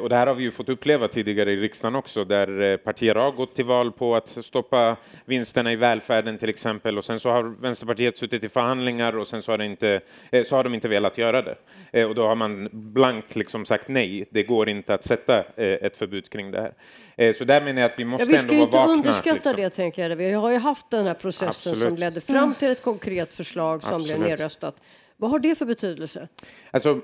och 0.01 0.09
det 0.09 0.17
här 0.17 0.27
har 0.27 0.35
vi 0.35 0.43
ju 0.43 0.51
fått 0.51 0.69
uppleva 0.69 1.09
tidigare 1.09 1.53
i 1.53 1.57
riksdagen 1.57 1.95
också, 1.95 2.25
där 2.25 2.77
partier 2.77 3.15
har 3.15 3.33
gått 3.33 3.55
till 3.55 3.65
val 3.65 3.93
på 3.93 4.17
att 4.17 4.29
stoppa 4.29 4.97
vinsterna 5.25 5.73
i 5.73 5.77
välfärden 5.77 6.39
till 6.39 6.49
exempel 6.49 6.99
och 6.99 7.05
sen 7.05 7.21
så 7.21 7.31
har 7.31 7.43
Vänsterpartiet 7.61 8.19
suttit 8.19 8.45
i 8.45 8.49
förhandlingar 8.49 9.17
och 9.17 9.27
sen 9.27 9.43
så 9.43 9.53
har, 9.53 9.59
det 9.59 9.67
inte, 9.67 10.01
så 10.45 10.57
har 10.57 10.65
de 10.65 10.75
inte 10.75 10.89
velat 10.89 11.19
göra 11.19 11.43
det. 11.43 12.05
och 12.05 12.15
då 12.15 12.27
har 12.27 12.35
man 12.35 12.69
blankt 12.73 13.37
liksom 13.37 13.65
sagt 13.65 13.89
nej, 13.89 14.29
det 14.31 14.43
går 14.43 14.69
inte 14.69 14.95
att 14.95 15.05
sätta 15.05 15.43
ett 15.57 15.97
förbud 15.97 16.31
kring 16.31 16.51
det 16.51 16.73
här. 17.17 17.33
så 17.33 17.45
där 17.45 17.61
menar 17.61 17.81
jag 17.81 17.91
att 17.91 17.99
vi 17.99 18.05
måste 18.05 18.33
ja, 18.33 18.39
vi 18.49 18.55
ändå 18.55 18.67
vara 18.67 18.87
vakna 18.87 19.40
liksom. 19.45 19.63
det, 19.63 19.71
tänker 19.71 20.09
jag. 20.09 20.17
Vi 20.17 20.33
har 20.33 20.53
ju 20.53 20.59
haft 20.59 20.91
den 20.91 21.07
här 21.07 21.15
processen 21.15 21.49
Absolut. 21.49 21.79
som 21.79 21.97
ledde 21.97 22.21
fram 22.21 22.55
till 22.55 22.69
ett 22.69 22.83
konkret 22.83 23.35
förslag 23.35 23.83
som 23.83 23.95
Absolut. 23.95 24.19
blev 24.19 24.31
nedröstat. 24.31 24.77
Vad 25.21 25.31
har 25.31 25.39
det 25.39 25.55
för 25.55 25.67
betydelse? 25.67 26.29
Alltså, 26.71 27.01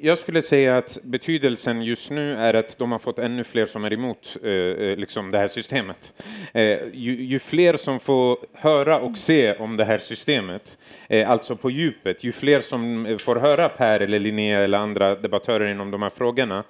jag 0.00 0.18
skulle 0.18 0.42
säga 0.42 0.78
att 0.78 0.98
betydelsen 1.02 1.82
just 1.82 2.10
nu 2.10 2.36
är 2.36 2.54
att 2.54 2.78
de 2.78 2.92
har 2.92 2.98
fått 2.98 3.18
ännu 3.18 3.44
fler 3.44 3.66
som 3.66 3.84
är 3.84 3.92
emot 3.92 4.36
eh, 4.42 4.50
eh, 4.50 4.96
liksom 4.96 5.30
det 5.30 5.38
här 5.38 5.48
systemet. 5.48 6.22
Eh, 6.54 6.62
ju, 6.92 7.24
ju, 7.24 7.38
fler 7.38 7.76
som 7.76 8.00
får 8.00 8.38
höra 8.52 9.00
och 9.00 9.18
se 9.18 9.54
om 9.54 9.76
det 9.76 9.84
här 9.84 9.98
systemet, 9.98 10.78
eh, 11.08 11.30
alltså 11.30 11.56
på 11.56 11.70
djupet, 11.70 12.24
ju 12.24 12.32
fler 12.32 12.60
som 12.60 13.16
får 13.20 13.36
höra 13.36 13.68
Per 13.68 14.00
eller 14.00 14.18
Linnea 14.18 14.58
eller 14.58 14.78
andra 14.78 15.14
debattörer 15.14 15.70
inom 15.70 15.90
de 15.90 16.02
här 16.02 16.10
frågorna, 16.10 16.64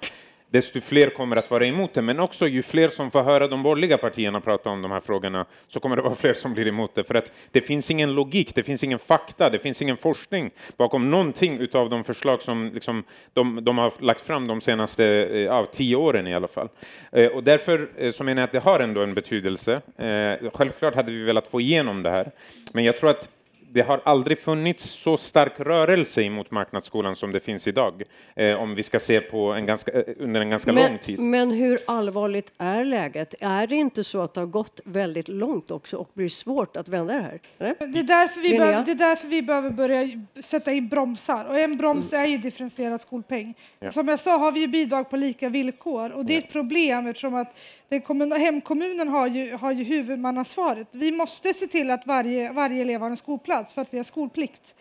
desto 0.49 0.81
fler 0.81 1.09
kommer 1.09 1.35
att 1.35 1.51
vara 1.51 1.65
emot 1.65 1.93
det. 1.93 2.01
Men 2.01 2.19
också 2.19 2.47
ju 2.47 2.63
fler 2.63 2.87
som 2.87 3.11
får 3.11 3.23
höra 3.23 3.47
de 3.47 3.63
borgerliga 3.63 3.97
partierna 3.97 4.41
prata 4.41 4.69
om 4.69 4.81
de 4.81 4.91
här 4.91 4.99
frågorna 4.99 5.45
så 5.67 5.79
kommer 5.79 5.95
det 5.95 6.01
vara 6.01 6.15
fler 6.25 6.33
som 6.33 6.53
blir 6.53 6.67
emot 6.67 6.95
det. 6.95 7.03
För 7.03 7.15
att 7.15 7.31
det 7.51 7.61
finns 7.61 7.91
ingen 7.91 8.13
logik, 8.13 8.55
det 8.55 8.63
finns 8.63 8.83
ingen 8.83 8.99
fakta, 8.99 9.49
det 9.49 9.59
finns 9.59 9.81
ingen 9.81 9.97
forskning 9.97 10.51
bakom 10.77 11.11
någonting 11.11 11.67
av 11.73 11.89
de 11.89 12.03
förslag 12.03 12.41
som 12.41 12.71
liksom 12.73 13.03
de, 13.33 13.63
de 13.63 13.77
har 13.77 13.93
lagt 13.99 14.21
fram 14.21 14.47
de 14.47 14.61
senaste 14.61 15.05
eh, 15.05 15.39
ja, 15.39 15.67
tio 15.71 15.95
åren 15.95 16.27
i 16.27 16.35
alla 16.35 16.47
fall. 16.47 16.69
Eh, 17.11 17.27
och 17.27 17.43
därför 17.43 17.89
eh, 17.97 18.11
så 18.11 18.23
menar 18.23 18.41
jag 18.41 18.47
att 18.47 18.51
det 18.51 18.59
har 18.59 18.79
ändå 18.79 19.03
en 19.03 19.13
betydelse. 19.13 19.81
Eh, 19.97 20.51
självklart 20.53 20.95
hade 20.95 21.11
vi 21.11 21.23
velat 21.23 21.47
få 21.47 21.61
igenom 21.61 22.03
det 22.03 22.09
här, 22.09 22.31
men 22.73 22.83
jag 22.83 22.97
tror 22.97 23.09
att 23.09 23.29
det 23.75 23.81
har 23.81 24.01
aldrig 24.05 24.39
funnits 24.39 24.83
så 24.83 25.17
stark 25.17 25.59
rörelse 25.59 26.21
emot 26.21 26.51
marknadsskolan 26.51 27.15
som 27.15 27.31
det 27.31 27.39
finns 27.39 27.67
idag, 27.67 28.03
eh, 28.35 28.61
om 28.61 28.75
vi 28.75 28.83
ska 28.83 28.99
se 28.99 29.21
på 29.21 29.53
en 29.53 29.65
ganska, 29.65 29.91
eh, 29.91 30.03
under 30.19 30.41
en 30.41 30.49
ganska 30.49 30.73
men, 30.73 30.91
lång 30.91 30.97
tid. 30.97 31.19
Men 31.19 31.51
hur 31.51 31.79
allvarligt 31.87 32.51
är 32.57 32.83
läget? 32.83 33.35
Är 33.39 33.67
det 33.67 33.75
inte 33.75 34.03
så 34.03 34.21
att 34.21 34.33
det 34.33 34.39
har 34.39 34.47
gått 34.47 34.81
väldigt 34.85 35.27
långt 35.27 35.71
också 35.71 35.97
och 35.97 36.09
blir 36.13 36.29
svårt 36.29 36.77
att 36.77 36.87
vända 36.87 37.13
det 37.13 37.21
här? 37.21 37.39
Det 37.57 37.99
är, 37.99 38.03
därför 38.03 38.41
vi 38.41 38.57
behöver, 38.57 38.85
det 38.85 38.91
är 38.91 38.95
därför 38.95 39.27
vi 39.27 39.41
behöver 39.41 39.69
börja 39.69 40.07
sätta 40.39 40.71
in 40.71 40.87
bromsar. 40.87 41.45
Och 41.49 41.59
en 41.59 41.77
broms 41.77 42.13
mm. 42.13 42.25
är 42.25 42.29
ju 42.29 42.37
differentierad 42.37 43.01
skolpeng. 43.01 43.53
Ja. 43.79 43.91
Som 43.91 44.07
jag 44.07 44.19
sa 44.19 44.37
har 44.37 44.51
vi 44.51 44.67
bidrag 44.67 45.09
på 45.09 45.17
lika 45.17 45.49
villkor 45.49 46.11
och 46.11 46.25
det 46.25 46.33
är 46.33 46.37
ett 46.37 46.51
problem 46.51 47.07
eftersom 47.07 47.35
att 47.35 47.55
den 47.89 48.01
kommunen, 48.01 48.41
hemkommunen 48.41 49.07
har 49.07 49.27
ju, 49.27 49.55
har 49.55 49.71
ju 49.71 49.83
huvudmannansvaret. 49.83 50.87
Vi 50.91 51.11
måste 51.11 51.53
se 51.53 51.67
till 51.67 51.91
att 51.91 52.07
varje, 52.07 52.51
varje 52.51 52.81
elev 52.81 53.01
har 53.01 53.09
en 53.09 53.17
skolplats 53.17 53.73
för 53.73 53.81
att 53.81 53.93
vi 53.93 53.97
har 53.97 54.03
skolplikt. 54.03 54.75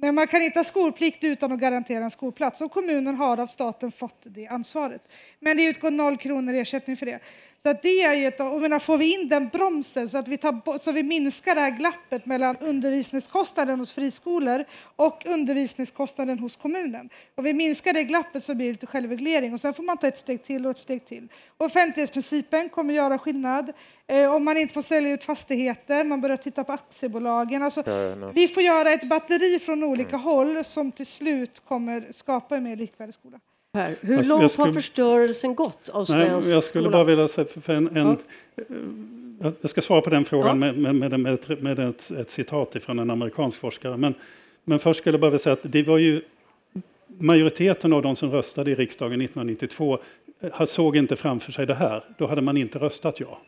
Men 0.00 0.14
man 0.14 0.26
kan 0.26 0.42
inte 0.42 0.58
ha 0.58 0.64
skolplikt 0.64 1.24
utan 1.24 1.52
att 1.52 1.60
garantera 1.60 2.04
en 2.04 2.10
skolplats 2.10 2.60
och 2.60 2.72
kommunen 2.72 3.14
har 3.14 3.40
av 3.40 3.46
staten 3.46 3.92
fått 3.92 4.26
det 4.26 4.46
ansvaret. 4.46 5.02
Men 5.40 5.56
det 5.56 5.64
utgår 5.64 5.90
noll 5.90 6.16
kronor 6.16 6.54
ersättning 6.54 6.96
för 6.96 7.06
det. 7.06 7.20
Så 7.62 7.68
att 7.68 7.82
det 7.82 8.02
är 8.02 8.14
ju 8.14 8.26
ett, 8.26 8.40
och 8.40 8.60
menar, 8.60 8.78
får 8.78 8.98
vi 8.98 9.14
in 9.14 9.28
den 9.28 9.48
bromsen 9.48 10.08
så 10.08 10.18
att 10.18 10.28
vi, 10.28 10.36
tar, 10.36 10.78
så 10.78 10.92
vi 10.92 11.02
minskar 11.02 11.54
det 11.54 11.60
här 11.60 11.70
glappet 11.70 12.26
mellan 12.26 12.56
undervisningskostnaden 12.56 13.78
hos 13.78 13.92
friskolor 13.92 14.64
och 14.96 15.26
undervisningskostnaden 15.26 16.38
hos 16.38 16.56
kommunen. 16.56 17.08
Och 17.34 17.46
vi 17.46 17.54
minskar 17.54 17.92
det 17.92 18.04
glappet 18.04 18.44
så 18.44 18.54
blir 18.54 18.66
det 18.66 18.72
lite 18.72 18.86
självreglering 18.86 19.52
och 19.52 19.60
sen 19.60 19.74
får 19.74 19.82
man 19.82 19.98
ta 19.98 20.08
ett 20.08 20.18
steg 20.18 20.42
till 20.42 20.66
och 20.66 20.70
ett 20.70 20.78
steg 20.78 21.04
till. 21.04 21.28
Offentlighetsprincipen 21.56 22.68
kommer 22.68 22.94
göra 22.94 23.18
skillnad. 23.18 23.72
Eh, 24.06 24.34
om 24.34 24.44
man 24.44 24.56
inte 24.56 24.74
får 24.74 24.82
sälja 24.82 25.12
ut 25.12 25.24
fastigheter, 25.24 26.04
man 26.04 26.20
börjar 26.20 26.36
titta 26.36 26.64
på 26.64 26.72
aktiebolagen. 26.72 27.62
Alltså. 27.62 27.82
Vi 28.34 28.48
får 28.48 28.62
göra 28.62 28.92
ett 28.92 29.08
batteri 29.08 29.58
från 29.58 29.84
olika 29.84 30.08
mm. 30.08 30.20
håll 30.20 30.64
som 30.64 30.92
till 30.92 31.06
slut 31.06 31.60
kommer 31.64 32.12
skapa 32.12 32.56
en 32.56 32.62
mer 32.62 32.76
likvärdig 32.76 33.14
skola. 33.14 33.40
Per, 33.78 33.94
hur 34.00 34.18
alltså, 34.18 34.38
långt 34.38 34.52
skulle, 34.52 34.68
har 34.68 34.74
förstörelsen 34.74 35.54
gått 35.54 35.88
av 35.88 36.04
svensk 36.04 36.46
nej, 36.46 36.54
Jag 36.54 36.64
skulle 36.64 36.84
skola? 36.84 36.98
bara 36.98 37.04
vilja 37.04 37.28
säga, 37.28 37.46
för 37.60 37.72
en, 37.72 37.96
en 37.96 38.18
ja. 39.40 39.52
jag 39.60 39.70
ska 39.70 39.80
svara 39.80 40.00
på 40.00 40.10
den 40.10 40.24
frågan 40.24 40.62
ja. 40.62 40.72
med, 40.72 40.94
med, 40.94 41.20
med, 41.20 41.34
ett, 41.34 41.62
med 41.62 41.78
ett, 41.78 42.10
ett, 42.10 42.30
citat 42.30 42.76
från 42.80 42.98
en 42.98 43.10
amerikansk 43.10 43.60
forskare. 43.60 43.96
Men, 43.96 44.14
men 44.64 44.78
först 44.78 45.00
skulle 45.00 45.14
jag 45.14 45.20
bara 45.20 45.30
vilja 45.30 45.38
säga 45.38 45.52
att 45.52 45.60
det 45.62 45.82
var 45.82 45.98
ju 45.98 46.22
majoriteten 47.18 47.92
av 47.92 48.02
de 48.02 48.16
som 48.16 48.30
röstade 48.30 48.70
i 48.70 48.74
riksdagen 48.74 49.20
1992 49.20 49.98
eh, 50.40 50.64
såg 50.64 50.96
inte 50.96 51.16
framför 51.16 51.52
sig 51.52 51.66
det 51.66 51.74
här. 51.74 52.04
Då 52.18 52.26
hade 52.26 52.42
man 52.42 52.56
inte 52.56 52.78
röstat 52.78 53.20
ja. 53.20 53.40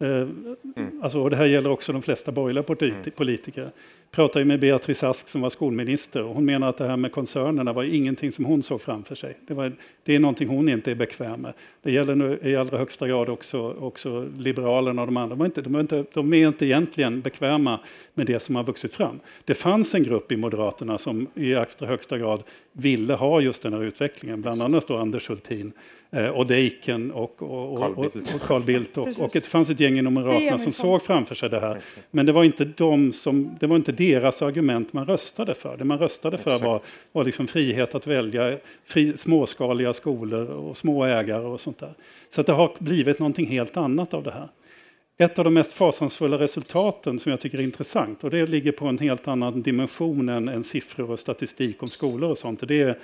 Mm. 0.00 1.00
Alltså, 1.02 1.20
och 1.20 1.30
det 1.30 1.36
här 1.36 1.44
gäller 1.44 1.70
också 1.70 1.92
de 1.92 2.02
flesta 2.02 2.32
borgerliga 2.32 2.62
politiker. 3.10 3.62
Jag 3.62 3.70
pratade 4.10 4.44
med 4.44 4.60
Beatrice 4.60 5.02
Ask 5.02 5.28
som 5.28 5.40
var 5.40 5.50
skolminister 5.50 6.24
och 6.24 6.34
hon 6.34 6.44
menar 6.44 6.68
att 6.68 6.76
det 6.76 6.86
här 6.88 6.96
med 6.96 7.12
koncernerna 7.12 7.72
var 7.72 7.84
ingenting 7.84 8.32
som 8.32 8.44
hon 8.44 8.62
såg 8.62 8.80
framför 8.80 9.14
sig. 9.14 9.38
Det, 9.46 9.54
var, 9.54 9.72
det 10.04 10.14
är 10.14 10.18
någonting 10.18 10.48
hon 10.48 10.68
inte 10.68 10.90
är 10.90 10.94
bekväm 10.94 11.40
med. 11.40 11.52
Det 11.82 11.92
gäller 11.92 12.14
nu 12.14 12.38
i 12.42 12.56
allra 12.56 12.78
högsta 12.78 13.08
grad 13.08 13.28
också, 13.28 13.72
också 13.72 14.28
Liberalerna 14.38 15.02
och 15.02 15.06
de 15.08 15.16
andra. 15.16 15.36
De 15.36 15.40
är, 15.40 15.46
inte, 15.46 15.62
de, 15.62 15.74
är 15.74 15.80
inte, 15.80 16.04
de 16.12 16.34
är 16.34 16.48
inte 16.48 16.66
egentligen 16.66 17.20
bekväma 17.20 17.80
med 18.14 18.26
det 18.26 18.40
som 18.40 18.56
har 18.56 18.64
vuxit 18.64 18.94
fram. 18.94 19.20
Det 19.44 19.54
fanns 19.54 19.94
en 19.94 20.02
grupp 20.02 20.32
i 20.32 20.36
Moderaterna 20.36 20.98
som 20.98 21.26
i 21.34 21.54
allra 21.54 21.86
högsta 21.86 22.18
grad 22.18 22.42
ville 22.72 23.14
ha 23.14 23.40
just 23.40 23.62
den 23.62 23.72
här 23.72 23.82
utvecklingen, 23.82 24.42
bland 24.42 24.62
annat 24.62 24.88
då 24.88 24.96
Anders 24.96 25.30
Hultin 25.30 25.72
Eh, 26.05 26.05
och 26.16 26.46
Deiken 26.46 27.10
och, 27.10 27.42
och, 27.42 27.72
och, 27.72 27.78
Carl 27.78 27.94
Bildt. 27.94 28.34
Och, 28.34 28.40
Carl 28.40 28.62
Bildt 28.62 28.98
och, 28.98 29.08
och, 29.20 29.30
det 29.32 29.46
fanns 29.46 29.70
ett 29.70 29.80
gäng 29.80 29.98
inom 29.98 30.14
Moderaterna 30.14 30.58
som 30.58 30.72
såg 30.72 31.02
framför 31.02 31.34
sig 31.34 31.50
det 31.50 31.60
här. 31.60 31.80
Men 32.10 32.26
det 32.26 32.32
var 32.32 32.44
inte, 32.44 32.64
de 32.64 33.12
som, 33.12 33.56
det 33.60 33.66
var 33.66 33.76
inte 33.76 33.92
deras 33.92 34.42
argument 34.42 34.92
man 34.92 35.06
röstade 35.06 35.54
för. 35.54 35.76
Det 35.76 35.84
man 35.84 35.98
röstade 35.98 36.38
för 36.38 36.58
var, 36.58 36.80
var 37.12 37.24
liksom 37.24 37.46
frihet 37.46 37.94
att 37.94 38.06
välja 38.06 38.58
fri, 38.84 39.16
småskaliga 39.16 39.92
skolor 39.92 40.46
och 40.46 40.76
små 40.76 41.04
ägare 41.04 41.44
och 41.44 41.60
sånt 41.60 41.78
där. 41.78 41.92
Så 42.30 42.40
att 42.40 42.46
det 42.46 42.52
har 42.52 42.72
blivit 42.78 43.18
någonting 43.18 43.46
helt 43.46 43.76
annat 43.76 44.14
av 44.14 44.22
det 44.22 44.30
här. 44.30 44.48
Ett 45.18 45.38
av 45.38 45.44
de 45.44 45.54
mest 45.54 45.72
fasansfulla 45.72 46.38
resultaten 46.38 47.18
som 47.18 47.30
jag 47.30 47.40
tycker 47.40 47.58
är 47.58 47.62
intressant 47.62 48.24
och 48.24 48.30
det 48.30 48.46
ligger 48.46 48.72
på 48.72 48.86
en 48.86 48.98
helt 48.98 49.28
annan 49.28 49.62
dimension 49.62 50.28
än, 50.28 50.48
än 50.48 50.64
siffror 50.64 51.10
och 51.10 51.18
statistik 51.18 51.82
om 51.82 51.88
skolor 51.88 52.30
och 52.30 52.38
sånt. 52.38 52.68
Det 52.68 52.82
är 52.82 52.98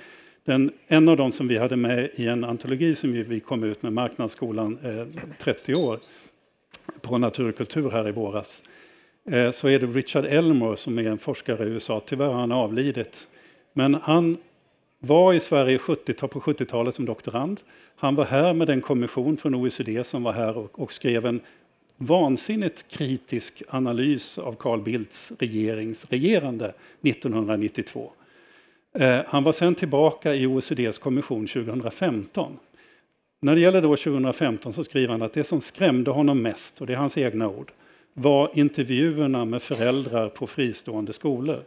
den, 0.45 0.71
en 0.87 1.09
av 1.09 1.17
dem 1.17 1.31
som 1.31 1.47
vi 1.47 1.57
hade 1.57 1.75
med 1.75 2.09
i 2.15 2.27
en 2.27 2.43
antologi 2.43 2.95
som 2.95 3.11
vi 3.11 3.39
kom 3.39 3.63
ut 3.63 3.83
med, 3.83 3.93
Marknadsskolan 3.93 4.77
eh, 4.83 5.23
30 5.39 5.75
år, 5.75 5.99
på 7.01 7.17
Natur 7.17 7.49
och 7.49 7.57
kultur 7.57 7.89
här 7.89 8.07
i 8.07 8.11
våras, 8.11 8.69
eh, 9.29 9.51
så 9.51 9.67
är 9.67 9.79
det 9.79 9.85
Richard 9.85 10.25
Elmore 10.25 10.77
som 10.77 10.99
är 10.99 11.03
en 11.03 11.17
forskare 11.17 11.63
i 11.63 11.67
USA. 11.67 12.01
Tyvärr 12.05 12.27
har 12.27 12.39
han 12.39 12.51
avlidit. 12.51 13.27
Men 13.73 13.93
han 13.93 14.37
var 14.99 15.33
i 15.33 15.39
Sverige 15.39 15.77
70, 15.77 16.13
på 16.13 16.39
70-talet 16.39 16.95
som 16.95 17.05
doktorand. 17.05 17.59
Han 17.95 18.15
var 18.15 18.25
här 18.25 18.53
med 18.53 18.67
den 18.67 18.81
kommission 18.81 19.37
från 19.37 19.55
OECD 19.55 20.03
som 20.03 20.23
var 20.23 20.33
här 20.33 20.57
och, 20.57 20.79
och 20.79 20.91
skrev 20.91 21.25
en 21.25 21.41
vansinnigt 21.97 22.85
kritisk 22.89 23.63
analys 23.69 24.37
av 24.37 24.55
Carl 24.55 24.81
Bildts 24.81 25.33
regerings 25.39 26.11
regerande 26.11 26.73
1992. 27.01 28.11
Eh, 28.93 29.21
han 29.27 29.43
var 29.43 29.51
sen 29.51 29.75
tillbaka 29.75 30.35
i 30.35 30.47
OECDs 30.47 30.97
kommission 30.97 31.47
2015. 31.47 32.59
När 33.41 33.55
det 33.55 33.61
gäller 33.61 33.81
då 33.81 33.95
2015 33.95 34.73
så 34.73 34.83
skriver 34.83 35.11
han 35.11 35.21
att 35.21 35.33
det 35.33 35.43
som 35.43 35.61
skrämde 35.61 36.11
honom 36.11 36.41
mest, 36.41 36.81
och 36.81 36.87
det 36.87 36.93
är 36.93 36.97
hans 36.97 37.17
egna 37.17 37.47
ord, 37.47 37.71
var 38.13 38.49
intervjuerna 38.53 39.45
med 39.45 39.61
föräldrar 39.61 40.29
på 40.29 40.47
fristående 40.47 41.13
skolor. 41.13 41.63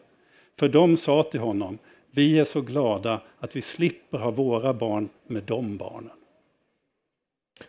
För 0.59 0.69
de 0.69 0.97
sa 0.97 1.23
till 1.23 1.41
honom, 1.41 1.79
vi 2.11 2.39
är 2.39 2.45
så 2.45 2.61
glada 2.61 3.21
att 3.39 3.57
vi 3.57 3.63
slipper 3.63 4.19
ha 4.19 4.31
våra 4.31 4.75
barn 4.75 5.09
med 5.27 5.43
de 5.43 5.77
barnen. 5.77 6.11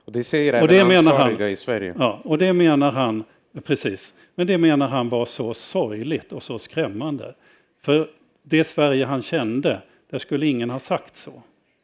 Och 0.06 0.12
det 0.12 0.24
säger 0.24 0.54
även 0.54 0.62
och 0.62 0.68
det 0.68 0.86
menar 0.86 1.14
han, 1.14 1.50
i 1.50 1.56
Sverige. 1.56 1.96
Ja, 2.00 2.20
och 2.24 2.38
det 2.38 2.54
menar 2.54 2.92
han, 2.92 3.24
precis. 3.64 4.14
Men 4.36 4.48
det 4.48 4.58
menar 4.58 4.88
han 4.88 5.10
var 5.10 5.26
så 5.26 5.54
sorgligt 5.54 6.34
och 6.34 6.44
så 6.44 6.60
skrämmande. 6.60 7.36
För 7.82 8.10
det 8.50 8.64
Sverige 8.64 9.06
han 9.06 9.22
kände, 9.22 9.82
där 10.10 10.18
skulle 10.18 10.46
ingen 10.46 10.70
ha 10.70 10.80
sagt 10.80 11.16
så. 11.16 11.32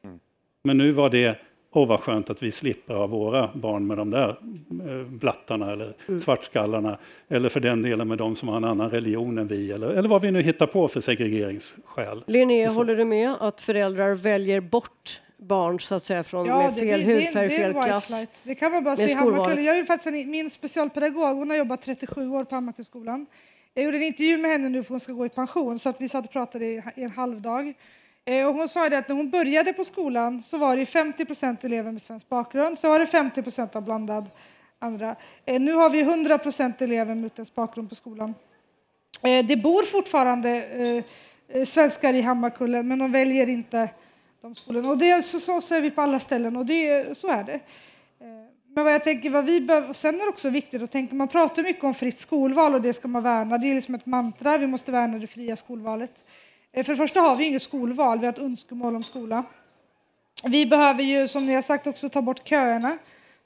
Mm. 0.03 0.19
Men 0.63 0.77
nu 0.77 0.91
var 0.91 1.09
det, 1.09 1.37
åh 1.73 1.87
vad 1.87 1.99
skönt 1.99 2.29
att 2.29 2.43
vi 2.43 2.51
slipper 2.51 2.93
ha 2.93 3.07
våra 3.07 3.49
barn 3.53 3.87
med 3.87 3.97
de 3.97 4.09
där 4.09 4.29
eh, 4.29 5.07
blattarna 5.07 5.71
eller 5.71 5.95
mm. 6.07 6.21
svartskallarna. 6.21 6.97
Eller 7.27 7.49
för 7.49 7.59
den 7.59 7.81
delen 7.81 8.07
med 8.07 8.17
de 8.17 8.35
som 8.35 8.49
har 8.49 8.57
en 8.57 8.63
annan 8.63 8.89
religion 8.89 9.37
än 9.37 9.47
vi. 9.47 9.71
Eller, 9.71 9.89
eller 9.89 10.09
vad 10.09 10.21
vi 10.21 10.31
nu 10.31 10.41
hittar 10.41 10.67
på 10.67 10.87
för 10.87 11.01
segregeringsskäl. 11.01 12.23
Linnea, 12.27 12.69
håller 12.69 12.95
du 12.95 13.05
med 13.05 13.35
att 13.39 13.61
föräldrar 13.61 14.15
väljer 14.15 14.61
bort 14.61 15.21
barn 15.37 15.79
så 15.79 15.95
att 15.95 16.03
säga 16.03 16.23
från, 16.23 16.45
ja, 16.45 16.57
med 16.57 16.75
fel 16.75 17.03
det, 17.03 17.13
hudfärg, 17.13 17.47
det, 17.47 17.55
fel 17.55 17.73
klass. 17.73 18.43
Det 18.43 18.55
kan 18.55 18.71
man 18.71 18.83
bara 18.83 18.97
se 18.97 19.13
Hammarkullen. 19.13 19.63
Jag 19.63 19.77
är 19.77 19.83
faktiskt 19.83 20.27
min 20.27 20.49
specialpedagog, 20.49 21.37
hon 21.37 21.49
har 21.49 21.57
jobbat 21.57 21.81
37 21.81 22.29
år 22.29 22.43
på 22.43 22.55
Hammarkullskolan. 22.55 23.25
Jag 23.75 23.85
gjorde 23.85 23.97
en 23.97 24.03
intervju 24.03 24.37
med 24.37 24.51
henne 24.51 24.69
nu 24.69 24.83
för 24.83 24.89
hon 24.89 24.99
ska 24.99 25.13
gå 25.13 25.25
i 25.25 25.29
pension 25.29 25.79
så 25.79 25.89
att 25.89 26.01
vi 26.01 26.09
satt 26.09 26.25
och 26.25 26.31
pratade 26.31 26.65
i 26.65 26.83
en 26.95 27.11
halv 27.11 27.41
dag. 27.41 27.73
Eh, 28.25 28.47
och 28.47 28.53
hon 28.53 28.69
sa 28.69 28.89
det 28.89 28.97
att 28.97 29.09
när 29.09 29.15
hon 29.15 29.29
började 29.29 29.73
på 29.73 29.83
skolan 29.83 30.43
så 30.43 30.57
var 30.57 30.77
det 30.77 30.85
50 30.85 31.25
procent 31.25 31.63
elever 31.63 31.91
med 31.91 32.01
svensk 32.01 32.29
bakgrund, 32.29 32.77
så 32.77 32.89
var 32.89 32.99
det 32.99 33.07
50 33.07 33.41
procent 33.43 33.75
av 33.75 33.81
blandad 33.81 34.29
andra. 34.79 35.15
Eh, 35.45 35.61
nu 35.61 35.73
har 35.73 35.89
vi 35.89 36.01
100 36.01 36.37
procent 36.37 36.81
elever 36.81 37.15
med 37.15 37.25
utländsk 37.25 37.55
bakgrund 37.55 37.89
på 37.89 37.95
skolan. 37.95 38.33
Eh, 39.23 39.45
det 39.45 39.57
bor 39.57 39.83
fortfarande 39.83 41.03
svenskar 41.65 42.13
i 42.13 42.21
Hammarkullen, 42.21 42.87
men 42.87 42.99
de 42.99 43.11
väljer 43.11 43.49
inte 43.49 43.89
de 44.41 44.55
skolorna. 44.55 44.89
Och 44.89 44.97
det, 44.97 45.21
så, 45.21 45.39
så, 45.39 45.61
så 45.61 45.75
är 45.75 45.81
vi 45.81 45.91
på 45.91 46.01
alla 46.01 46.19
ställen 46.19 46.57
och 46.57 46.65
det, 46.65 47.17
så 47.17 47.27
är 47.27 47.43
det. 47.43 47.59
Men 48.75 48.83
vad 48.83 48.93
jag 48.93 49.03
tänker, 49.03 49.29
vad 49.29 49.45
vi 49.45 49.61
behöver, 49.61 49.93
sen 49.93 50.15
är 50.15 50.19
det 50.19 50.29
också 50.29 50.49
viktigt 50.49 50.83
att 50.83 50.91
tänka, 50.91 51.15
man 51.15 51.27
pratar 51.27 51.63
mycket 51.63 51.83
om 51.83 51.93
fritt 51.93 52.19
skolval 52.19 52.73
och 52.73 52.81
det 52.81 52.93
ska 52.93 53.07
man 53.07 53.23
värna. 53.23 53.57
Det 53.57 53.69
är 53.69 53.75
liksom 53.75 53.95
ett 53.95 54.05
mantra, 54.05 54.57
vi 54.57 54.67
måste 54.67 54.91
värna 54.91 55.19
det 55.19 55.27
fria 55.27 55.55
skolvalet. 55.55 56.23
Eh, 56.73 56.83
för 56.83 56.93
det 56.93 56.97
första 56.97 57.19
har 57.19 57.35
vi 57.35 57.45
inget 57.45 57.61
skolval, 57.61 58.19
vi 58.19 58.25
har 58.25 58.33
ett 58.33 58.39
önskemål 58.39 58.95
om 58.95 59.03
skola. 59.03 59.43
Vi 60.43 60.65
behöver 60.65 61.03
ju, 61.03 61.27
som 61.27 61.45
ni 61.45 61.53
har 61.53 61.61
sagt, 61.61 61.87
också 61.87 62.09
ta 62.09 62.21
bort 62.21 62.47
köerna. 62.47 62.97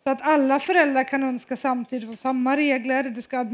Så 0.03 0.09
att 0.09 0.21
alla 0.21 0.59
föräldrar 0.59 1.03
kan 1.03 1.23
önska 1.23 1.57
samtidigt 1.57 2.09
få 2.09 2.15
samma 2.15 2.57
regler. 2.57 3.03
Det 3.03 3.21
ska. 3.21 3.45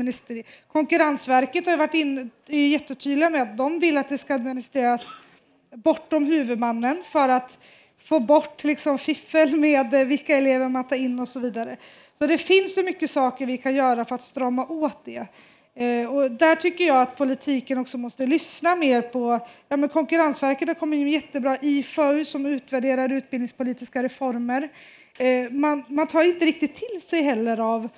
Konkurrensverket 0.67 1.65
har 1.65 1.77
varit 1.77 1.93
in, 1.93 2.29
är 2.47 2.67
jättetydliga 2.67 3.29
med 3.29 3.41
att 3.41 3.57
de 3.57 3.79
vill 3.79 3.97
att 3.97 4.09
det 4.09 4.17
ska 4.17 4.35
administreras 4.35 5.01
bortom 5.75 6.25
huvudmannen 6.25 7.03
för 7.05 7.29
att 7.29 7.57
få 8.03 8.19
bort 8.19 8.63
liksom 8.63 8.97
fiffel 8.97 9.55
med 9.55 9.93
eh, 9.93 10.05
vilka 10.05 10.37
elever 10.37 10.69
man 10.69 10.87
tar 10.87 10.95
in 10.95 11.19
och 11.19 11.29
så 11.29 11.39
vidare. 11.39 11.77
Så 12.19 12.27
det 12.27 12.37
finns 12.37 12.75
så 12.75 12.83
mycket 12.83 13.11
saker 13.11 13.45
vi 13.45 13.57
kan 13.57 13.75
göra 13.75 14.05
för 14.05 14.15
att 14.15 14.21
strama 14.21 14.65
åt 14.65 15.05
det. 15.05 15.27
Eh, 15.75 16.15
och 16.15 16.31
där 16.31 16.55
tycker 16.55 16.87
jag 16.87 17.01
att 17.01 17.17
politiken 17.17 17.77
också 17.77 17.97
måste 17.97 18.25
lyssna 18.25 18.75
mer 18.75 19.01
på... 19.01 19.39
Ja, 19.69 19.77
men 19.77 19.89
Konkurrensverket 19.89 20.67
har 20.67 20.75
kommit 20.75 20.97
in 20.97 21.07
jättebra 21.07 21.57
IFAU 21.61 22.25
som 22.25 22.45
utvärderar 22.45 23.11
utbildningspolitiska 23.11 24.03
reformer. 24.03 24.69
Eh, 25.19 25.51
man, 25.51 25.83
man 25.87 26.07
tar 26.07 26.23
inte 26.23 26.45
riktigt 26.45 26.75
till 26.75 27.01
sig 27.01 27.21
heller 27.21 27.59
av... 27.59 27.89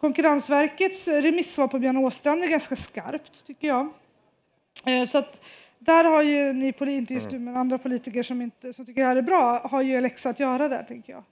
Konkurrensverkets 0.00 1.08
remissvar 1.08 1.68
på 1.68 1.78
Björn 1.78 1.96
Åstrand 1.96 2.44
är 2.44 2.48
ganska 2.48 2.76
skarpt, 2.76 3.46
tycker 3.46 3.68
jag. 3.68 3.88
Så 5.08 5.18
att, 5.18 5.40
där 5.86 6.04
har 6.04 6.22
ju 6.22 6.52
ni, 6.52 6.74
inte 6.80 7.14
just 7.14 7.30
du, 7.30 7.38
men 7.38 7.56
andra 7.56 7.78
politiker 7.78 8.22
som, 8.22 8.42
inte, 8.42 8.72
som 8.72 8.86
tycker 8.86 9.00
det 9.00 9.06
här 9.06 9.16
är 9.16 9.22
bra, 9.22 9.68
har 9.70 9.82
ju 9.82 10.00
läxa 10.00 10.30
att 10.30 10.40
göra 10.40 10.68
där, 10.68 10.82
tänker 10.82 11.12
jag. 11.12 11.22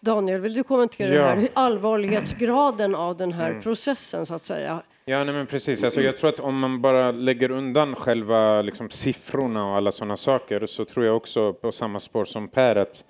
Daniel, 0.00 0.40
vill 0.40 0.54
du 0.54 0.62
kommentera 0.62 1.14
ja. 1.14 1.28
den 1.28 1.38
här 1.38 1.48
allvarlighetsgraden 1.54 2.94
av 2.94 3.16
den 3.16 3.32
här 3.32 3.50
mm. 3.50 3.62
processen, 3.62 4.26
så 4.26 4.34
att 4.34 4.42
säga? 4.42 4.82
Ja, 5.04 5.24
nej, 5.24 5.34
men 5.34 5.46
precis. 5.46 5.84
Alltså, 5.84 6.00
jag 6.00 6.18
tror 6.18 6.30
att 6.30 6.40
om 6.40 6.58
man 6.58 6.82
bara 6.82 7.10
lägger 7.10 7.50
undan 7.50 7.94
själva 7.94 8.62
liksom, 8.62 8.90
siffrorna 8.90 9.70
och 9.70 9.76
alla 9.76 9.92
sådana 9.92 10.16
saker 10.16 10.66
så 10.66 10.84
tror 10.84 11.06
jag 11.06 11.16
också 11.16 11.52
på 11.52 11.72
samma 11.72 12.00
spår 12.00 12.24
som 12.24 12.48
Per 12.48 12.76
att 12.76 13.04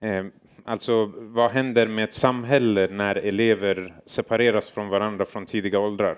eh, 0.00 0.24
alltså 0.64 1.12
vad 1.16 1.50
händer 1.50 1.86
med 1.86 2.04
ett 2.04 2.14
samhälle 2.14 2.88
när 2.88 3.14
elever 3.14 3.94
separeras 4.06 4.70
från 4.70 4.88
varandra 4.88 5.24
från 5.24 5.46
tidiga 5.46 5.78
åldrar? 5.78 6.16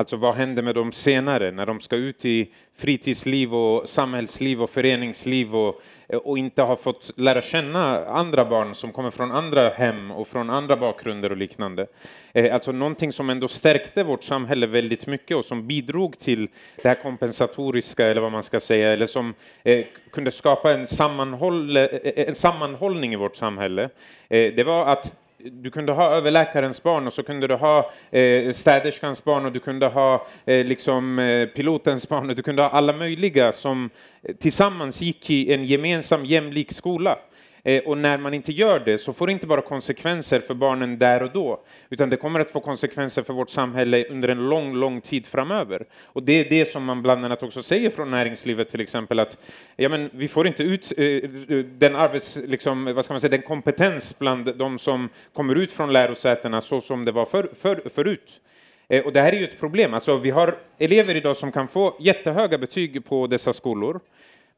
Alltså 0.00 0.16
vad 0.16 0.34
händer 0.34 0.62
med 0.62 0.74
dem 0.74 0.92
senare 0.92 1.50
när 1.50 1.66
de 1.66 1.80
ska 1.80 1.96
ut 1.96 2.24
i 2.24 2.50
fritidsliv 2.76 3.54
och 3.54 3.88
samhällsliv 3.88 4.62
och 4.62 4.70
föreningsliv 4.70 5.56
och, 5.56 5.80
och 6.08 6.38
inte 6.38 6.62
har 6.62 6.76
fått 6.76 7.10
lära 7.16 7.42
känna 7.42 8.06
andra 8.06 8.44
barn 8.44 8.74
som 8.74 8.92
kommer 8.92 9.10
från 9.10 9.32
andra 9.32 9.68
hem 9.68 10.10
och 10.10 10.28
från 10.28 10.50
andra 10.50 10.76
bakgrunder 10.76 11.30
och 11.30 11.36
liknande. 11.36 11.86
Eh, 12.32 12.54
alltså 12.54 12.72
någonting 12.72 13.12
som 13.12 13.30
ändå 13.30 13.48
stärkte 13.48 14.02
vårt 14.02 14.22
samhälle 14.22 14.66
väldigt 14.66 15.06
mycket 15.06 15.36
och 15.36 15.44
som 15.44 15.66
bidrog 15.66 16.18
till 16.18 16.48
det 16.82 16.88
här 16.88 17.02
kompensatoriska 17.02 18.06
eller 18.06 18.20
vad 18.20 18.32
man 18.32 18.42
ska 18.42 18.60
säga 18.60 18.92
eller 18.92 19.06
som 19.06 19.34
eh, 19.62 19.86
kunde 20.12 20.30
skapa 20.30 20.72
en, 20.72 20.86
sammanhåll, 20.86 21.76
eh, 21.76 21.86
en 22.02 22.34
sammanhållning 22.34 23.12
i 23.12 23.16
vårt 23.16 23.36
samhälle. 23.36 23.90
Det 24.28 24.66
var 24.66 24.86
att 24.86 25.12
du 25.44 25.70
kunde 25.70 25.92
ha 25.92 26.10
överläkarens 26.10 26.82
barn 26.82 27.06
och 27.06 27.12
så 27.12 27.22
kunde 27.22 27.46
du 27.46 27.54
ha 27.54 27.90
eh, 28.10 28.52
städerskans 28.52 29.24
barn 29.24 29.44
och 29.46 29.52
du 29.52 29.60
kunde 29.60 29.86
ha 29.86 30.26
eh, 30.44 30.66
liksom, 30.66 31.18
eh, 31.18 31.46
pilotens 31.46 32.08
barn 32.08 32.30
och 32.30 32.36
du 32.36 32.42
kunde 32.42 32.62
ha 32.62 32.70
alla 32.70 32.92
möjliga 32.92 33.52
som 33.52 33.90
eh, 34.22 34.34
tillsammans 34.34 35.00
gick 35.02 35.30
i 35.30 35.52
en 35.52 35.64
gemensam 35.64 36.24
jämlik 36.24 36.72
skola. 36.72 37.18
Eh, 37.62 37.82
och 37.82 37.98
när 37.98 38.18
man 38.18 38.34
inte 38.34 38.52
gör 38.52 38.80
det 38.80 38.98
så 38.98 39.12
får 39.12 39.26
det 39.26 39.32
inte 39.32 39.46
bara 39.46 39.60
konsekvenser 39.60 40.38
för 40.40 40.54
barnen 40.54 40.98
där 40.98 41.22
och 41.22 41.30
då, 41.32 41.60
utan 41.90 42.10
det 42.10 42.16
kommer 42.16 42.40
att 42.40 42.50
få 42.50 42.60
konsekvenser 42.60 43.22
för 43.22 43.34
vårt 43.34 43.50
samhälle 43.50 44.04
under 44.04 44.28
en 44.28 44.48
lång, 44.48 44.74
lång 44.74 45.00
tid 45.00 45.26
framöver. 45.26 45.84
Och 46.04 46.22
det 46.22 46.32
är 46.32 46.50
det 46.50 46.64
som 46.64 46.84
man 46.84 47.02
bland 47.02 47.24
annat 47.24 47.42
också 47.42 47.62
säger 47.62 47.90
från 47.90 48.10
näringslivet 48.10 48.68
till 48.68 48.80
exempel 48.80 49.18
att 49.18 49.38
ja, 49.76 49.88
men 49.88 50.10
vi 50.12 50.28
får 50.28 50.46
inte 50.46 50.62
ut 50.62 50.92
eh, 50.96 51.30
den 51.78 51.96
arbets, 51.96 52.38
liksom, 52.46 52.94
vad 52.94 53.04
ska 53.04 53.14
man 53.14 53.20
säga, 53.20 53.30
den 53.30 53.42
kompetens 53.42 54.18
bland 54.18 54.56
de 54.56 54.78
som 54.78 55.08
kommer 55.32 55.54
ut 55.54 55.72
från 55.72 55.92
lärosätena 55.92 56.60
så 56.60 56.80
som 56.80 57.04
det 57.04 57.12
var 57.12 57.24
för, 57.24 57.50
för, 57.60 57.82
förut. 57.94 58.40
Eh, 58.88 59.04
och 59.04 59.12
det 59.12 59.20
här 59.20 59.32
är 59.32 59.36
ju 59.36 59.44
ett 59.44 59.60
problem. 59.60 59.94
Alltså, 59.94 60.16
vi 60.16 60.30
har 60.30 60.54
elever 60.78 61.16
idag 61.16 61.36
som 61.36 61.52
kan 61.52 61.68
få 61.68 61.96
jättehöga 62.00 62.58
betyg 62.58 63.04
på 63.04 63.26
dessa 63.26 63.52
skolor 63.52 64.00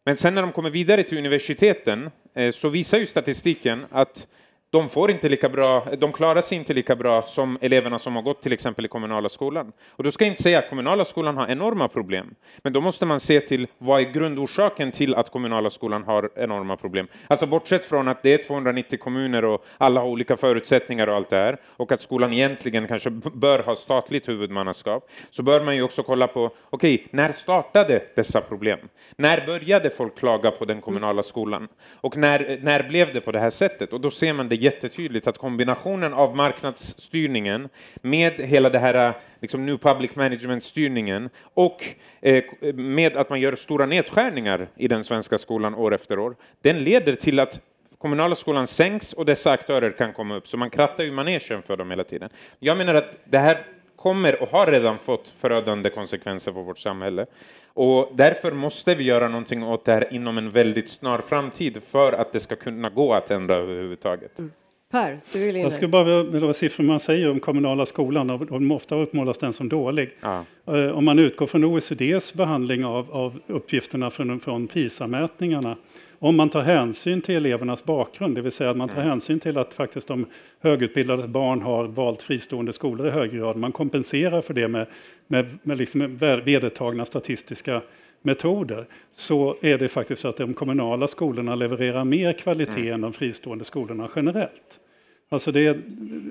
men 0.04 0.16
sen 0.16 0.34
när 0.34 0.42
de 0.42 0.52
kommer 0.52 0.70
vidare 0.70 1.02
till 1.02 1.18
universiteten 1.18 2.10
eh, 2.36 2.50
så 2.50 2.68
visar 2.68 2.98
ju 2.98 3.06
statistiken 3.06 3.86
att 3.90 4.26
de 4.72 4.88
får 4.88 5.10
inte 5.10 5.28
lika 5.28 5.48
bra, 5.48 5.86
de 5.98 6.12
klarar 6.12 6.40
sig 6.40 6.58
inte 6.58 6.74
lika 6.74 6.96
bra 6.96 7.22
som 7.22 7.58
eleverna 7.60 7.98
som 7.98 8.16
har 8.16 8.22
gått 8.22 8.42
till 8.42 8.52
exempel 8.52 8.84
i 8.84 8.88
kommunala 8.88 9.28
skolan. 9.28 9.72
Och 9.90 10.04
då 10.04 10.10
ska 10.10 10.24
jag 10.24 10.32
inte 10.32 10.42
säga 10.42 10.58
att 10.58 10.68
kommunala 10.68 11.04
skolan 11.04 11.36
har 11.36 11.48
enorma 11.48 11.88
problem, 11.88 12.34
men 12.62 12.72
då 12.72 12.80
måste 12.80 13.06
man 13.06 13.20
se 13.20 13.40
till 13.40 13.66
vad 13.78 14.00
är 14.00 14.12
grundorsaken 14.12 14.92
till 14.92 15.14
att 15.14 15.30
kommunala 15.30 15.70
skolan 15.70 16.04
har 16.04 16.30
enorma 16.36 16.76
problem. 16.76 17.08
Alltså 17.26 17.46
bortsett 17.46 17.84
från 17.84 18.08
att 18.08 18.22
det 18.22 18.34
är 18.34 18.44
290 18.44 18.98
kommuner 18.98 19.44
och 19.44 19.64
alla 19.78 20.00
har 20.00 20.08
olika 20.08 20.36
förutsättningar 20.36 21.06
och 21.06 21.14
allt 21.14 21.30
det 21.30 21.36
här 21.36 21.60
och 21.66 21.92
att 21.92 22.00
skolan 22.00 22.32
egentligen 22.32 22.88
kanske 22.88 23.10
bör 23.10 23.58
ha 23.58 23.76
statligt 23.76 24.28
huvudmannaskap, 24.28 25.10
så 25.30 25.42
bör 25.42 25.64
man 25.64 25.76
ju 25.76 25.82
också 25.82 26.02
kolla 26.02 26.26
på, 26.26 26.50
okej, 26.70 26.94
okay, 26.94 27.06
när 27.10 27.32
startade 27.32 28.02
dessa 28.16 28.40
problem? 28.40 28.78
När 29.16 29.46
började 29.46 29.90
folk 29.90 30.18
klaga 30.18 30.50
på 30.50 30.64
den 30.64 30.80
kommunala 30.80 31.22
skolan? 31.22 31.68
Och 32.00 32.16
när, 32.16 32.58
när 32.62 32.88
blev 32.88 33.14
det 33.14 33.20
på 33.20 33.32
det 33.32 33.40
här 33.40 33.50
sättet? 33.50 33.92
Och 33.92 34.00
då 34.00 34.10
ser 34.10 34.32
man 34.32 34.48
det 34.48 34.59
jättetydligt 34.60 35.26
att 35.26 35.38
kombinationen 35.38 36.12
av 36.12 36.36
marknadsstyrningen 36.36 37.68
med 38.02 38.32
hela 38.32 38.70
det 38.70 38.78
här 38.78 39.14
liksom 39.40 39.66
New 39.66 39.78
Public 39.78 40.16
Management-styrningen 40.16 41.30
och 41.54 41.84
eh, 42.20 42.44
med 42.74 43.16
att 43.16 43.30
man 43.30 43.40
gör 43.40 43.56
stora 43.56 43.86
nedskärningar 43.86 44.68
i 44.76 44.88
den 44.88 45.04
svenska 45.04 45.38
skolan 45.38 45.74
år 45.74 45.94
efter 45.94 46.18
år, 46.18 46.36
den 46.62 46.84
leder 46.84 47.14
till 47.14 47.40
att 47.40 47.60
kommunala 47.98 48.34
skolan 48.34 48.66
sänks 48.66 49.12
och 49.12 49.26
dessa 49.26 49.50
aktörer 49.50 49.92
kan 49.92 50.12
komma 50.12 50.36
upp, 50.36 50.48
så 50.48 50.56
man 50.56 50.70
krattar 50.70 51.04
ju 51.04 51.10
manegen 51.12 51.62
för 51.62 51.76
dem 51.76 51.90
hela 51.90 52.04
tiden. 52.04 52.30
Jag 52.58 52.76
menar 52.76 52.94
att 52.94 53.18
det 53.24 53.38
här 53.38 53.58
kommer 54.02 54.42
och 54.42 54.48
har 54.48 54.66
redan 54.66 54.98
fått 54.98 55.28
förödande 55.38 55.90
konsekvenser 55.90 56.52
för 56.52 56.60
vårt 56.60 56.78
samhälle. 56.78 57.26
Och 57.74 58.12
därför 58.14 58.52
måste 58.52 58.94
vi 58.94 59.04
göra 59.04 59.28
någonting 59.28 59.62
åt 59.62 59.84
det 59.84 59.92
här 59.92 60.14
inom 60.14 60.38
en 60.38 60.50
väldigt 60.50 60.88
snar 60.88 61.18
framtid 61.18 61.82
för 61.82 62.12
att 62.12 62.32
det 62.32 62.40
ska 62.40 62.56
kunna 62.56 62.90
gå 62.90 63.14
att 63.14 63.30
ändra 63.30 63.56
överhuvudtaget. 63.56 64.38
Mm. 64.38 64.50
Per, 64.92 65.18
du 65.32 65.38
vill 65.40 65.56
in 65.56 65.62
Jag 65.62 65.72
skulle 65.72 65.88
bara 65.88 66.22
vilja 66.22 66.40
vara 66.40 66.54
siffror 66.54 66.84
man 66.84 67.00
säger 67.00 67.30
om 67.30 67.40
kommunala 67.40 67.86
skolan 67.86 68.30
och 68.30 68.46
de 68.46 68.70
ofta 68.70 68.94
uppmålas 68.94 69.38
den 69.38 69.52
som 69.52 69.68
dålig. 69.68 70.10
Ja. 70.20 70.44
Eh, 70.66 70.90
om 70.90 71.04
man 71.04 71.18
utgår 71.18 71.46
från 71.46 71.64
OECDs 71.64 72.34
behandling 72.34 72.84
av, 72.84 73.10
av 73.12 73.40
uppgifterna 73.46 74.10
från, 74.10 74.40
från 74.40 74.68
PISA-mätningarna 74.68 75.76
om 76.22 76.36
man 76.36 76.48
tar 76.48 76.62
hänsyn 76.62 77.20
till 77.20 77.36
elevernas 77.36 77.84
bakgrund, 77.84 78.34
det 78.34 78.42
vill 78.42 78.52
säga 78.52 78.70
att 78.70 78.76
man 78.76 78.88
tar 78.88 78.96
mm. 78.96 79.08
hänsyn 79.08 79.40
till 79.40 79.58
att 79.58 79.74
faktiskt 79.74 80.06
de 80.06 80.26
högutbildade 80.60 81.28
barn 81.28 81.62
har 81.62 81.84
valt 81.84 82.22
fristående 82.22 82.72
skolor 82.72 83.06
i 83.06 83.10
hög 83.10 83.32
grad. 83.32 83.56
Man 83.56 83.72
kompenserar 83.72 84.40
för 84.40 84.54
det 84.54 84.68
med, 84.68 84.86
med, 85.26 85.58
med 85.62 85.78
liksom 85.78 86.16
vedertagna 86.16 87.04
statistiska 87.04 87.80
metoder 88.22 88.86
så 89.12 89.56
är 89.62 89.78
det 89.78 89.88
faktiskt 89.88 90.22
så 90.22 90.28
att 90.28 90.36
de 90.36 90.54
kommunala 90.54 91.08
skolorna 91.08 91.54
levererar 91.54 92.04
mer 92.04 92.32
kvalitet 92.32 92.80
mm. 92.80 92.94
än 92.94 93.00
de 93.00 93.12
fristående 93.12 93.64
skolorna 93.64 94.08
generellt. 94.16 94.80
Alltså 95.28 95.52
det, 95.52 95.78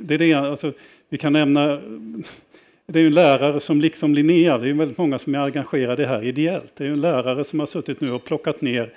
det 0.03 0.13
är 0.13 0.17
det, 0.17 0.33
alltså 0.33 0.73
vi 1.09 1.17
kan 1.17 1.33
nämna 1.33 1.81
det 2.85 2.99
är 2.99 3.05
en 3.05 3.13
lärare 3.13 3.59
som 3.59 3.81
liksom 3.81 4.13
Linnea, 4.13 4.57
det 4.57 4.69
är 4.69 4.73
väldigt 4.73 4.97
många 4.97 5.19
som 5.19 5.35
är 5.35 5.39
engagerade 5.39 6.05
här 6.05 6.23
ideellt. 6.23 6.75
Det 6.77 6.85
är 6.85 6.89
en 6.89 7.01
lärare 7.01 7.43
som 7.43 7.59
har 7.59 7.67
suttit 7.67 8.01
nu 8.01 8.11
och 8.11 8.23
plockat 8.23 8.61
ner 8.61 8.93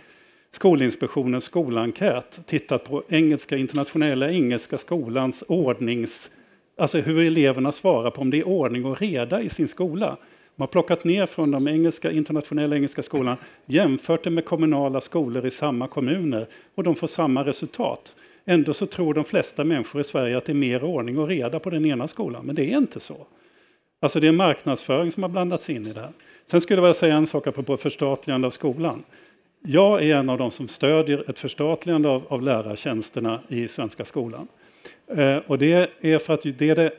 Skolinspektionens 0.54 1.44
skolenkät 1.44 2.40
tittat 2.46 2.84
på 2.84 3.02
engelska, 3.08 3.56
internationella 3.56 4.30
engelska 4.30 4.78
skolans 4.78 5.44
ordnings... 5.48 6.30
Alltså 6.78 6.98
hur 6.98 7.26
eleverna 7.26 7.72
svarar 7.72 8.10
på 8.10 8.20
om 8.20 8.30
det 8.30 8.38
är 8.38 8.48
ordning 8.48 8.84
och 8.84 9.00
reda 9.00 9.42
i 9.42 9.48
sin 9.48 9.68
skola. 9.68 10.06
Man 10.56 10.66
har 10.66 10.66
plockat 10.66 11.04
ner 11.04 11.26
från 11.26 11.50
de 11.50 11.68
engelska, 11.68 12.10
internationella 12.10 12.76
engelska 12.76 13.02
skolan, 13.02 13.36
jämfört 13.66 14.24
det 14.24 14.30
med 14.30 14.44
kommunala 14.44 15.00
skolor 15.00 15.46
i 15.46 15.50
samma 15.50 15.88
kommuner 15.88 16.46
och 16.74 16.82
de 16.82 16.96
får 16.96 17.06
samma 17.06 17.44
resultat. 17.44 18.14
Ändå 18.44 18.74
så 18.74 18.86
tror 18.86 19.14
de 19.14 19.24
flesta 19.24 19.64
människor 19.64 20.00
i 20.00 20.04
Sverige 20.04 20.36
att 20.36 20.44
det 20.44 20.52
är 20.52 20.54
mer 20.54 20.84
ordning 20.84 21.18
och 21.18 21.28
reda 21.28 21.58
på 21.58 21.70
den 21.70 21.86
ena 21.86 22.08
skolan, 22.08 22.46
men 22.46 22.54
det 22.54 22.72
är 22.72 22.78
inte 22.78 23.00
så. 23.00 23.26
Alltså 24.00 24.20
det 24.20 24.28
är 24.28 24.32
marknadsföring 24.32 25.12
som 25.12 25.22
har 25.22 25.30
blandats 25.30 25.70
in 25.70 25.86
i 25.86 25.92
det 25.92 26.00
här. 26.00 26.12
Sen 26.46 26.60
skulle 26.60 26.76
jag 26.76 26.82
vilja 26.82 26.94
säga 26.94 27.14
en 27.14 27.26
sak 27.26 27.46
apropå 27.46 27.76
förstatligande 27.76 28.46
av 28.46 28.50
skolan. 28.50 29.04
Jag 29.62 30.04
är 30.04 30.16
en 30.16 30.30
av 30.30 30.38
de 30.38 30.50
som 30.50 30.68
stödjer 30.68 31.30
ett 31.30 31.38
förstatligande 31.38 32.08
av, 32.08 32.22
av 32.28 32.42
lärartjänsterna 32.42 33.40
i 33.48 33.68
svenska 33.68 34.04
skolan. 34.04 34.48
Eh, 35.06 35.36
och 35.36 35.58
det 35.58 35.90
är 36.00 36.18
för 36.18 36.34
att 36.34 36.42
det 36.42 36.70
är 36.70 36.76
det, 36.76 36.92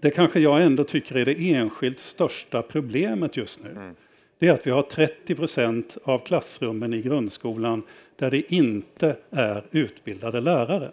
det 0.00 0.10
kanske 0.10 0.40
jag 0.40 0.62
ändå 0.62 0.84
tycker 0.84 1.16
är 1.16 1.24
det 1.24 1.52
enskilt 1.54 1.98
största 1.98 2.62
problemet 2.62 3.36
just 3.36 3.64
nu. 3.64 3.70
Mm. 3.70 3.94
Det 4.38 4.48
är 4.48 4.52
att 4.52 4.66
vi 4.66 4.70
har 4.70 4.82
30 4.82 5.34
procent 5.34 5.96
av 6.04 6.18
klassrummen 6.18 6.94
i 6.94 7.02
grundskolan 7.02 7.82
där 8.16 8.30
det 8.30 8.52
inte 8.54 9.16
är 9.30 9.62
utbildade 9.70 10.40
lärare. 10.40 10.90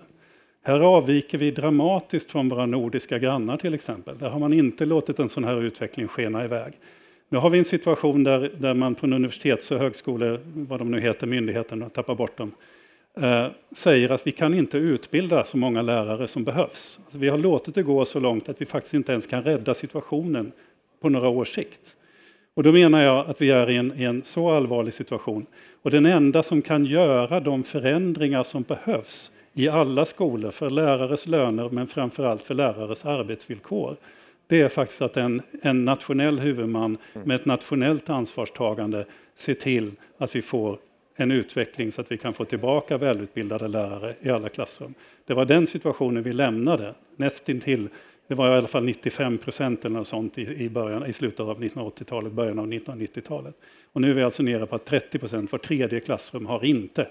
Här 0.64 0.80
avviker 0.80 1.38
vi 1.38 1.52
dramatiskt 1.52 2.32
från 2.32 2.50
våra 2.50 2.66
nordiska 2.66 3.20
grannar 3.20 3.58
till 3.58 3.74
exempel. 3.74 4.18
Där 4.18 4.30
har 4.30 4.40
man 4.40 4.54
inte 4.54 4.86
låtit 4.86 5.20
en 5.20 5.30
sån 5.30 5.44
här 5.44 5.62
utveckling 5.62 6.08
skena 6.08 6.44
iväg. 6.44 6.74
Nu 7.30 7.38
har 7.38 7.50
vi 7.50 7.60
en 7.60 7.66
situation 7.66 8.24
där, 8.24 8.52
där 8.58 8.74
man 8.74 8.96
från 8.96 9.14
universitets 9.14 9.72
och 9.72 9.80
högskolor, 9.80 10.40
vad 10.44 10.80
de 10.80 10.92
nu 10.92 11.00
heter, 11.00 11.28
myndigheterna, 11.28 11.90
tappar 11.90 12.16
bort 12.16 12.38
dem, 12.38 12.52
eh, 13.22 13.48
säger 13.72 14.10
att 14.10 14.28
vi 14.28 14.32
kan 14.32 14.54
inte 14.54 14.78
utbilda 14.78 15.44
så 15.44 15.58
många 15.58 15.82
lärare 15.82 16.28
som 16.28 16.44
behövs. 16.44 17.00
Alltså 17.04 17.18
vi 17.18 17.30
har 17.30 17.38
låtit 17.38 17.76
det 17.76 17.84
gå 17.84 18.06
så 18.06 18.20
långt 18.20 18.50
att 18.50 18.62
vi 18.62 18.66
faktiskt 18.66 18.94
inte 18.94 19.12
ens 19.12 19.28
kan 19.28 19.44
rädda 19.44 19.74
situationen 19.74 20.52
på 21.02 21.10
några 21.10 21.30
års 21.30 21.56
sikt. 21.56 21.96
Och 22.54 22.64
då 22.64 22.72
menar 22.72 23.02
jag 23.02 23.30
att 23.30 23.42
vi 23.42 23.52
är 23.52 23.70
i 23.70 23.76
en, 23.76 23.94
i 23.98 24.04
en 24.04 24.22
så 24.26 24.52
allvarlig 24.52 24.94
situation. 24.94 25.46
Och 25.82 25.92
den 25.92 26.06
enda 26.06 26.44
som 26.44 26.62
kan 26.62 26.86
göra 26.86 27.40
de 27.40 27.64
förändringar 27.64 28.44
som 28.44 28.64
behövs 28.64 29.32
i 29.54 29.70
alla 29.70 30.06
skolor 30.06 30.52
för 30.52 30.70
lärares 30.70 31.28
löner 31.28 31.70
men 31.70 31.88
framförallt 31.88 32.42
för 32.42 32.54
lärares 32.54 33.06
arbetsvillkor 33.06 33.96
det 34.48 34.62
är 34.62 34.70
faktiskt 34.70 35.02
att 35.02 35.18
en, 35.18 35.42
en 35.62 35.86
nationell 35.86 36.40
huvudman 36.40 36.98
med 37.24 37.36
ett 37.36 37.46
nationellt 37.46 38.10
ansvarstagande 38.10 39.06
ser 39.36 39.54
till 39.54 39.92
att 40.18 40.36
vi 40.36 40.42
får 40.42 40.80
en 41.16 41.32
utveckling 41.32 41.92
så 41.92 42.02
att 42.02 42.12
vi 42.12 42.18
kan 42.18 42.34
få 42.34 42.46
tillbaka 42.46 42.98
välutbildade 42.98 43.68
lärare 43.68 44.16
i 44.22 44.30
alla 44.30 44.50
klassrum. 44.50 44.94
Det 45.26 45.34
var 45.34 45.46
den 45.46 45.68
situationen 45.68 46.24
vi 46.24 46.34
lämnade, 46.34 46.94
nästintill. 47.16 47.90
Det 48.28 48.36
var 48.36 48.54
i 48.54 48.58
alla 48.58 48.68
fall 48.68 48.84
95 48.84 49.38
procent 49.38 49.86
eller 49.86 49.96
något 49.96 50.08
sånt 50.08 50.38
i, 50.38 50.42
i, 50.42 50.70
början, 50.70 51.06
i 51.06 51.14
slutet 51.14 51.40
av 51.40 51.62
1980-talet, 51.64 52.32
början 52.32 52.60
av 52.60 52.68
1990-talet. 52.68 53.56
Och 53.94 54.02
nu 54.02 54.10
är 54.10 54.14
vi 54.14 54.24
alltså 54.24 54.44
nere 54.44 54.66
på 54.66 54.76
att 54.76 54.86
30 54.86 55.20
procent, 55.20 55.52
var 55.52 55.60
tredje 55.60 56.00
klassrum 56.00 56.46
har 56.46 56.66
inte 56.66 57.08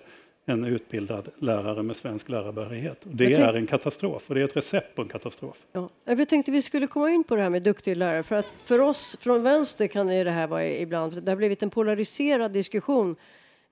en 0.46 0.64
utbildad 0.64 1.28
lärare 1.38 1.82
med 1.82 1.96
svensk 1.96 2.28
lärarbehörighet. 2.28 2.98
Det 3.02 3.24
tänkte, 3.24 3.42
är 3.42 3.54
en 3.54 3.66
katastrof 3.66 4.28
och 4.28 4.34
det 4.34 4.40
är 4.40 4.44
ett 4.44 4.56
recept 4.56 4.94
på 4.94 5.02
en 5.02 5.08
katastrof. 5.08 5.66
Ja, 5.72 5.88
jag 6.04 6.28
tänkte 6.28 6.50
vi 6.50 6.62
skulle 6.62 6.86
komma 6.86 7.10
in 7.10 7.24
på 7.24 7.36
det 7.36 7.42
här 7.42 7.50
med 7.50 7.62
duktig 7.62 7.96
lärare. 7.96 8.22
För 8.22 8.36
att 8.36 8.46
för 8.64 8.80
oss 8.80 9.16
från 9.20 9.42
vänster 9.42 9.86
kan 9.86 10.06
det 10.06 10.30
här 10.30 10.46
vara 10.46 10.68
ibland, 10.68 11.22
det 11.22 11.30
har 11.30 11.36
blivit 11.36 11.62
en 11.62 11.70
polariserad 11.70 12.52
diskussion 12.52 13.16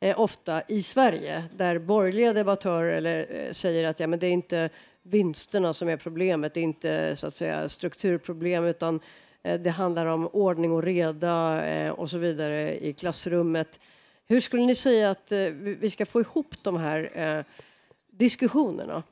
eh, 0.00 0.20
ofta 0.20 0.62
i 0.68 0.82
Sverige 0.82 1.44
där 1.56 1.78
borgerliga 1.78 2.32
debattörer 2.32 2.96
eller, 2.96 3.26
eh, 3.30 3.52
säger 3.52 3.84
att 3.84 4.00
ja, 4.00 4.06
men 4.06 4.18
det 4.18 4.26
är 4.26 4.32
inte 4.32 4.70
vinsterna 5.02 5.74
som 5.74 5.88
är 5.88 5.96
problemet, 5.96 6.54
det 6.54 6.60
är 6.60 6.64
inte 6.64 7.16
så 7.16 7.26
att 7.26 7.34
säga, 7.34 7.68
strukturproblem 7.68 8.64
utan 8.64 9.00
eh, 9.42 9.60
det 9.60 9.70
handlar 9.70 10.06
om 10.06 10.26
ordning 10.26 10.72
och 10.72 10.82
reda 10.82 11.64
eh, 11.66 11.90
och 11.90 12.10
så 12.10 12.18
vidare 12.18 12.76
i 12.76 12.92
klassrummet. 12.92 13.80
Hur 14.26 14.40
skulle 14.40 14.66
ni 14.66 14.74
säga 14.74 15.10
att 15.10 15.32
eh, 15.32 15.38
vi 15.80 15.90
ska 15.90 16.06
få 16.06 16.20
ihop 16.20 16.54
de 16.62 16.76
här 16.76 17.10
eh, 17.14 17.44
diskussionerna? 18.10 19.02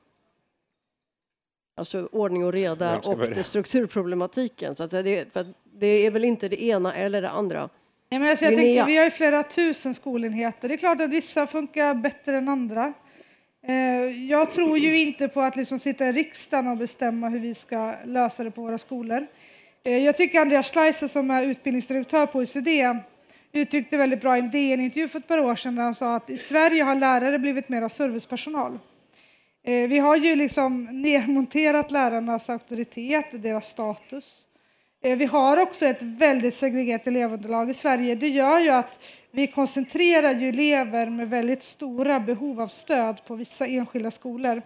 Alltså 1.74 2.08
ordning 2.12 2.44
och 2.44 2.52
reda 2.52 2.98
och 2.98 3.18
det 3.18 3.44
strukturproblematiken. 3.44 4.76
Så 4.76 4.84
att 4.84 4.90
det, 4.90 5.32
för 5.32 5.46
det 5.72 5.86
är 5.86 6.10
väl 6.10 6.24
inte 6.24 6.48
det 6.48 6.62
ena 6.62 6.94
eller 6.94 7.22
det 7.22 7.30
andra? 7.30 7.68
Ja, 8.08 8.18
men 8.18 8.30
alltså 8.30 8.44
jag 8.44 8.54
tänker, 8.54 8.86
vi 8.86 8.96
har 8.96 9.04
ju 9.04 9.10
flera 9.10 9.42
tusen 9.42 9.94
skolenheter. 9.94 10.68
Det 10.68 10.74
är 10.74 10.78
klart 10.78 11.00
att 11.00 11.10
vissa 11.10 11.46
funkar 11.46 11.94
bättre 11.94 12.36
än 12.36 12.48
andra. 12.48 12.92
Eh, 13.66 13.74
jag 14.30 14.50
tror 14.50 14.78
ju 14.78 15.00
inte 15.00 15.28
på 15.28 15.40
att 15.40 15.56
liksom 15.56 15.78
sitta 15.78 16.08
i 16.08 16.12
riksdagen 16.12 16.68
och 16.68 16.76
bestämma 16.76 17.28
hur 17.28 17.40
vi 17.40 17.54
ska 17.54 17.94
lösa 18.04 18.44
det 18.44 18.50
på 18.50 18.62
våra 18.62 18.78
skolor. 18.78 19.26
Jag 19.82 20.16
tycker 20.16 20.40
Andreas 20.40 20.72
Schleiser 20.72 21.08
som 21.08 21.30
är 21.30 21.46
utbildningsdirektör 21.46 22.26
på 22.26 22.38
OECD 22.38 23.00
uttryckte 23.52 23.96
väldigt 23.96 24.20
bra 24.20 24.36
i 24.36 24.40
en 24.40 24.50
DN-intervju 24.50 25.08
för 25.08 25.18
ett 25.18 25.28
par 25.28 25.38
år 25.38 25.56
sedan 25.56 25.74
där 25.74 25.82
han 25.82 25.94
sa 25.94 26.16
att 26.16 26.30
i 26.30 26.38
Sverige 26.38 26.82
har 26.82 26.94
lärare 26.94 27.38
blivit 27.38 27.68
mer 27.68 27.82
av 27.82 27.88
servicepersonal. 27.88 28.78
Eh, 29.64 29.88
vi 29.88 29.98
har 29.98 30.16
ju 30.16 30.36
liksom 30.36 30.84
nedmonterat 31.02 31.90
lärarnas 31.90 32.50
auktoritet, 32.50 33.42
deras 33.42 33.68
status. 33.68 34.46
Eh, 35.02 35.18
vi 35.18 35.24
har 35.24 35.62
också 35.62 35.86
ett 35.86 36.02
väldigt 36.02 36.54
segregerat 36.54 37.06
elevunderlag 37.06 37.70
i 37.70 37.74
Sverige. 37.74 38.14
Det 38.14 38.28
gör 38.28 38.60
ju 38.60 38.70
att 38.70 39.00
vi 39.30 39.46
koncentrerar 39.46 40.32
ju 40.32 40.48
elever 40.48 41.10
med 41.10 41.30
väldigt 41.30 41.62
stora 41.62 42.20
behov 42.20 42.60
av 42.60 42.66
stöd 42.66 43.24
på 43.24 43.34
vissa 43.34 43.66
enskilda 43.66 44.10
skolor. 44.10 44.62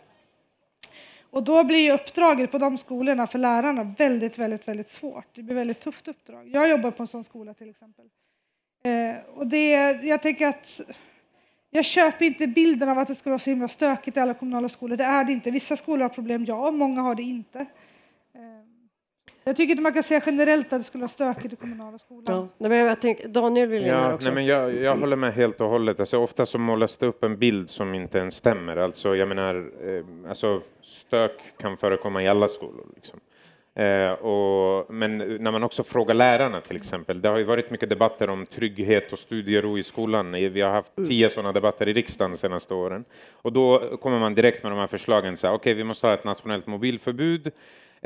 Och 1.30 1.44
då 1.44 1.64
blir 1.64 1.92
uppdraget 1.92 2.50
på 2.52 2.58
de 2.58 2.78
skolorna 2.78 3.26
för 3.26 3.38
lärarna 3.38 3.94
väldigt, 3.98 4.38
väldigt, 4.38 4.68
väldigt 4.68 4.88
svårt. 4.88 5.26
Det 5.34 5.42
blir 5.42 5.54
väldigt 5.54 5.80
tufft 5.80 6.08
uppdrag. 6.08 6.48
Jag 6.52 6.68
jobbar 6.68 6.90
på 6.90 7.02
en 7.02 7.06
sån 7.06 7.24
skola 7.24 7.54
till 7.54 7.70
exempel. 7.70 8.04
Eh, 8.86 9.16
och 9.34 9.46
det, 9.46 9.70
jag 10.02 10.22
tänker 10.22 10.46
att 10.46 10.80
jag 11.70 11.84
köper 11.84 12.24
inte 12.24 12.46
bilden 12.46 12.88
av 12.88 12.98
att 12.98 13.08
det 13.08 13.14
ska 13.14 13.30
vara 13.30 13.38
så 13.38 13.50
himla 13.50 13.68
stökigt 13.68 14.16
i 14.16 14.20
alla 14.20 14.34
kommunala 14.34 14.68
skolor. 14.68 14.96
Det 14.96 15.04
är 15.04 15.24
det 15.24 15.32
inte. 15.32 15.50
Vissa 15.50 15.76
skolor 15.76 16.02
har 16.02 16.08
problem, 16.08 16.44
ja. 16.44 16.70
Många 16.70 17.00
har 17.00 17.14
det 17.14 17.22
inte. 17.22 17.58
Eh, 17.58 17.66
jag 19.44 19.56
tycker 19.56 19.70
inte 19.70 19.82
man 19.82 19.92
kan 19.92 20.02
säga 20.02 20.22
generellt 20.26 20.72
att 20.72 20.80
det 20.80 20.84
skulle 20.84 21.02
vara 21.02 21.08
stökigt 21.08 21.52
i 21.52 21.56
kommunala 21.56 21.98
skolor. 21.98 22.24
Ja, 22.26 22.48
men 22.58 22.78
jag 22.78 23.00
tänker, 23.00 23.28
Daniel 23.28 23.68
vill 23.68 23.86
ja, 23.86 24.14
också. 24.14 24.28
Nej, 24.28 24.34
men 24.34 24.46
jag, 24.46 24.74
jag 24.74 24.96
håller 24.96 25.16
med 25.16 25.34
helt 25.34 25.60
och 25.60 25.68
hållet. 25.68 26.00
Alltså, 26.00 26.18
ofta 26.18 26.46
så 26.46 26.58
målas 26.58 26.96
det 26.96 27.06
upp 27.06 27.24
en 27.24 27.38
bild 27.38 27.70
som 27.70 27.94
inte 27.94 28.18
ens 28.18 28.36
stämmer. 28.36 28.76
Alltså, 28.76 29.16
jag 29.16 29.28
menar, 29.28 29.54
eh, 29.88 30.28
alltså, 30.28 30.62
stök 30.82 31.40
kan 31.58 31.76
förekomma 31.76 32.22
i 32.22 32.28
alla 32.28 32.48
skolor. 32.48 32.86
Liksom. 32.94 33.20
Eh, 33.76 34.12
och, 34.12 34.94
men 34.94 35.18
när 35.18 35.50
man 35.50 35.62
också 35.62 35.82
frågar 35.82 36.14
lärarna 36.14 36.60
till 36.60 36.76
exempel, 36.76 37.20
det 37.20 37.28
har 37.28 37.38
ju 37.38 37.44
varit 37.44 37.70
mycket 37.70 37.88
debatter 37.88 38.30
om 38.30 38.46
trygghet 38.46 39.12
och 39.12 39.18
studiero 39.18 39.78
i 39.78 39.82
skolan. 39.82 40.32
Vi 40.32 40.60
har 40.60 40.70
haft 40.70 40.98
mm. 40.98 41.08
tio 41.08 41.30
sådana 41.30 41.52
debatter 41.52 41.88
i 41.88 41.92
riksdagen 41.92 42.30
de 42.30 42.36
senaste 42.36 42.74
åren. 42.74 43.04
Och 43.42 43.52
då 43.52 43.96
kommer 43.96 44.18
man 44.18 44.34
direkt 44.34 44.62
med 44.62 44.72
de 44.72 44.78
här 44.78 44.86
förslagen, 44.86 45.34
okej 45.34 45.50
okay, 45.50 45.74
vi 45.74 45.84
måste 45.84 46.06
ha 46.06 46.14
ett 46.14 46.24
nationellt 46.24 46.66
mobilförbud, 46.66 47.52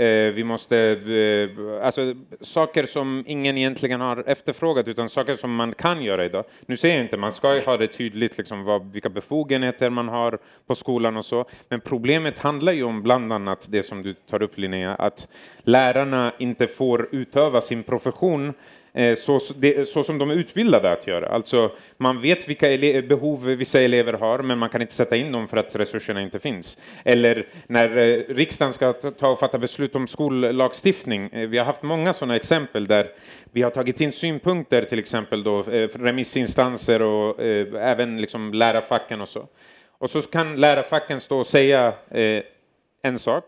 Eh, 0.01 0.33
vi 0.33 0.45
måste, 0.45 0.79
eh, 0.79 1.85
alltså 1.87 2.15
saker 2.41 2.87
som 2.87 3.25
ingen 3.27 3.59
egentligen 3.59 4.01
har 4.01 4.25
efterfrågat 4.27 4.89
utan 4.89 5.09
saker 5.09 5.35
som 5.35 5.55
man 5.55 5.75
kan 5.75 6.03
göra 6.03 6.25
idag. 6.25 6.45
Nu 6.67 6.77
säger 6.77 6.95
jag 6.95 7.05
inte, 7.05 7.17
man 7.17 7.33
ska 7.33 7.61
ha 7.61 7.77
det 7.77 7.87
tydligt 7.87 8.39
liksom 8.39 8.65
vad, 8.65 8.93
vilka 8.93 9.09
befogenheter 9.09 9.91
man 9.91 10.09
har 10.09 10.39
på 10.67 10.75
skolan 10.75 11.17
och 11.17 11.25
så, 11.25 11.45
men 11.69 11.81
problemet 11.81 12.39
handlar 12.39 12.73
ju 12.73 12.83
om 12.83 13.03
bland 13.03 13.33
annat 13.33 13.67
det 13.71 13.83
som 13.83 14.03
du 14.03 14.15
tar 14.15 14.43
upp 14.43 14.59
Linnea, 14.59 14.95
att 14.95 15.29
lärarna 15.63 16.33
inte 16.39 16.67
får 16.67 17.09
utöva 17.13 17.61
sin 17.61 17.83
profession 17.83 18.53
Eh, 18.93 19.15
så, 19.15 19.41
så, 19.41 19.55
så, 19.87 20.03
som 20.03 20.19
de 20.19 20.31
är 20.31 20.35
utbildade 20.35 20.93
att 20.93 21.07
göra. 21.07 21.29
Alltså, 21.29 21.71
man 21.97 22.21
vet 22.21 22.49
vilka 22.49 22.69
behov 23.09 23.45
vissa 23.45 23.81
elever 23.81 24.13
har, 24.13 24.39
men 24.39 24.59
man 24.59 24.69
kan 24.69 24.81
inte 24.81 24.95
sätta 24.95 25.17
in 25.17 25.33
dem 25.33 25.49
för 25.49 25.57
att 25.57 25.77
resurserna 25.77 26.23
inte 26.23 26.39
finns. 26.39 26.79
Eller 27.05 27.47
när 27.67 27.97
eh, 27.99 28.23
riksdagen 28.29 28.73
ska 28.73 28.93
ta 28.93 29.29
och 29.29 29.41
fatta 29.41 29.59
beslut 29.59 29.97
om 29.97 30.07
skollagstiftning. 30.07 31.31
Eh, 31.33 31.49
vi 31.49 31.59
har 31.59 31.65
haft 31.65 31.83
många 31.83 32.13
sådana 32.13 32.37
exempel 32.37 32.87
där 32.87 33.07
vi 33.53 33.63
har 33.63 33.71
tagit 33.71 34.01
in 34.01 34.13
synpunkter, 34.13 34.83
till 34.83 34.99
exempel 34.99 35.43
då, 35.43 35.59
eh, 35.59 35.89
remissinstanser 35.89 37.03
och 37.03 37.41
eh, 37.41 37.91
även 37.91 38.21
liksom 38.21 38.55
lärarfacken 38.55 39.21
och 39.21 39.29
så. 39.29 39.49
Och 39.99 40.11
så 40.11 40.23
kan 40.23 40.61
lärarfacken 40.61 41.21
stå 41.21 41.39
och 41.39 41.47
säga 41.47 41.95
en 43.03 43.19
sak 43.19 43.45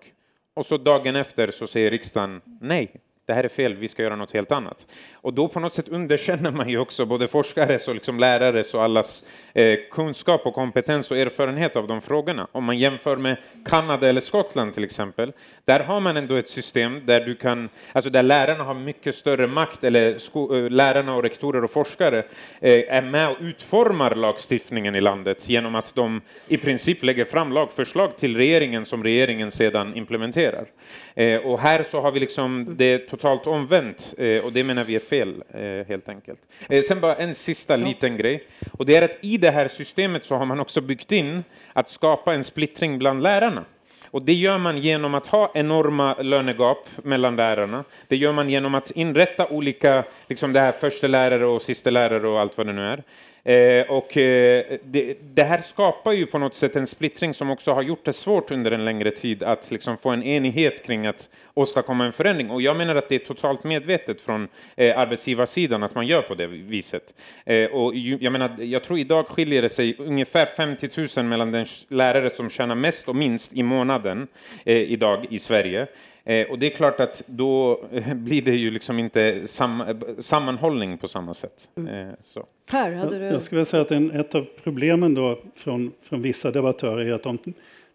och 0.54 0.66
så 0.66 0.76
dagen 0.76 1.16
efter 1.16 1.50
så 1.50 1.66
säger 1.66 1.90
riksdagen 1.90 2.40
nej, 2.60 2.90
det 3.26 3.32
här 3.32 3.44
är 3.44 3.48
fel, 3.48 3.74
vi 3.74 3.88
ska 3.88 4.02
göra 4.02 4.16
något 4.16 4.32
helt 4.32 4.52
annat. 4.52 4.86
Och 5.14 5.34
då 5.34 5.48
på 5.48 5.60
något 5.60 5.72
sätt 5.72 5.88
underkänner 5.88 6.50
man 6.50 6.68
ju 6.68 6.78
också 6.78 7.06
både 7.06 7.28
forskares 7.28 7.88
och 7.88 7.94
liksom 7.94 8.18
lärares 8.18 8.74
och 8.74 8.82
allas 8.82 9.22
eh, 9.54 9.78
kunskap 9.90 10.46
och 10.46 10.54
kompetens 10.54 11.10
och 11.10 11.16
erfarenhet 11.16 11.76
av 11.76 11.86
de 11.86 12.00
frågorna. 12.00 12.46
Om 12.52 12.64
man 12.64 12.78
jämför 12.78 13.16
med 13.16 13.36
Kanada 13.64 14.08
eller 14.08 14.20
Skottland 14.20 14.74
till 14.74 14.84
exempel, 14.84 15.32
där 15.64 15.80
har 15.80 16.00
man 16.00 16.16
ändå 16.16 16.34
ett 16.34 16.48
system 16.48 17.06
där 17.06 17.20
du 17.20 17.34
kan, 17.34 17.68
alltså 17.92 18.10
där 18.10 18.22
lärarna 18.22 18.64
har 18.64 18.74
mycket 18.74 19.14
större 19.14 19.46
makt, 19.46 19.84
eller 19.84 20.18
sko, 20.18 20.56
eh, 20.56 20.70
lärarna 20.70 21.14
och 21.14 21.22
rektorer 21.22 21.64
och 21.64 21.70
forskare 21.70 22.18
eh, 22.60 22.94
är 22.94 23.02
med 23.02 23.28
och 23.28 23.36
utformar 23.40 24.14
lagstiftningen 24.14 24.94
i 24.94 25.00
landet 25.00 25.48
genom 25.48 25.74
att 25.74 25.94
de 25.94 26.20
i 26.48 26.56
princip 26.56 27.02
lägger 27.02 27.24
fram 27.24 27.52
lagförslag 27.52 28.16
till 28.16 28.36
regeringen 28.36 28.84
som 28.84 29.04
regeringen 29.04 29.50
sedan 29.50 29.96
implementerar. 29.96 30.66
Eh, 31.14 31.40
och 31.40 31.60
här 31.60 31.82
så 31.82 32.00
har 32.00 32.12
vi 32.12 32.20
liksom 32.20 32.74
det 32.78 33.11
totalt 33.12 33.46
omvänt 33.46 34.14
eh, 34.18 34.44
och 34.44 34.52
det 34.52 34.64
menar 34.64 34.84
vi 34.84 34.96
är 34.96 35.00
fel 35.00 35.42
eh, 35.54 35.88
helt 35.88 36.08
enkelt. 36.08 36.40
Eh, 36.68 36.82
sen 36.82 37.00
bara 37.00 37.14
en 37.14 37.34
sista 37.34 37.76
liten 37.76 38.16
grej 38.16 38.44
och 38.78 38.86
det 38.86 38.96
är 38.96 39.02
att 39.02 39.18
i 39.20 39.36
det 39.36 39.50
här 39.50 39.68
systemet 39.68 40.24
så 40.24 40.34
har 40.34 40.46
man 40.46 40.60
också 40.60 40.80
byggt 40.80 41.12
in 41.12 41.44
att 41.72 41.88
skapa 41.88 42.34
en 42.34 42.44
splittring 42.44 42.98
bland 42.98 43.22
lärarna. 43.22 43.64
Och 44.10 44.22
det 44.22 44.32
gör 44.32 44.58
man 44.58 44.78
genom 44.78 45.14
att 45.14 45.26
ha 45.26 45.50
enorma 45.54 46.14
lönegap 46.14 46.88
mellan 47.02 47.36
lärarna. 47.36 47.84
Det 48.08 48.16
gör 48.16 48.32
man 48.32 48.50
genom 48.50 48.74
att 48.74 48.90
inrätta 48.90 49.46
olika, 49.46 50.04
liksom 50.28 50.52
det 50.52 50.60
här 50.60 50.72
första 50.72 51.06
lärare 51.06 51.46
och 51.46 51.62
sista 51.62 51.90
lärare 51.90 52.28
och 52.28 52.40
allt 52.40 52.58
vad 52.58 52.66
det 52.66 52.72
nu 52.72 52.82
är. 52.82 53.02
Eh, 53.44 53.90
och 53.90 54.16
eh, 54.16 54.64
det, 54.84 55.16
det, 55.34 55.42
här 55.42 55.58
skapar 55.58 56.12
ju 56.12 56.26
på 56.26 56.38
något 56.38 56.54
sätt 56.54 56.76
en 56.76 56.86
splittring 56.86 57.34
som 57.34 57.50
också 57.50 57.72
har 57.72 57.82
gjort 57.82 58.04
det 58.04 58.12
svårt 58.12 58.50
under 58.50 58.70
en 58.70 58.84
längre 58.84 59.10
tid 59.10 59.42
att 59.42 59.70
liksom 59.70 59.96
få 59.96 60.10
en 60.10 60.22
enighet 60.22 60.86
kring 60.86 61.06
att 61.06 61.28
åstadkomma 61.54 62.04
en 62.04 62.12
förändring. 62.12 62.50
Och 62.50 62.62
jag 62.62 62.76
menar 62.76 62.94
att 62.94 63.08
det 63.08 63.14
är 63.14 63.18
totalt 63.18 63.64
medvetet 63.64 64.20
från 64.20 64.48
eh, 64.76 64.98
arbetsgivarsidan 64.98 65.82
att 65.82 65.94
man 65.94 66.06
gör 66.06 66.22
på 66.22 66.34
det 66.34 66.46
viset. 66.46 67.14
Eh, 67.46 67.70
och 67.70 67.94
jag, 67.94 68.32
menar, 68.32 68.50
jag 68.58 68.84
tror 68.84 68.98
idag 68.98 69.26
skiljer 69.26 69.62
det 69.62 69.68
sig 69.68 69.96
ungefär 69.98 70.46
50 70.46 70.88
000 71.16 71.26
mellan 71.26 71.52
den 71.52 71.66
lärare 71.88 72.30
som 72.30 72.50
tjänar 72.50 72.74
mest 72.74 73.08
och 73.08 73.16
minst 73.16 73.56
i 73.56 73.62
månaden 73.62 74.28
eh, 74.64 74.76
idag 74.76 75.26
i 75.30 75.38
Sverige. 75.38 75.86
Eh, 76.24 76.50
och 76.50 76.58
det 76.58 76.66
är 76.66 76.70
klart 76.70 77.00
att 77.00 77.22
då 77.26 77.80
blir 78.14 78.42
det 78.42 78.54
ju 78.54 78.70
liksom 78.70 78.98
inte 78.98 79.46
sam 79.46 79.82
sammanhållning 80.18 80.98
på 80.98 81.08
samma 81.08 81.34
sätt. 81.34 81.68
Mm. 81.76 82.08
Eh, 82.08 82.14
så. 82.22 82.46
Per, 82.70 82.92
hade 82.92 83.18
du... 83.18 83.24
Jag 83.24 83.42
skulle 83.42 83.64
säga 83.64 83.82
att 83.82 83.90
en, 83.90 84.10
ett 84.10 84.34
av 84.34 84.46
problemen 84.62 85.14
då 85.14 85.38
från, 85.54 85.92
från 86.02 86.22
vissa 86.22 86.50
debattörer 86.50 87.06
är 87.06 87.12
att 87.12 87.22
de, 87.22 87.38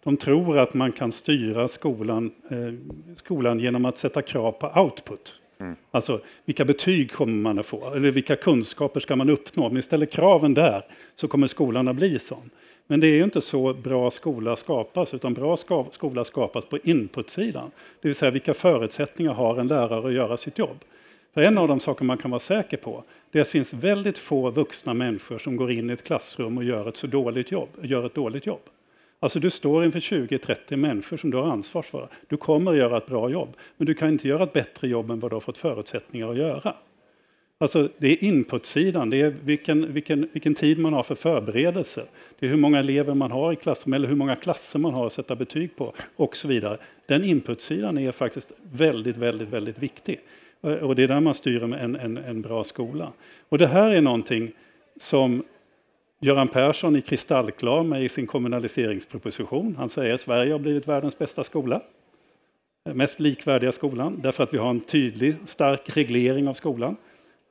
de 0.03 0.17
tror 0.17 0.57
att 0.57 0.73
man 0.73 0.91
kan 0.91 1.11
styra 1.11 1.67
skolan, 1.67 2.32
eh, 2.49 2.57
skolan 3.15 3.59
genom 3.59 3.86
att 3.86 3.97
sätta 3.97 4.21
krav 4.21 4.51
på 4.51 4.82
output. 4.82 5.36
Mm. 5.59 5.75
Alltså 5.91 6.19
vilka 6.45 6.65
betyg 6.65 7.11
kommer 7.11 7.34
man 7.34 7.59
att 7.59 7.65
få? 7.65 7.93
Eller 7.93 8.11
vilka 8.11 8.36
kunskaper 8.36 8.99
ska 8.99 9.15
man 9.15 9.30
uppnå? 9.30 9.65
Om 9.65 9.75
vi 9.75 9.82
ställer 9.82 10.05
kraven 10.05 10.53
där 10.53 10.86
så 11.15 11.28
kommer 11.28 11.47
skolan 11.47 11.88
att 11.88 11.95
bli 11.95 12.19
sån. 12.19 12.49
Men 12.88 12.99
det 12.99 13.07
är 13.07 13.15
ju 13.15 13.23
inte 13.23 13.41
så 13.41 13.73
bra 13.73 14.11
skola 14.11 14.55
skapas, 14.55 15.13
utan 15.13 15.33
bra 15.33 15.57
skola 15.91 16.23
skapas 16.23 16.65
på 16.65 16.77
inputsidan. 16.83 17.71
Det 18.01 18.07
vill 18.07 18.15
säga 18.15 18.31
vilka 18.31 18.53
förutsättningar 18.53 19.33
har 19.33 19.57
en 19.57 19.67
lärare 19.67 20.07
att 20.07 20.13
göra 20.13 20.38
sitt 20.38 20.57
jobb? 20.57 20.77
För 21.33 21.41
en 21.41 21.57
av 21.57 21.67
de 21.67 21.79
saker 21.79 22.05
man 22.05 22.17
kan 22.17 22.31
vara 22.31 22.39
säker 22.39 22.77
på, 22.77 23.03
det 23.31 23.39
är 23.39 23.41
att 23.41 23.47
det 23.47 23.51
finns 23.51 23.73
väldigt 23.73 24.17
få 24.17 24.49
vuxna 24.49 24.93
människor 24.93 25.38
som 25.38 25.55
går 25.55 25.71
in 25.71 25.89
i 25.89 25.93
ett 25.93 26.03
klassrum 26.03 26.57
och 26.57 26.63
gör 26.63 26.89
ett 26.89 26.97
så 26.97 27.07
dåligt 27.07 27.51
jobb, 27.51 27.69
gör 27.81 28.05
ett 28.05 28.15
dåligt 28.15 28.45
jobb. 28.45 28.61
Alltså 29.19 29.39
du 29.39 29.49
står 29.49 29.85
inför 29.85 29.99
20-30 29.99 30.75
människor 30.75 31.17
som 31.17 31.31
du 31.31 31.38
har 31.38 31.45
ansvar 31.45 31.81
för. 31.81 32.09
Du 32.27 32.38
kommer 32.38 32.71
att 32.71 32.77
göra 32.77 32.97
ett 32.97 33.05
bra 33.05 33.29
jobb, 33.29 33.49
men 33.77 33.85
du 33.85 33.93
kan 33.93 34.09
inte 34.09 34.27
göra 34.27 34.43
ett 34.43 34.53
bättre 34.53 34.88
jobb 34.88 35.11
än 35.11 35.19
vad 35.19 35.31
du 35.31 35.35
har 35.35 35.41
fått 35.41 35.57
förutsättningar 35.57 36.31
att 36.31 36.38
göra. 36.38 36.75
Alltså 37.59 37.89
det 37.97 38.07
är 38.07 38.23
inputsidan, 38.23 39.09
det 39.09 39.21
är 39.21 39.29
vilken, 39.29 39.93
vilken, 39.93 40.29
vilken 40.33 40.55
tid 40.55 40.79
man 40.79 40.93
har 40.93 41.03
för 41.03 41.15
förberedelse. 41.15 42.03
Det 42.39 42.45
är 42.45 42.49
hur 42.49 42.57
många 42.57 42.79
elever 42.79 43.13
man 43.13 43.31
har 43.31 43.53
i 43.53 43.55
klassrummet, 43.55 43.97
eller 43.97 44.07
hur 44.07 44.15
många 44.15 44.35
klasser 44.35 44.79
man 44.79 44.93
har 44.93 45.05
att 45.05 45.13
sätta 45.13 45.35
betyg 45.35 45.75
på 45.75 45.93
och 46.15 46.37
så 46.37 46.47
vidare. 46.47 46.77
Den 47.07 47.23
inputsidan 47.23 47.97
är 47.97 48.11
faktiskt 48.11 48.51
väldigt, 48.71 49.17
väldigt, 49.17 49.49
väldigt 49.49 49.79
viktig. 49.79 50.19
Och 50.61 50.95
det 50.95 51.03
är 51.03 51.07
där 51.07 51.19
man 51.19 51.33
styr 51.33 51.63
en, 51.63 51.95
en, 51.95 52.17
en 52.17 52.41
bra 52.41 52.63
skola. 52.63 53.13
Och 53.49 53.57
det 53.57 53.67
här 53.67 53.89
är 53.89 54.01
någonting 54.01 54.51
som 54.97 55.43
Göran 56.19 56.47
Persson 56.47 56.95
är 56.95 57.01
kristallklar 57.01 57.83
med 57.83 58.03
i 58.03 58.09
sin 58.09 58.27
kommunaliseringsproposition. 58.27 59.75
Han 59.77 59.89
säger 59.89 60.13
att 60.13 60.21
Sverige 60.21 60.51
har 60.51 60.59
blivit 60.59 60.87
världens 60.87 61.17
bästa 61.17 61.43
skola. 61.43 61.81
Mest 62.93 63.19
likvärdiga 63.19 63.71
skolan, 63.71 64.19
därför 64.23 64.43
att 64.43 64.53
vi 64.53 64.57
har 64.57 64.69
en 64.69 64.79
tydlig, 64.79 65.35
stark 65.45 65.97
reglering 65.97 66.47
av 66.47 66.53
skolan. 66.53 66.95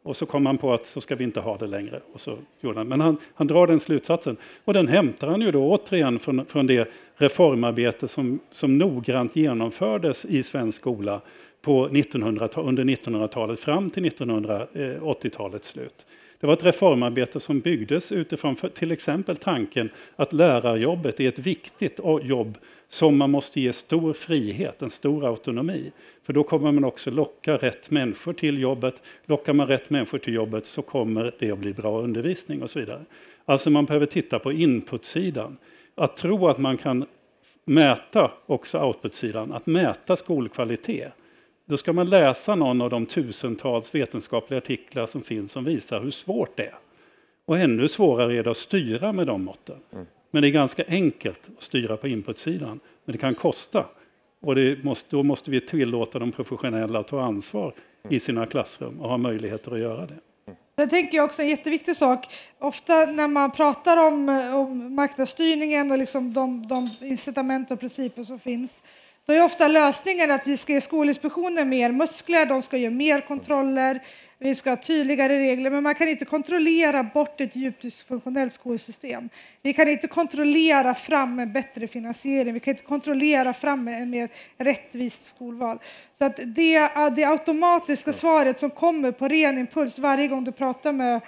Och 0.07 0.16
så 0.16 0.26
kom 0.26 0.46
han 0.46 0.59
på 0.59 0.72
att 0.72 0.86
så 0.86 1.00
ska 1.00 1.14
vi 1.14 1.24
inte 1.24 1.40
ha 1.40 1.57
det 1.57 1.66
längre. 1.66 2.00
Och 2.12 2.20
så 2.20 2.38
gjorde 2.61 2.78
han. 2.78 2.88
Men 2.88 3.00
han, 3.00 3.16
han 3.34 3.46
drar 3.46 3.66
den 3.66 3.80
slutsatsen. 3.80 4.36
Och 4.64 4.72
den 4.72 4.88
hämtar 4.88 5.28
han 5.28 5.40
ju 5.40 5.50
då 5.50 5.70
återigen 5.70 6.18
från, 6.18 6.46
från 6.46 6.66
det 6.66 6.88
reformarbete 7.16 8.09
som, 8.09 8.40
som 8.52 8.78
noggrant 8.78 9.36
genomfördes 9.36 10.24
i 10.24 10.42
svensk 10.42 10.78
skola 10.80 11.20
på 11.62 11.86
1900, 11.86 12.48
under 12.57 12.84
1900-talet 12.84 13.61
fram 13.61 13.90
till 13.90 14.04
1980-talets 14.04 15.68
slut. 15.68 16.07
Det 16.47 16.49
var 16.49 16.57
ett 16.57 16.64
reformarbete 16.64 17.40
som 17.40 17.61
byggdes 17.61 18.12
utifrån 18.12 18.57
till 18.57 18.92
exempel 18.92 19.36
tanken 19.36 19.90
att 20.16 20.32
lärarjobbet 20.32 21.20
är 21.20 21.28
ett 21.28 21.38
viktigt 21.38 22.01
jobb 22.22 22.59
som 22.88 23.18
man 23.18 23.30
måste 23.30 23.61
ge 23.61 23.72
stor 23.72 24.12
frihet, 24.12 24.82
en 24.82 24.90
stor 24.90 25.26
autonomi. 25.26 25.92
För 26.22 26.32
då 26.32 26.42
kommer 26.42 26.72
man 26.72 26.84
också 26.84 27.11
locka 27.11 27.57
rätt 27.57 27.90
människor 27.90 28.32
till 28.32 28.61
jobbet. 28.61 29.03
Lockar 29.24 29.53
man 29.53 29.66
rätt 29.66 29.90
människor 29.90 30.18
till 30.18 30.34
jobbet 30.34 30.66
så 30.66 30.82
kommer 30.82 31.34
det 31.38 31.51
att 31.51 31.59
bli 31.59 31.72
bra 31.72 32.01
undervisning 32.01 32.62
och 32.62 32.70
så 32.70 32.78
vidare. 32.78 33.05
Alltså 33.44 33.70
man 33.70 33.84
behöver 33.84 34.07
titta 34.07 34.38
på 34.38 34.53
inputsidan. 34.53 35.57
Att 35.94 36.16
tro 36.16 36.49
att 36.49 36.59
man 36.59 36.76
kan 36.76 37.07
mäta 37.64 38.30
också 38.47 38.78
outputsidan, 38.84 39.53
att 39.53 39.66
mäta 39.66 40.16
skolkvalitet. 40.16 41.12
Då 41.69 41.77
ska 41.77 41.93
man 41.93 42.11
läsa 42.11 42.55
någon 42.55 42.81
av 42.81 42.91
de 42.91 43.07
tusentals 43.07 43.95
vetenskapliga 43.95 44.59
artiklar 44.59 45.07
som 45.07 45.23
finns 45.23 45.53
som 45.53 45.64
visar 45.64 46.01
hur 46.01 46.11
svårt 46.11 46.57
det 46.57 46.67
är. 46.67 46.75
Och 47.47 47.59
ännu 47.59 47.89
svårare 47.89 48.39
är 48.39 48.43
det 48.43 48.51
att 48.51 48.57
styra 48.57 49.12
med 49.12 49.27
de 49.27 49.45
måtten. 49.45 49.77
Mm. 49.93 50.07
Men 50.31 50.43
det 50.43 50.49
är 50.49 50.53
ganska 50.53 50.85
enkelt 50.89 51.51
att 51.57 51.62
styra 51.62 51.97
på 51.97 52.09
inputsidan. 52.09 52.81
Men 53.05 53.12
det 53.12 53.19
kan 53.19 53.35
kosta. 53.35 53.85
Och 54.41 54.55
det 54.55 54.85
måste, 54.85 55.17
då 55.17 55.23
måste 55.23 55.51
vi 55.51 55.61
tillåta 55.61 56.19
de 56.19 56.33
professionella 56.33 56.99
att 56.99 57.09
ta 57.09 57.23
ansvar 57.23 57.75
i 58.11 58.21
sina 58.21 58.47
klassrum 58.47 59.01
och 59.01 59.09
ha 59.09 59.17
möjligheter 59.17 59.73
att 59.73 59.79
göra 59.79 60.07
det. 60.07 60.19
Jag 60.77 60.91
tänker 60.91 61.21
också 61.21 61.43
en 61.43 61.49
jätteviktig 61.49 61.97
sak. 61.97 62.27
Ofta 62.59 63.07
när 63.07 63.29
man 63.29 63.51
pratar 63.51 64.07
om, 64.07 64.29
om 64.55 64.95
marknadsstyrningen 64.95 65.91
och 65.93 65.99
liksom 65.99 66.33
de, 66.33 66.69
de 66.69 66.89
incitament 67.01 67.71
och 67.71 67.81
principer 67.81 68.25
som 68.25 68.39
finns 68.39 68.83
då 69.27 69.33
är 69.33 69.45
ofta 69.45 69.68
lösningen 69.68 70.31
att 70.31 70.47
vi 70.47 70.57
ska 70.57 70.72
ge 70.72 70.81
Skolinspektionen 70.81 71.68
mer 71.68 71.93
muskler, 71.93 72.47
de 72.47 72.62
ska 72.62 72.77
göra 72.77 72.91
mer 72.91 73.20
kontroller, 73.20 74.03
vi 74.39 74.55
ska 74.55 74.70
ha 74.70 74.77
tydligare 74.77 75.39
regler, 75.39 75.70
men 75.70 75.83
man 75.83 75.95
kan 75.95 76.09
inte 76.09 76.24
kontrollera 76.24 77.03
bort 77.03 77.41
ett 77.41 77.57
djupt 77.57 77.83
dysfunktionellt 77.83 78.53
skolsystem. 78.53 79.29
Vi 79.62 79.72
kan 79.72 79.89
inte 79.89 80.09
kontrollera 80.09 80.95
fram 80.95 81.39
en 81.39 81.53
bättre 81.53 81.87
finansiering, 81.87 82.55
vi 82.55 82.61
kan 82.61 82.72
inte 82.72 82.85
kontrollera 82.85 83.53
fram 83.53 83.89
en 83.89 84.11
mer 84.11 84.29
rättvist 84.59 85.24
skolval. 85.24 85.79
Så 86.12 86.24
att 86.24 86.41
det, 86.45 86.91
det 87.16 87.24
automatiska 87.24 88.12
svaret 88.12 88.59
som 88.59 88.70
kommer 88.70 89.12
på 89.12 89.29
ren 89.29 89.59
impuls 89.59 89.99
varje 89.99 90.29
gång 90.29 90.45
du 90.45 90.53
pratar 90.53 90.93
med, 90.93 91.20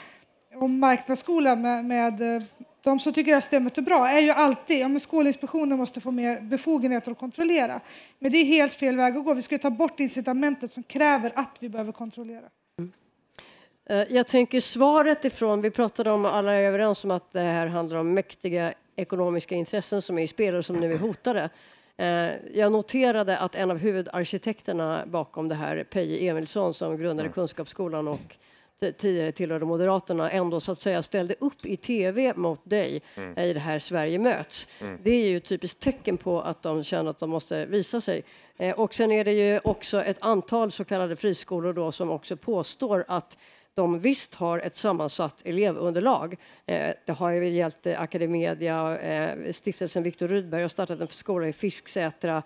om 0.54 0.78
marknadsskolan 0.78 1.62
med, 1.62 1.84
med 1.84 2.44
de 2.84 3.00
som 3.00 3.12
tycker 3.12 3.34
att 3.34 3.44
systemet 3.44 3.78
är 3.78 3.82
bra 3.82 4.08
är 4.08 4.20
ju 4.20 4.30
alltid, 4.30 4.78
ja 4.78 4.88
men 4.88 5.00
Skolinspektionen 5.00 5.78
måste 5.78 6.00
få 6.00 6.10
mer 6.10 6.40
befogenheter 6.40 7.12
att 7.12 7.18
kontrollera. 7.18 7.80
Men 8.18 8.32
det 8.32 8.38
är 8.38 8.44
helt 8.44 8.72
fel 8.72 8.96
väg 8.96 9.16
att 9.16 9.24
gå. 9.24 9.34
Vi 9.34 9.42
ska 9.42 9.58
ta 9.58 9.70
bort 9.70 10.00
incitamentet 10.00 10.72
som 10.72 10.82
kräver 10.82 11.32
att 11.34 11.56
vi 11.60 11.68
behöver 11.68 11.92
kontrollera. 11.92 12.44
Mm. 12.78 12.92
Jag 14.08 14.26
tänker 14.26 14.60
svaret 14.60 15.24
ifrån, 15.24 15.62
vi 15.62 15.70
pratade 15.70 16.10
om, 16.10 16.24
alla 16.24 16.52
är 16.52 16.62
överens 16.62 17.04
om 17.04 17.10
att 17.10 17.32
det 17.32 17.40
här 17.40 17.66
handlar 17.66 17.98
om 17.98 18.14
mäktiga 18.14 18.74
ekonomiska 18.96 19.54
intressen 19.54 20.02
som 20.02 20.18
är 20.18 20.22
i 20.22 20.28
spel 20.28 20.54
och 20.54 20.64
som 20.64 20.76
nu 20.76 20.92
är 20.92 20.98
hotade. 20.98 21.50
Eh, 21.96 22.30
jag 22.54 22.72
noterade 22.72 23.38
att 23.38 23.54
en 23.54 23.70
av 23.70 23.78
huvudarkitekterna 23.78 25.02
bakom 25.06 25.48
det 25.48 25.54
här, 25.54 25.84
Peje 25.84 26.30
Emilsson, 26.30 26.74
som 26.74 26.98
grundade. 26.98 27.28
Kunskapsskolan 27.28 28.08
och 28.08 28.36
tidigare 28.78 29.32
tillhörde 29.32 29.64
Moderaterna 29.64 30.30
ändå 30.30 30.60
så 30.60 30.72
att 30.72 30.80
säga 30.80 31.02
ställde 31.02 31.34
upp 31.40 31.66
i 31.66 31.76
tv 31.76 32.32
mot 32.36 32.60
dig 32.64 33.02
mm. 33.16 33.38
i 33.38 33.52
det 33.52 33.60
här 33.60 33.78
Sverige 33.78 34.18
möts. 34.18 34.68
Mm. 34.80 34.98
Det 35.02 35.10
är 35.10 35.28
ju 35.28 35.36
ett 35.36 35.44
typiskt 35.44 35.82
tecken 35.82 36.16
på 36.16 36.40
att 36.40 36.62
de 36.62 36.84
känner 36.84 37.10
att 37.10 37.18
de 37.18 37.30
måste 37.30 37.66
visa 37.66 38.00
sig. 38.00 38.22
Eh, 38.56 38.80
och 38.80 38.94
sen 38.94 39.12
är 39.12 39.24
det 39.24 39.32
ju 39.32 39.60
också 39.64 40.02
ett 40.02 40.18
antal 40.20 40.70
så 40.70 40.84
kallade 40.84 41.16
friskolor 41.16 41.72
då 41.72 41.92
som 41.92 42.10
också 42.10 42.36
påstår 42.36 43.04
att 43.08 43.36
de 43.78 43.98
visst 43.98 44.34
har 44.34 44.58
ett 44.58 44.76
sammansatt 44.76 45.42
elevunderlag. 45.44 46.36
Eh, 46.66 46.94
det 47.06 47.12
har 47.12 47.30
ju 47.30 47.48
gällt 47.48 47.86
eh, 47.86 48.02
Academedia, 48.02 48.98
eh, 48.98 49.52
stiftelsen 49.52 50.02
Viktor 50.02 50.28
Rydberg 50.28 50.62
har 50.62 50.68
startat 50.68 51.00
en 51.00 51.08
skola 51.08 51.48
i 51.48 51.52
Fisksätra 51.52 52.42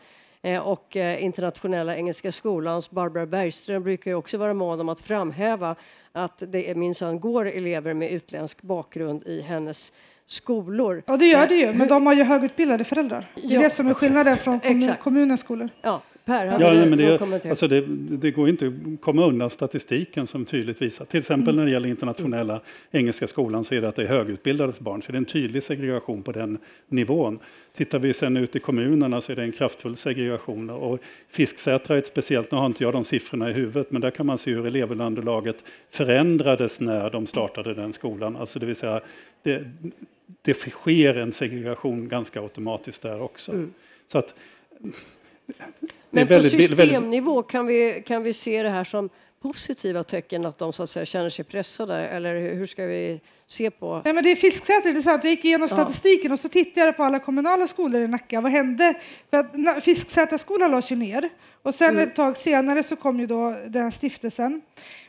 och 0.62 0.96
Internationella 0.96 1.96
Engelska 1.96 2.32
Skolans 2.32 2.90
Barbara 2.90 3.26
Bergström 3.26 3.82
brukar 3.82 4.14
också 4.14 4.38
vara 4.38 4.54
mån 4.54 4.80
om 4.80 4.88
att 4.88 5.00
framhäva 5.00 5.76
att 6.12 6.42
det 6.46 6.76
minsann 6.76 7.20
går 7.20 7.46
elever 7.46 7.94
med 7.94 8.10
utländsk 8.10 8.62
bakgrund 8.62 9.22
i 9.26 9.40
hennes 9.40 9.92
skolor. 10.26 11.02
Ja, 11.06 11.16
det 11.16 11.26
gör 11.26 11.46
det 11.46 11.54
ju, 11.54 11.72
men 11.72 11.88
de 11.88 12.06
har 12.06 12.14
ju 12.14 12.22
högutbildade 12.22 12.84
föräldrar. 12.84 13.30
Det 13.34 13.46
är 13.46 13.50
ja, 13.50 13.60
det 13.60 13.70
som 13.70 13.88
är 13.88 13.94
skillnaden 13.94 14.36
från 14.36 14.60
kommun, 14.60 14.94
kommunens 15.00 15.40
skolor. 15.40 15.68
Ja, 15.82 16.02
Per, 16.24 16.46
ja, 16.46 16.58
nej, 16.58 16.88
men 16.88 16.98
det, 16.98 17.48
alltså 17.48 17.68
det, 17.68 17.84
det, 18.16 18.30
går 18.30 18.48
inte 18.48 18.66
att 18.66 19.00
komma 19.00 19.26
undan 19.26 19.50
statistiken 19.50 20.26
som 20.26 20.44
tydligt 20.44 20.82
visar. 20.82 21.04
Till 21.04 21.20
exempel 21.20 21.48
mm. 21.48 21.56
när 21.56 21.64
det 21.64 21.72
gäller 21.72 21.88
internationella 21.88 22.60
engelska 22.90 23.26
skolan 23.26 23.64
så 23.64 23.74
är 23.74 23.80
det 23.80 23.88
att 23.88 23.96
det 23.96 24.02
är 24.02 24.06
högutbildade 24.06 24.72
barn. 24.78 25.02
Så 25.02 25.12
det 25.12 25.16
är 25.16 25.18
en 25.18 25.24
tydlig 25.24 25.62
segregation 25.62 26.22
på 26.22 26.32
den 26.32 26.58
nivån. 26.88 27.38
Tittar 27.76 27.98
vi 27.98 28.12
sen 28.12 28.36
ut 28.36 28.56
i 28.56 28.58
kommunerna 28.58 29.20
så 29.20 29.32
är 29.32 29.36
det 29.36 29.42
en 29.42 29.52
kraftfull 29.52 29.96
segregation. 29.96 30.70
Och 30.70 31.00
Fisksätra 31.28 31.94
är 31.94 31.98
ett 31.98 32.06
speciellt, 32.06 32.50
nu 32.50 32.58
har 32.58 32.66
inte 32.66 32.84
jag 32.84 32.92
de 32.92 33.04
siffrorna 33.04 33.50
i 33.50 33.52
huvudet, 33.52 33.90
men 33.90 34.00
där 34.00 34.10
kan 34.10 34.26
man 34.26 34.38
se 34.38 34.50
hur 34.50 34.66
elevunderlaget 34.66 35.56
förändrades 35.90 36.80
när 36.80 37.10
de 37.10 37.26
startade 37.26 37.74
den 37.74 37.92
skolan. 37.92 38.36
Alltså 38.36 38.58
det 38.58 38.66
vill 38.66 38.76
säga, 38.76 39.00
det, 39.42 39.64
det 40.42 40.54
sker 40.54 41.14
en 41.14 41.32
segregation 41.32 42.08
ganska 42.08 42.40
automatiskt 42.40 43.02
där 43.02 43.22
också. 43.22 43.52
Mm. 43.52 43.72
Så 44.06 44.18
att, 44.18 44.34
men 46.10 46.28
på 46.28 46.42
systemnivå 46.42 47.42
kan 47.42 47.66
vi, 47.66 48.02
kan 48.06 48.22
vi 48.22 48.32
se 48.32 48.62
det 48.62 48.70
här 48.70 48.84
som 48.84 49.08
positiva 49.42 50.04
tecken 50.04 50.46
att 50.46 50.58
de 50.58 50.72
så 50.72 50.82
att 50.82 50.90
säga, 50.90 51.06
känner 51.06 51.30
sig 51.30 51.44
pressade? 51.44 51.96
Eller 51.96 52.54
hur 52.54 52.66
ska 52.66 52.84
vi 52.84 53.20
se 53.46 53.70
på... 53.70 54.02
Nej, 54.04 54.14
men 54.14 54.24
det 54.24 54.30
är 54.30 54.36
Fisksätra, 54.36 54.92
det 54.92 54.98
är 54.98 55.02
sant. 55.02 55.24
Jag 55.24 55.30
gick 55.30 55.44
igenom 55.44 55.68
statistiken 55.68 56.32
och 56.32 56.40
så 56.40 56.48
tittade 56.48 56.86
jag 56.86 56.96
på 56.96 57.02
alla 57.02 57.18
kommunala 57.18 57.66
skolor 57.66 58.00
i 58.00 58.08
Nacka. 58.08 58.40
Vad 58.40 58.52
hände? 58.52 58.94
För 59.30 59.80
Fisksätraskolan 59.80 60.70
lades 60.70 60.92
ju 60.92 60.96
ner 60.96 61.28
och 61.62 61.74
sen 61.74 61.90
mm. 61.90 62.08
ett 62.08 62.16
tag 62.16 62.36
senare 62.36 62.82
så 62.82 62.96
kom 62.96 63.20
ju 63.20 63.26
då 63.26 63.56
den 63.68 63.92
stiftelsen. 63.92 64.62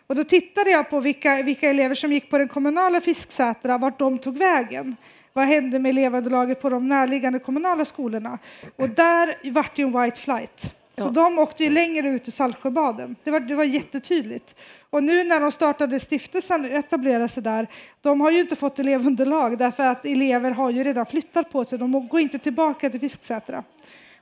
Och 0.07 0.15
då 0.15 0.23
tittade 0.23 0.69
jag 0.69 0.89
på 0.89 0.99
vilka, 0.99 1.43
vilka 1.43 1.69
elever 1.69 1.95
som 1.95 2.13
gick 2.13 2.29
på 2.29 2.37
den 2.37 2.47
kommunala 2.47 3.01
Fisksätra, 3.01 3.77
vart 3.77 3.99
de 3.99 4.19
tog 4.19 4.37
vägen. 4.37 4.95
Vad 5.33 5.45
hände 5.45 5.79
med 5.79 5.89
elevunderlaget 5.89 6.61
på 6.61 6.69
de 6.69 6.87
närliggande 6.87 7.39
kommunala 7.39 7.85
skolorna? 7.85 8.39
Och 8.75 8.89
där 8.89 9.51
vart 9.51 9.75
det 9.75 9.81
en 9.81 10.01
white 10.01 10.19
flight. 10.19 10.77
Så 10.97 11.03
ja. 11.03 11.09
de 11.09 11.39
åkte 11.39 11.63
ju 11.63 11.69
längre 11.69 12.09
ut 12.09 12.27
i 12.27 12.31
Saltsjöbaden. 12.31 13.15
Det 13.23 13.31
var, 13.31 13.39
det 13.39 13.55
var 13.55 13.63
jättetydligt. 13.63 14.55
Och 14.89 15.03
nu 15.03 15.23
när 15.23 15.39
de 15.39 15.51
startade 15.51 15.99
stiftelsen 15.99 16.65
och 16.65 16.71
etablerade 16.71 17.27
sig 17.27 17.43
där, 17.43 17.67
de 18.01 18.21
har 18.21 18.31
ju 18.31 18.39
inte 18.39 18.55
fått 18.55 18.79
elevunderlag 18.79 19.57
därför 19.57 19.83
att 19.83 20.05
elever 20.05 20.51
har 20.51 20.69
ju 20.69 20.83
redan 20.83 21.05
flyttat 21.05 21.51
på 21.51 21.65
sig. 21.65 21.79
De 21.79 22.07
går 22.07 22.19
inte 22.19 22.39
tillbaka 22.39 22.89
till 22.89 22.99
Fisksätra. 22.99 23.63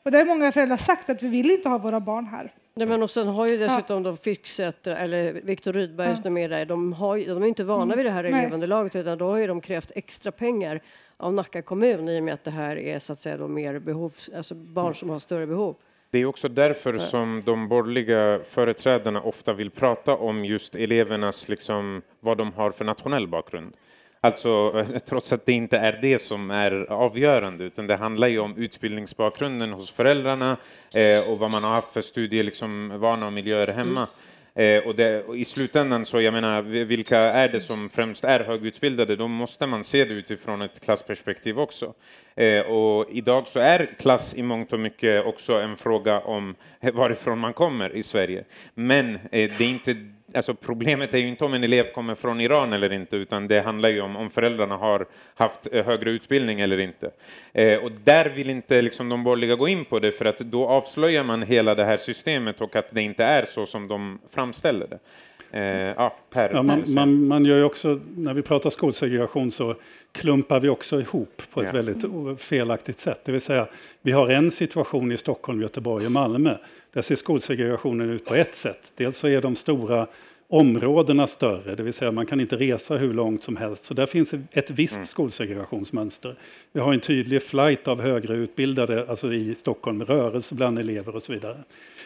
Och 0.03 0.11
det 0.11 0.17
har 0.17 0.25
många 0.25 0.51
föräldrar 0.51 0.77
sagt 0.77 1.09
att 1.09 1.23
vi 1.23 1.27
vill 1.27 1.51
inte 1.51 1.69
ha 1.69 1.77
våra 1.77 1.99
barn 1.99 2.25
här. 2.25 2.51
Nej, 2.73 2.87
men 2.87 3.03
och 3.03 3.09
sen 3.09 3.27
har 3.27 3.47
ju 3.47 3.57
dessutom 3.57 4.05
ja. 4.05 4.15
Fisksätra, 4.15 4.97
eller 4.97 5.33
Viktor 5.33 5.73
Rydberg 5.73 6.09
ja. 6.09 6.15
som 6.15 6.37
är 6.37 6.49
där, 6.49 6.65
de, 6.65 6.93
har, 6.93 7.17
de 7.17 7.43
är 7.43 7.47
inte 7.47 7.63
vana 7.63 7.83
mm. 7.83 7.97
vid 7.97 8.05
det 8.05 8.11
här 8.11 8.23
elevunderlaget 8.23 8.95
utan 8.95 9.17
då 9.17 9.25
har 9.25 9.47
de 9.47 9.61
krävt 9.61 9.91
extra 9.95 10.31
pengar 10.31 10.81
av 11.17 11.33
Nacka 11.33 11.61
kommun 11.61 12.09
i 12.09 12.19
och 12.19 12.23
med 12.23 12.33
att 12.33 12.43
det 12.43 12.51
här 12.51 12.77
är 12.77 12.99
så 12.99 13.13
att 13.13 13.19
säga 13.19 13.37
då 13.37 13.47
mer 13.47 13.79
behov, 13.79 14.13
alltså 14.35 14.55
barn 14.55 14.95
som 14.95 15.09
har 15.09 15.19
större 15.19 15.47
behov. 15.47 15.75
Det 16.11 16.17
är 16.19 16.25
också 16.25 16.47
därför 16.47 16.97
som 16.97 17.43
de 17.45 17.67
borgerliga 17.67 18.39
företrädarna 18.49 19.21
ofta 19.21 19.53
vill 19.53 19.71
prata 19.71 20.15
om 20.15 20.45
just 20.45 20.75
elevernas, 20.75 21.49
liksom, 21.49 22.01
vad 22.19 22.37
de 22.37 22.53
har 22.53 22.71
för 22.71 22.85
nationell 22.85 23.27
bakgrund. 23.27 23.73
Alltså, 24.21 24.85
trots 25.05 25.33
att 25.33 25.45
det 25.45 25.53
inte 25.53 25.77
är 25.77 25.99
det 26.01 26.19
som 26.19 26.51
är 26.51 26.91
avgörande, 26.91 27.63
utan 27.63 27.87
det 27.87 27.95
handlar 27.95 28.27
ju 28.27 28.39
om 28.39 28.57
utbildningsbakgrunden 28.57 29.73
hos 29.73 29.91
föräldrarna 29.91 30.57
eh, 30.95 31.31
och 31.31 31.39
vad 31.39 31.51
man 31.51 31.63
har 31.63 31.71
haft 31.71 31.91
för 31.91 32.01
studievana 32.01 32.45
liksom, 32.45 33.23
och 33.23 33.33
miljöer 33.33 33.67
hemma. 33.67 34.07
Eh, 34.55 34.87
och, 34.87 34.95
det, 34.95 35.23
och, 35.23 35.37
I 35.37 35.45
slutändan, 35.45 36.05
så 36.05 36.21
jag 36.21 36.33
menar, 36.33 36.61
vilka 36.61 37.17
är 37.17 37.49
det 37.49 37.61
som 37.61 37.89
främst 37.89 38.23
är 38.23 38.39
högutbildade? 38.39 39.15
Då 39.15 39.27
måste 39.27 39.67
man 39.67 39.83
se 39.83 40.05
det 40.05 40.13
utifrån 40.13 40.61
ett 40.61 40.79
klassperspektiv 40.79 41.59
också. 41.59 41.93
Eh, 42.35 42.61
och 42.61 43.07
idag 43.11 43.47
så 43.47 43.59
är 43.59 43.85
klass 43.99 44.37
i 44.37 44.43
mångt 44.43 44.73
och 44.73 44.79
mycket 44.79 45.25
också 45.25 45.53
en 45.53 45.77
fråga 45.77 46.19
om 46.19 46.55
varifrån 46.93 47.39
man 47.39 47.53
kommer 47.53 47.95
i 47.95 48.03
Sverige. 48.03 48.43
Men 48.73 49.15
eh, 49.15 49.19
det 49.31 49.61
är 49.61 49.69
inte 49.69 49.95
alltså 50.33 50.53
problemet 50.53 51.13
är 51.13 51.17
ju 51.17 51.27
inte 51.27 51.45
om 51.45 51.53
en 51.53 51.63
elev 51.63 51.91
kommer 51.91 52.15
från 52.15 52.41
Iran 52.41 52.73
eller 52.73 52.93
inte, 52.93 53.15
utan 53.15 53.47
det 53.47 53.61
handlar 53.61 53.89
ju 53.89 54.01
om 54.01 54.15
om 54.15 54.29
föräldrarna 54.29 54.77
har 54.77 55.05
haft 55.35 55.67
eh, 55.71 55.85
högre 55.85 56.11
utbildning 56.11 56.59
eller 56.59 56.77
inte. 56.77 57.11
Eh, 57.53 57.77
och 57.83 57.91
där 58.03 58.29
vill 58.29 58.49
inte 58.49 58.81
liksom 58.81 59.09
de 59.09 59.23
borgerliga 59.23 59.55
gå 59.55 59.67
in 59.67 59.85
på 59.85 59.99
det, 59.99 60.11
för 60.11 60.25
att 60.25 60.39
då 60.39 60.67
avslöjar 60.67 61.23
man 61.23 61.41
hela 61.41 61.75
det 61.75 61.85
här 61.85 61.97
systemet 61.97 62.61
och 62.61 62.75
att 62.75 62.89
det 62.91 63.01
inte 63.01 63.23
är 63.23 63.45
så 63.45 63.65
som 63.65 63.87
de 63.87 64.19
framställer 64.29 64.87
det. 64.87 64.99
Eh, 65.53 65.93
ja, 65.97 66.17
per, 66.29 66.49
ja, 66.53 66.63
man, 66.63 66.83
man, 66.87 67.27
man, 67.27 67.45
gör 67.45 67.57
ju 67.57 67.63
också, 67.63 67.99
när 68.15 68.33
vi 68.33 68.41
pratar 68.41 68.69
skolsegregation 68.69 69.51
så 69.51 69.75
klumpar 70.11 70.59
vi 70.59 70.69
också 70.69 71.01
ihop 71.01 71.41
på 71.53 71.61
ett 71.61 71.69
ja. 71.73 71.81
väldigt 71.81 72.05
felaktigt 72.41 72.99
sätt. 72.99 73.21
Det 73.25 73.31
vill 73.31 73.41
säga, 73.41 73.67
vi 74.01 74.11
har 74.11 74.29
en 74.29 74.51
situation 74.51 75.11
i 75.11 75.17
Stockholm, 75.17 75.61
Göteborg 75.61 76.05
och 76.05 76.11
Malmö 76.11 76.55
där 76.93 77.01
ser 77.01 77.15
skolsegregationen 77.15 78.09
ut 78.09 78.25
på 78.25 78.35
ett 78.35 78.55
sätt. 78.55 78.93
Dels 78.95 79.17
så 79.17 79.27
är 79.27 79.41
de 79.41 79.55
stora 79.55 80.07
områdena 80.51 81.27
större, 81.27 81.75
det 81.75 81.83
vill 81.83 81.93
säga 81.93 82.11
man 82.11 82.25
kan 82.25 82.39
inte 82.39 82.55
resa 82.55 82.97
hur 82.97 83.13
långt 83.13 83.43
som 83.43 83.57
helst. 83.57 83.83
Så 83.83 83.93
där 83.93 84.05
finns 84.05 84.33
ett 84.51 84.69
visst 84.69 84.95
mm. 84.95 85.05
skolsegregationsmönster. 85.05 86.35
Vi 86.71 86.79
har 86.79 86.93
en 86.93 86.99
tydlig 86.99 87.43
flight 87.43 87.87
av 87.87 88.01
högre 88.01 88.35
utbildade, 88.35 89.05
alltså 89.09 89.33
i 89.33 89.55
Stockholm, 89.55 90.05
rörelse 90.05 90.55
bland 90.55 90.79
elever 90.79 91.15
och 91.15 91.23
så 91.23 91.33
vidare. 91.33 91.57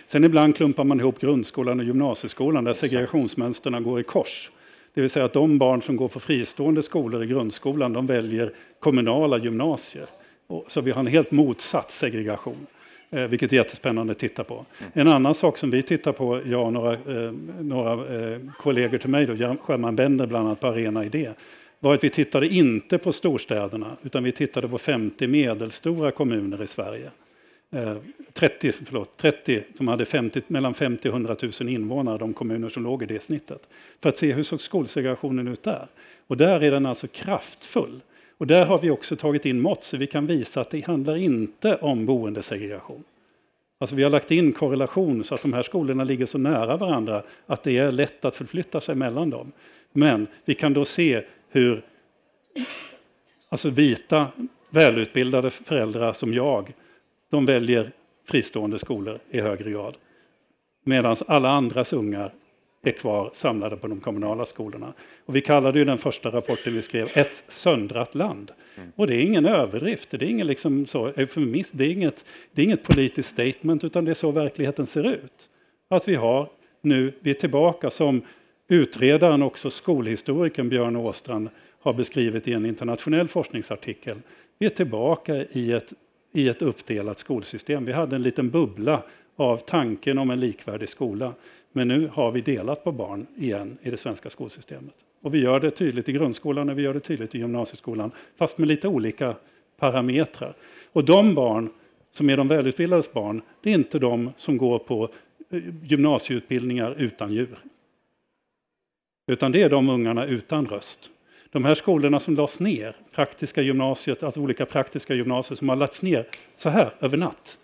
Sen 0.08 0.24
ibland 0.24 0.56
klumpar 0.56 0.84
man 0.84 1.00
ihop 1.00 1.20
grundskolan 1.20 1.80
och 1.80 1.86
gymnasieskolan 1.86 2.64
där 2.64 2.74
segregationsmönsterna 2.74 3.80
går 3.80 4.00
i 4.00 4.04
kors. 4.04 4.52
Det 4.94 5.02
vill 5.02 5.10
säga 5.10 5.26
att 5.26 5.34
de 5.34 5.58
barn 5.58 5.82
som 5.82 5.96
går 5.96 6.08
på 6.08 6.20
fristående 6.20 6.84
skolor 6.84 7.24
i 7.24 7.28
grundskolan, 7.28 7.94
de 7.94 8.08
väljer 8.08 8.54
kommunala 8.80 9.38
gymnasier. 9.38 10.06
Så 10.68 10.82
vi 10.82 10.92
har 10.92 11.00
en 11.00 11.08
helt 11.08 11.32
motsatt 11.32 11.92
segregation. 11.92 12.68
Eh, 13.10 13.24
vilket 13.24 13.54
är 13.54 13.58
jättespännande 13.58 14.12
att 14.12 14.20
titta 14.20 14.44
på. 14.44 14.66
En 14.94 15.08
annan 15.08 15.36
sak 15.36 15.58
som 15.58 15.72
vi 15.72 15.84
tittar 15.84 16.12
på, 16.12 16.42
jag 16.46 16.66
och 16.66 16.74
några, 16.74 16.94
eh, 16.94 17.32
några 17.60 17.92
eh, 17.94 18.40
kollegor 18.60 18.98
till 18.98 19.10
mig, 19.10 19.26
då, 19.26 19.56
Sjöman 19.62 19.96
Bender 19.96 20.26
bland 20.26 20.48
annat 20.48 20.60
på 20.60 20.68
Arena 20.68 21.06
Idé, 21.06 21.30
var 21.80 21.94
att 21.94 22.04
vi 22.04 22.10
tittade 22.10 22.48
inte 22.48 22.98
på 22.98 23.12
storstäderna 23.12 23.98
utan 24.04 24.24
vi 24.24 24.32
tittade 24.32 24.68
på 24.68 24.78
50 24.78 25.28
medelstora 25.28 26.12
kommuner 26.12 26.64
i 26.64 26.68
Sverige. 26.68 27.10
Eh, 27.72 27.96
30, 28.34 28.72
förlåt, 28.72 29.18
30 29.18 29.64
som 29.78 29.88
hade 29.88 30.06
50, 30.06 30.42
mellan 30.48 30.74
50 30.74 31.10
och 31.10 31.14
100 31.14 31.36
000 31.42 31.70
invånare, 31.70 32.18
de 32.18 32.34
kommuner 32.34 32.70
som 32.70 32.84
låg 32.84 33.04
i 33.04 33.06
det 33.06 33.24
snittet. 33.24 33.70
För 34.02 34.10
att 34.10 34.18
se 34.18 34.34
hur 34.34 34.44
såg 34.44 34.62
skolsegregationen 34.62 35.48
ut 35.48 35.64
där. 35.64 35.88
Och 36.28 36.38
där 36.38 36.64
är 36.64 36.72
den 36.72 36.86
alltså 36.86 37.08
kraftfull. 37.08 38.02
Och 38.38 38.48
där 38.48 38.66
har 38.66 38.80
vi 38.80 38.90
också 38.90 39.16
tagit 39.16 39.46
in 39.46 39.62
mått 39.62 39.84
så 39.84 39.98
vi 39.98 40.08
kan 40.08 40.26
visa 40.26 40.62
att 40.62 40.70
det 40.70 40.86
handlar 40.86 41.16
inte 41.16 41.76
om 41.76 42.06
boendesegregation. 42.06 43.04
Alltså 43.80 43.96
vi 43.96 44.04
har 44.04 44.10
lagt 44.10 44.32
in 44.32 44.54
korrelation 44.54 45.24
så 45.24 45.36
att 45.36 45.42
de 45.42 45.54
här 45.54 45.62
skolorna 45.62 46.04
ligger 46.04 46.26
så 46.26 46.38
nära 46.38 46.78
varandra 46.78 47.24
att 47.46 47.64
det 47.64 47.78
är 47.78 47.92
lätt 47.92 48.26
att 48.26 48.36
förflytta 48.36 48.82
sig 48.82 48.96
mellan 48.96 49.30
dem. 49.30 49.52
Men 49.92 50.28
vi 50.46 50.56
kan 50.56 50.74
då 50.74 50.86
se 50.86 51.24
hur 51.50 51.82
alltså 53.50 53.70
vita, 53.70 54.28
välutbildade 54.70 55.50
föräldrar 55.50 56.14
som 56.14 56.34
jag, 56.34 56.74
de 57.32 57.46
väljer 57.46 57.92
fristående 58.28 58.80
skolor 58.80 59.20
i 59.30 59.42
högre 59.42 59.72
grad. 59.72 59.96
Medan 60.86 61.16
alla 61.28 61.50
andras 61.50 61.94
ungar 61.94 62.32
är 62.90 62.92
kvar 62.92 63.30
samlade 63.34 63.78
på 63.78 63.88
de 63.88 64.00
kommunala 64.00 64.46
skolorna. 64.46 64.94
Och 65.26 65.36
vi 65.36 65.42
kallade 65.42 65.80
ju 65.80 65.86
den 65.86 65.98
första 65.98 66.30
rapporten 66.30 66.74
vi 66.74 66.82
skrev 66.82 67.10
Ett 67.14 67.34
söndrat 67.48 68.16
land. 68.16 68.52
Mm. 68.78 68.92
Och 68.96 69.08
det 69.08 69.16
är 69.16 69.22
ingen 69.22 69.46
överdrift, 69.46 70.10
det 70.10 70.26
är, 70.26 70.30
ingen 70.30 70.48
liksom 70.48 70.86
så, 70.86 71.12
det 71.16 71.22
är, 71.22 71.82
inget, 71.82 72.26
det 72.52 72.62
är 72.62 72.66
inget 72.66 72.84
politiskt 72.84 73.30
statement 73.30 73.84
utan 73.84 74.06
det 74.06 74.12
är 74.12 74.16
så 74.16 74.32
verkligheten 74.32 74.86
ser 74.86 75.08
ut. 75.08 75.50
Att 75.90 76.08
vi 76.08 76.16
har 76.16 76.50
nu, 76.82 77.14
vi 77.20 77.30
är 77.30 77.34
tillbaka 77.34 77.90
som 77.90 78.22
utredaren, 78.68 79.44
också 79.44 79.72
skolhistorikern 79.72 80.70
Björn 80.70 80.96
Åstrand 80.96 81.50
har 81.82 81.94
beskrivit 81.94 82.48
i 82.48 82.54
en 82.54 82.66
internationell 82.66 83.28
forskningsartikel. 83.28 84.18
Vi 84.60 84.66
är 84.66 84.70
tillbaka 84.70 85.36
i 85.36 85.72
ett, 85.72 85.94
i 86.34 86.50
ett 86.50 86.62
uppdelat 86.62 87.20
skolsystem. 87.20 87.86
Vi 87.86 87.92
hade 87.92 88.16
en 88.16 88.22
liten 88.22 88.50
bubbla 88.50 89.04
av 89.36 89.58
tanken 89.58 90.18
om 90.18 90.30
en 90.30 90.40
likvärdig 90.40 90.90
skola. 90.90 91.34
Men 91.76 91.88
nu 91.88 92.08
har 92.14 92.32
vi 92.32 92.42
delat 92.42 92.84
på 92.84 92.92
barn 92.92 93.28
igen 93.36 93.78
i 93.82 93.92
det 93.92 93.98
svenska 93.98 94.30
skolsystemet. 94.30 94.94
Och 95.22 95.34
vi 95.34 95.40
gör 95.40 95.60
det 95.60 95.72
tydligt 95.72 96.10
i 96.10 96.12
grundskolan 96.12 96.70
och 96.70 96.78
vi 96.78 96.82
gör 96.82 96.94
det 96.94 97.00
tydligt 97.00 97.36
i 97.36 97.38
gymnasieskolan, 97.38 98.12
fast 98.36 98.58
med 98.58 98.68
lite 98.68 98.88
olika 98.88 99.36
parametrar. 99.78 100.54
Och 100.94 101.06
de 101.06 101.36
barn 101.36 101.70
som 102.12 102.30
är 102.30 102.38
de 102.38 102.48
välutbildades 102.48 103.14
barn, 103.14 103.42
det 103.62 103.70
är 103.70 103.74
inte 103.74 104.00
de 104.00 104.32
som 104.38 104.58
går 104.58 104.80
på 104.80 105.10
eh, 105.50 105.62
gymnasieutbildningar 105.84 106.96
utan 106.98 107.34
djur. 107.34 107.58
Utan 109.28 109.52
det 109.52 109.62
är 109.62 109.70
de 109.70 109.90
ungarna 109.90 110.26
utan 110.26 110.66
röst. 110.66 111.10
De 111.50 111.66
här 111.66 111.76
skolorna 111.76 112.20
som 112.20 112.36
lades 112.36 112.60
ner, 112.60 112.96
praktiska 113.12 113.62
gymnasiet, 113.62 114.24
alltså 114.24 114.40
olika 114.40 114.66
praktiska 114.66 115.14
gymnasier 115.14 115.58
som 115.58 115.70
har 115.70 115.76
lagts 115.76 116.04
ner 116.04 116.28
så 116.58 116.70
här 116.70 116.94
över 117.00 117.18
natt. 117.18 117.58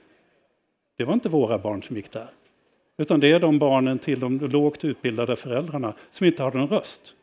Det 0.98 1.04
var 1.04 1.14
inte 1.14 1.30
våra 1.30 1.58
barn 1.58 1.84
som 1.84 1.96
gick 1.96 2.12
där. 2.12 2.28
Utan 3.02 3.20
det 3.20 3.32
är 3.32 3.40
de 3.40 3.60
barnen 3.60 4.00
till 4.00 4.20
de 4.20 4.40
lågt 4.40 4.86
utbildade 4.86 5.36
föräldrarna 5.36 5.94
som 6.10 6.28
inte 6.28 6.44
har 6.44 6.52
någon 6.52 6.68
röst. 6.68 7.14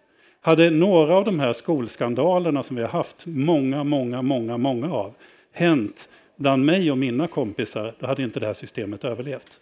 Hade 0.41 0.70
några 0.70 1.16
av 1.16 1.24
de 1.24 1.41
här 1.41 1.53
skolskandalerna 1.53 2.62
som 2.62 2.76
vi 2.76 2.83
har 2.83 2.89
haft, 2.89 3.26
många, 3.26 3.85
många, 3.85 4.22
många, 4.22 4.57
många 4.57 4.93
av, 4.93 5.14
hänt 5.53 6.09
bland 6.37 6.64
mig 6.64 6.91
och 6.91 6.99
mina 6.99 7.29
kompisar, 7.29 7.95
då 7.99 8.07
hade 8.07 8.22
inte 8.22 8.41
det 8.41 8.47
här 8.47 8.55
systemet 8.55 9.05
överlevt. 9.05 9.61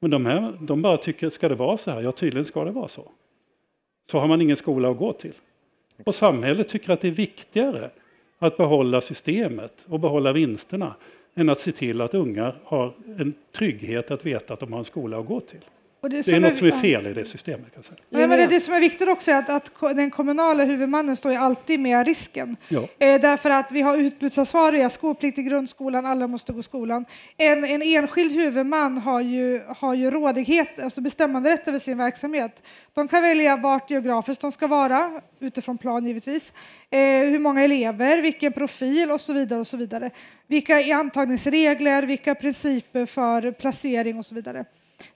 Men 0.00 0.10
de, 0.10 0.26
här, 0.26 0.52
de 0.60 0.82
bara 0.82 0.96
tycker, 0.96 1.30
ska 1.30 1.48
det 1.48 1.54
vara 1.54 1.76
så 1.76 1.90
här? 1.90 2.02
Ja, 2.02 2.12
tydligen 2.12 2.44
ska 2.44 2.64
det 2.64 2.70
vara 2.70 2.88
så. 2.88 3.10
Så 4.10 4.18
har 4.18 4.28
man 4.28 4.40
ingen 4.40 4.56
skola 4.56 4.90
att 4.90 4.98
gå 4.98 5.12
till. 5.12 5.34
Och 6.04 6.14
samhället 6.14 6.68
tycker 6.68 6.92
att 6.92 7.00
det 7.00 7.08
är 7.08 7.12
viktigare 7.12 7.90
att 8.38 8.56
behålla 8.56 9.00
systemet 9.00 9.86
och 9.88 10.00
behålla 10.00 10.32
vinsterna 10.32 10.94
än 11.34 11.48
att 11.48 11.60
se 11.60 11.72
till 11.72 12.00
att 12.00 12.14
ungar 12.14 12.54
har 12.64 12.92
en 13.18 13.34
trygghet 13.56 14.10
att 14.10 14.26
veta 14.26 14.54
att 14.54 14.60
de 14.60 14.72
har 14.72 14.78
en 14.78 14.84
skola 14.84 15.18
att 15.18 15.26
gå 15.26 15.40
till. 15.40 15.60
Det, 16.08 16.22
det, 16.22 16.32
är 16.32 16.40
något 16.40 16.52
är, 16.52 16.56
som 16.56 16.66
är 16.66 16.70
fel 16.70 17.06
i 17.06 17.14
det 17.14 17.24
systemet. 17.24 17.74
Kan 17.74 17.82
säga. 17.82 17.96
Nej, 18.10 18.26
men 18.28 18.38
det, 18.38 18.46
det 18.46 18.60
som 18.60 18.74
är 18.74 18.80
viktigt 18.80 19.08
också 19.08 19.30
är 19.30 19.38
att, 19.38 19.48
att 19.50 19.96
den 19.96 20.10
kommunala 20.10 20.64
huvudmannen 20.64 21.16
står 21.16 21.32
ju 21.32 21.38
alltid 21.38 21.80
med 21.80 22.06
risken. 22.06 22.56
Ja. 22.68 22.80
Eh, 22.98 23.20
därför 23.20 23.50
att 23.50 23.72
vi 23.72 23.80
har 23.80 23.96
utbudsansvariga, 23.96 24.90
skolplikt 24.90 25.38
i 25.38 25.42
grundskolan, 25.42 26.06
alla 26.06 26.26
måste 26.26 26.52
gå 26.52 26.62
skolan. 26.62 27.04
En, 27.36 27.64
en 27.64 27.82
enskild 27.82 28.32
huvudman 28.32 28.98
har 28.98 29.20
ju, 29.20 29.62
har 29.68 29.94
ju 29.94 30.10
rådighet, 30.10 30.78
alltså 30.78 31.00
bestämmanderätt 31.00 31.68
över 31.68 31.78
sin 31.78 31.98
verksamhet. 31.98 32.62
De 32.94 33.08
kan 33.08 33.22
välja 33.22 33.56
vart 33.56 33.90
geografiskt 33.90 34.40
de 34.40 34.52
ska 34.52 34.66
vara, 34.66 35.20
utifrån 35.40 35.78
plan 35.78 36.06
givetvis, 36.06 36.52
eh, 36.90 36.98
hur 37.00 37.38
många 37.38 37.62
elever, 37.62 38.22
vilken 38.22 38.52
profil 38.52 39.10
och 39.10 39.20
så 39.20 39.32
vidare. 39.32 39.60
och 39.60 39.66
så 39.66 39.76
vidare. 39.76 40.10
Vilka 40.46 40.96
antagningsregler, 40.96 42.02
vilka 42.02 42.34
principer 42.34 43.06
för 43.06 43.50
placering 43.50 44.18
och 44.18 44.26
så 44.26 44.34
vidare. 44.34 44.64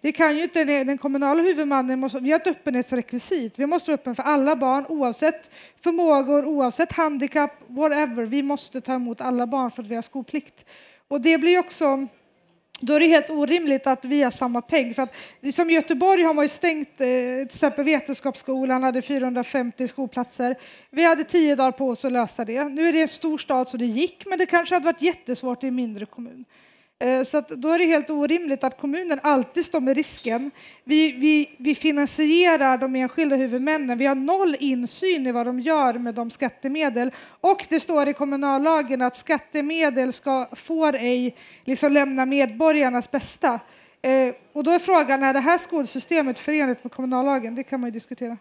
Det 0.01 0.13
kan 0.13 0.37
ju 0.37 0.43
inte 0.43 0.65
den 0.65 0.99
kommunala 0.99 1.43
huvudmannen, 1.43 2.01
måste, 2.01 2.21
vi 2.21 2.31
har 2.31 2.41
ett 2.41 2.47
öppenhetsrekvisit. 2.47 3.59
Vi 3.59 3.67
måste 3.67 3.91
vara 3.91 4.01
öppen 4.01 4.15
för 4.15 4.23
alla 4.23 4.57
barn 4.57 4.85
oavsett 4.89 5.51
förmågor, 5.81 6.45
oavsett 6.45 6.93
handikapp, 6.93 7.53
whatever. 7.67 8.25
Vi 8.25 8.43
måste 8.43 8.81
ta 8.81 8.95
emot 8.95 9.21
alla 9.21 9.47
barn 9.47 9.71
för 9.71 9.83
att 9.83 9.89
vi 9.89 9.95
har 9.95 10.03
skolplikt. 10.03 10.65
Och 11.09 11.21
det 11.21 11.39
blir 11.39 11.59
också 11.59 12.09
då 12.81 12.95
är 12.95 13.01
det 13.01 13.07
helt 13.07 13.31
orimligt 13.31 13.87
att 13.87 14.05
vi 14.05 14.23
har 14.23 14.31
samma 14.31 14.63
peng. 14.63 14.95
För 14.95 15.03
att, 15.03 15.15
som 15.55 15.71
Göteborg 15.71 16.23
har 16.23 16.35
man 16.35 16.45
ju 16.45 16.49
stängt, 16.49 16.89
eh, 16.89 17.07
till 17.07 17.43
exempel 17.43 17.85
Vetenskapsskolan 17.85 18.83
hade 18.83 19.03
450 19.03 19.89
skolplatser. 19.89 20.57
Vi 20.91 21.05
hade 21.05 21.25
tio 21.25 21.57
dagar 21.57 21.73
på 21.73 21.89
oss 21.89 22.05
att 22.05 22.13
lösa 22.13 22.45
det. 22.45 22.65
Nu 22.65 22.89
är 22.89 22.93
det 22.93 23.03
en 23.03 23.09
stor 23.09 23.39
stad 23.39 23.69
så 23.69 23.77
det 23.77 23.87
gick, 23.87 24.27
men 24.27 24.39
det 24.39 24.47
kanske 24.47 24.75
hade 24.75 24.85
varit 24.85 25.03
jättesvårt 25.03 25.65
i 25.65 25.67
en 25.67 25.75
mindre 25.75 26.07
kommun. 26.07 26.45
Eh, 27.01 27.23
så 27.23 27.41
då 27.41 27.69
är 27.69 27.79
det 27.79 27.85
helt 27.85 28.11
orimligt 28.11 28.65
att 28.65 28.81
kommunen 28.81 29.21
alltid 29.23 29.65
står 29.65 29.81
med 29.81 29.97
risken. 29.97 30.51
Vi, 30.85 31.13
vi, 31.13 31.51
vi 31.59 31.75
finansierar 31.75 32.79
de 32.79 32.97
enskilda 32.97 33.37
huvudmännen. 33.37 33.99
Vi 33.99 34.07
har 34.07 34.15
noll 34.15 34.57
insyn 34.61 35.27
i 35.27 35.33
vad 35.33 35.47
de 35.47 35.61
gör 35.61 35.95
med 35.95 36.15
de 36.15 36.31
skattemedel. 36.31 37.11
Och 37.41 37.67
det 37.69 37.81
står 37.81 38.09
i 38.09 38.13
kommunallagen 38.13 39.03
att 39.03 39.17
skattemedel 39.17 40.13
ska, 40.13 40.49
får 40.53 40.97
ej 40.97 41.37
liksom 41.65 41.93
lämna 41.93 42.27
medborgarnas 42.27 43.11
bästa. 43.11 43.61
Eh, 44.03 44.35
och 44.53 44.65
då 44.65 44.71
är 44.71 44.79
frågan, 44.79 45.23
är 45.23 45.35
det 45.35 45.41
här 45.41 45.59
skolsystemet 45.59 46.39
förenligt 46.39 46.85
med 46.85 46.93
kommunallagen? 46.93 47.55
Det 47.55 47.63
kan 47.63 47.81
man 47.81 47.89
ju 47.89 47.93
diskutera. 47.93 48.37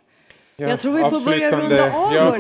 Ja, 0.60 0.68
jag 0.68 0.80
tror 0.80 0.93
vi 0.93 1.01
får 1.01 1.26
börja 1.26 1.51
runda 1.51 1.93
av, 1.93 2.14
ja. 2.14 2.36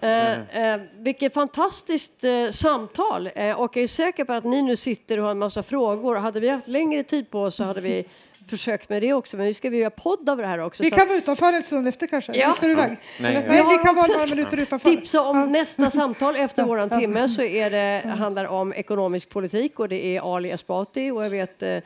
Eh, 0.00 0.72
eh, 0.72 0.80
vilket 0.98 1.34
fantastiskt 1.34 2.24
eh, 2.24 2.50
samtal. 2.50 3.30
Eh, 3.34 3.60
och 3.60 3.76
jag 3.76 3.82
är 3.82 3.88
säker 3.88 4.24
på 4.24 4.32
att 4.32 4.44
ni 4.44 4.62
nu 4.62 4.76
sitter 4.76 5.18
och 5.18 5.24
har 5.24 5.30
en 5.30 5.38
massa 5.38 5.62
frågor. 5.62 6.16
Hade 6.16 6.40
vi 6.40 6.48
haft 6.48 6.68
längre 6.68 7.02
tid 7.02 7.30
på 7.30 7.42
oss 7.42 7.54
så 7.54 7.64
hade 7.64 7.80
vi 7.80 8.04
försökt 8.48 8.88
med 8.88 9.02
det 9.02 9.12
också. 9.12 9.36
Men 9.36 9.46
vi 9.46 9.54
ska 9.54 9.70
vi 9.70 9.78
göra 9.78 9.90
podd 9.90 10.28
av 10.28 10.36
det 10.36 10.46
här 10.46 10.58
också. 10.58 10.82
Vi 10.82 10.90
kan 10.90 11.08
vara 11.08 11.18
utanför 11.18 11.52
en 11.52 11.62
stund 11.62 11.88
efter 11.88 12.06
kanske. 12.06 12.32
Ja. 12.34 12.52
ska 12.52 12.66
du 12.66 12.72
iväg? 12.72 12.98
Nej, 13.20 13.44
Nej, 13.48 13.64
vi 13.68 13.84
kan 13.84 13.94
vara 13.94 14.06
några 14.06 14.26
minuter 14.26 14.56
utanför. 14.56 14.90
Tipsa 14.90 15.22
om 15.22 15.38
ja. 15.38 15.46
nästa 15.46 15.90
samtal 15.90 16.36
efter 16.46 16.64
våran 16.64 16.90
timme 16.90 17.28
så 17.28 17.42
är 17.42 17.70
det, 17.70 18.08
handlar 18.08 18.44
om 18.44 18.72
ekonomisk 18.72 19.28
politik 19.28 19.80
och 19.80 19.88
det 19.88 20.16
är 20.16 20.36
Ali 20.36 20.50
Esbati 20.50 21.10
och 21.10 21.24
jag 21.24 21.30
vet 21.30 21.62
eh, 21.62 21.78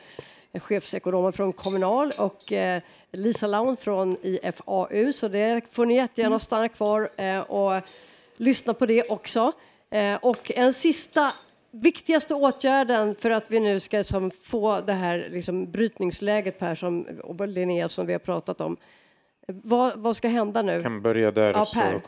chefsekonomen 0.59 1.33
från 1.33 1.53
Kommunal 1.53 2.11
och 2.17 2.51
eh, 2.51 2.81
Lisa 3.11 3.47
Laun 3.47 3.77
från 3.77 4.17
IFAU. 4.21 5.13
Så 5.13 5.27
det 5.27 5.61
får 5.71 5.85
ni 5.85 5.95
jättegärna 5.95 6.39
stanna 6.39 6.69
kvar 6.69 7.09
eh, 7.17 7.39
och 7.39 7.81
lyssna 8.37 8.73
på 8.73 8.85
det 8.85 9.03
också. 9.09 9.51
Eh, 9.89 10.15
och 10.21 10.51
en 10.55 10.73
sista 10.73 11.31
viktigaste 11.71 12.33
åtgärden 12.35 13.15
för 13.15 13.29
att 13.29 13.45
vi 13.47 13.59
nu 13.59 13.79
ska 13.79 14.03
få 14.43 14.81
det 14.85 14.93
här 14.93 15.27
liksom, 15.31 15.71
brytningsläget 15.71 16.59
Per 16.59 16.75
som, 16.75 17.05
och 17.23 17.47
Linnea 17.47 17.89
som 17.89 18.05
vi 18.05 18.13
har 18.13 18.19
pratat 18.19 18.61
om. 18.61 18.77
Vad, 19.47 19.93
vad 19.95 20.17
ska 20.17 20.27
hända 20.27 20.61
nu? 20.61 20.71
Jag 20.71 20.83
kan 20.83 21.01
börja 21.01 21.31
där. 21.31 21.53
Ja, 21.53 21.67
per. 21.73 22.01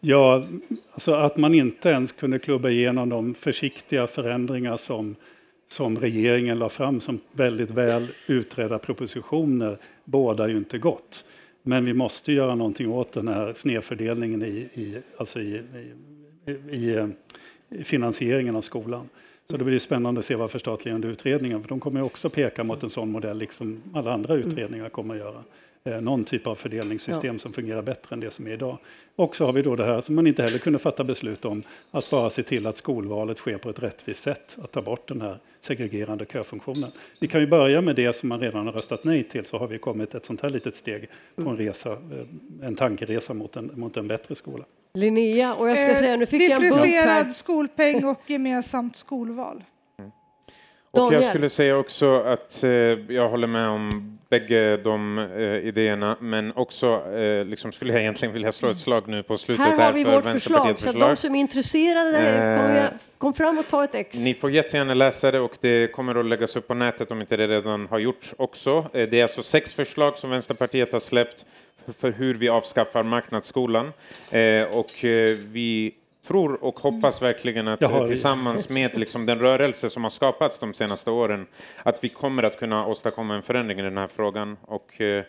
Ja, 0.00 0.44
alltså 0.92 1.14
att 1.14 1.36
man 1.36 1.54
inte 1.54 1.88
ens 1.88 2.12
kunde 2.12 2.38
klubba 2.38 2.68
igenom 2.68 3.08
de 3.08 3.34
försiktiga 3.34 4.06
förändringar 4.06 4.76
som 4.76 5.16
som 5.68 5.98
regeringen 5.98 6.58
la 6.58 6.68
fram 6.68 7.00
som 7.00 7.20
väldigt 7.32 7.70
väl 7.70 8.08
utredda 8.26 8.78
propositioner 8.78 9.78
båda 10.04 10.48
ju 10.48 10.56
inte 10.56 10.78
gott. 10.78 11.24
Men 11.62 11.84
vi 11.84 11.94
måste 11.94 12.32
göra 12.32 12.54
någonting 12.54 12.92
åt 12.92 13.12
den 13.12 13.28
här 13.28 13.54
snedfördelningen 13.56 14.42
i, 14.42 14.68
i, 14.74 14.96
alltså 15.16 15.40
i, 15.40 15.62
i, 16.70 17.08
finansieringen 17.84 18.56
av 18.56 18.60
skolan. 18.60 19.08
Så 19.50 19.56
det 19.56 19.64
blir 19.64 19.78
spännande 19.78 20.18
att 20.18 20.24
se 20.24 20.34
vad 20.34 20.50
förstatligande 20.50 21.08
utredningen, 21.08 21.62
för 21.62 21.68
de 21.68 21.80
kommer 21.80 22.02
också 22.02 22.30
peka 22.30 22.64
mot 22.64 22.82
en 22.82 22.90
sån 22.90 23.10
modell, 23.10 23.38
liksom 23.38 23.82
alla 23.94 24.12
andra 24.12 24.34
utredningar 24.34 24.88
kommer 24.88 25.14
att 25.14 25.20
göra. 25.20 25.44
Eh, 25.86 26.00
någon 26.00 26.24
typ 26.24 26.46
av 26.46 26.54
fördelningssystem 26.54 27.34
ja. 27.34 27.38
som 27.38 27.52
fungerar 27.52 27.82
bättre 27.82 28.14
än 28.14 28.20
det 28.20 28.30
som 28.30 28.46
är 28.46 28.50
idag. 28.50 28.78
Och 29.16 29.36
så 29.36 29.44
har 29.44 29.52
vi 29.52 29.62
då 29.62 29.76
det 29.76 29.84
här 29.84 30.00
som 30.00 30.14
man 30.14 30.26
inte 30.26 30.42
heller 30.42 30.58
kunde 30.58 30.78
fatta 30.78 31.04
beslut 31.04 31.44
om, 31.44 31.62
att 31.90 32.10
bara 32.10 32.30
se 32.30 32.42
till 32.42 32.66
att 32.66 32.78
skolvalet 32.78 33.38
sker 33.38 33.58
på 33.58 33.70
ett 33.70 33.82
rättvist 33.82 34.22
sätt, 34.22 34.56
att 34.62 34.72
ta 34.72 34.82
bort 34.82 35.08
den 35.08 35.20
här 35.20 35.38
segregerande 35.60 36.26
köfunktionen. 36.32 36.90
Vi 37.20 37.28
kan 37.28 37.40
ju 37.40 37.46
börja 37.46 37.80
med 37.80 37.96
det 37.96 38.16
som 38.16 38.28
man 38.28 38.40
redan 38.40 38.66
har 38.66 38.72
röstat 38.72 39.04
nej 39.04 39.22
till, 39.22 39.44
så 39.44 39.58
har 39.58 39.66
vi 39.66 39.78
kommit 39.78 40.14
ett 40.14 40.24
sånt 40.24 40.40
här 40.40 40.50
litet 40.50 40.76
steg 40.76 41.08
på 41.36 41.50
en 41.50 41.56
resa, 41.56 41.92
eh, 41.92 42.66
en 42.66 42.74
tankeresa 42.74 43.34
mot 43.34 43.56
en, 43.56 43.70
mot 43.74 43.96
en 43.96 44.08
bättre 44.08 44.34
skola. 44.34 44.64
Linnea, 44.94 45.54
och 45.54 45.68
jag 45.68 45.78
ska 45.78 45.88
eh, 45.90 45.96
säga, 45.96 46.16
nu 46.16 46.26
fick 46.26 46.42
jag 46.42 46.52
en 46.52 46.62
Differentierad 46.62 47.32
skolpeng 47.32 48.04
och 48.04 48.20
gemensamt 48.26 48.96
skolval. 48.96 49.62
Och 50.96 51.14
jag 51.14 51.24
skulle 51.24 51.48
säga 51.48 51.76
också 51.76 52.20
att 52.20 52.64
eh, 52.64 52.70
jag 53.08 53.28
håller 53.28 53.46
med 53.46 53.68
om 53.68 54.16
bägge 54.28 54.76
de 54.76 55.18
eh, 55.18 55.68
idéerna, 55.68 56.16
men 56.20 56.52
också 56.56 57.14
eh, 57.14 57.44
liksom 57.44 57.72
skulle 57.72 57.92
jag 57.92 58.02
egentligen 58.02 58.34
vilja 58.34 58.52
slå 58.52 58.70
ett 58.70 58.78
slag 58.78 59.08
nu 59.08 59.22
på 59.22 59.36
slutet 59.36 59.66
här, 59.66 59.84
har 59.84 59.92
vi 59.92 60.04
vårt 60.04 60.24
förslag, 60.24 60.80
så 60.80 60.92
de 60.92 61.16
som 61.16 61.34
är 61.34 61.40
intresserade, 61.40 62.18
eh, 62.92 62.98
kom, 63.18 63.34
fram 63.34 63.58
och 63.58 63.68
ta 63.68 63.84
ett 63.84 63.94
ex. 63.94 64.24
Ni 64.24 64.34
får 64.34 64.50
jättegärna 64.50 64.94
läsa 64.94 65.30
det 65.30 65.40
och 65.40 65.56
det 65.60 65.92
kommer 65.92 66.14
att 66.14 66.26
läggas 66.26 66.56
upp 66.56 66.68
på 66.68 66.74
nätet 66.74 67.10
om 67.10 67.20
inte 67.20 67.36
det 67.36 67.48
redan 67.48 67.86
har 67.86 67.98
gjorts 67.98 68.34
också. 68.38 68.86
Eh, 68.92 69.08
det 69.08 69.18
är 69.18 69.22
alltså 69.22 69.42
sex 69.42 69.72
förslag 69.72 70.18
som 70.18 70.30
Vänsterpartiet 70.30 70.92
har 70.92 71.00
släppt 71.00 71.46
för 71.98 72.12
hur 72.12 72.34
vi 72.34 72.48
avskaffar 72.48 73.02
marknadsskolan 73.02 73.92
eh, 74.30 74.62
och 74.62 74.90
vi 75.38 75.94
tror 76.26 76.64
och 76.64 76.80
hoppas 76.80 77.22
verkligen 77.22 77.68
att 77.68 77.80
Jaha, 77.80 78.06
tillsammans 78.06 78.68
med 78.68 78.98
liksom 78.98 79.26
den 79.26 79.38
rörelse 79.38 79.90
som 79.90 80.02
har 80.02 80.10
skapats 80.10 80.58
de 80.58 80.74
senaste 80.74 81.10
åren, 81.10 81.46
att 81.82 82.04
vi 82.04 82.08
kommer 82.08 82.42
att 82.42 82.58
kunna 82.58 82.86
åstadkomma 82.86 83.34
en 83.34 83.42
förändring 83.42 83.78
i 83.78 83.82
den 83.82 83.96
här 83.96 84.06
frågan. 84.06 84.56
Och, 84.62 85.00
eh, 85.00 85.24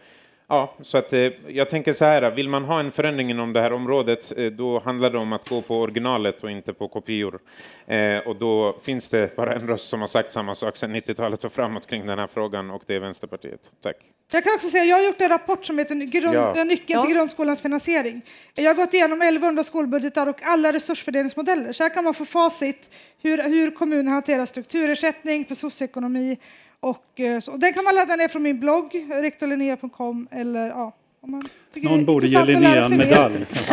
Ja, 0.49 0.75
så 0.81 0.97
att 0.97 1.13
eh, 1.13 1.31
jag 1.47 1.69
tänker 1.69 1.93
så 1.93 2.05
här, 2.05 2.31
vill 2.31 2.49
man 2.49 2.63
ha 2.63 2.79
en 2.79 2.91
förändring 2.91 3.29
inom 3.29 3.53
det 3.53 3.61
här 3.61 3.73
området, 3.73 4.33
eh, 4.37 4.45
då 4.45 4.79
handlar 4.79 5.09
det 5.09 5.17
om 5.17 5.33
att 5.33 5.49
gå 5.49 5.61
på 5.61 5.79
originalet 5.79 6.43
och 6.43 6.51
inte 6.51 6.73
på 6.73 6.87
kopior. 6.87 7.39
Eh, 7.87 8.17
och 8.17 8.35
då 8.35 8.79
finns 8.83 9.09
det 9.09 9.35
bara 9.35 9.55
en 9.55 9.67
röst 9.67 9.89
som 9.89 9.99
har 9.99 10.07
sagt 10.07 10.31
samma 10.31 10.55
sak 10.55 10.77
sedan 10.77 10.95
90-talet 10.95 11.43
och 11.43 11.51
framåt 11.51 11.87
kring 11.87 12.05
den 12.05 12.19
här 12.19 12.27
frågan 12.27 12.71
och 12.71 12.81
det 12.85 12.95
är 12.95 12.99
Vänsterpartiet. 12.99 13.59
Tack. 13.83 13.95
Jag 14.31 14.43
kan 14.43 14.53
också 14.53 14.69
säga, 14.69 14.83
jag 14.83 14.97
har 14.97 15.03
gjort 15.03 15.21
en 15.21 15.29
rapport 15.29 15.65
som 15.65 15.77
heter 15.77 15.95
grund, 15.95 16.35
ja. 16.35 16.63
Nyckeln 16.63 17.01
till 17.01 17.15
grundskolans 17.15 17.61
finansiering. 17.61 18.21
Jag 18.55 18.63
har 18.63 18.73
gått 18.73 18.93
igenom 18.93 19.21
1100 19.21 19.63
skolbudgetar 19.63 20.27
och 20.27 20.41
alla 20.41 20.73
resursfördelningsmodeller. 20.73 21.73
Så 21.73 21.83
här 21.83 21.89
kan 21.89 22.03
man 22.03 22.13
få 22.13 22.25
facit 22.25 22.89
hur, 23.21 23.43
hur 23.43 23.71
kommuner 23.71 24.11
hanterar 24.11 24.45
strukturersättning 24.45 25.45
för 25.45 25.55
socioekonomi 25.55 26.37
och, 26.81 27.19
eh, 27.19 27.39
så, 27.39 27.57
den 27.57 27.73
kan 27.73 27.83
man 27.83 27.95
ladda 27.95 28.15
ner 28.15 28.27
från 28.27 28.43
min 28.43 28.59
blogg, 28.59 29.05
rektorlinnea.com. 29.09 30.27
Eller, 30.31 30.67
ja, 30.67 30.95
om 31.21 31.31
man 31.31 31.41
Någon 31.75 32.05
borde 32.05 32.27
ge 32.27 32.45
Linnea 32.45 32.85
en 32.85 32.97
medalj. 32.97 33.45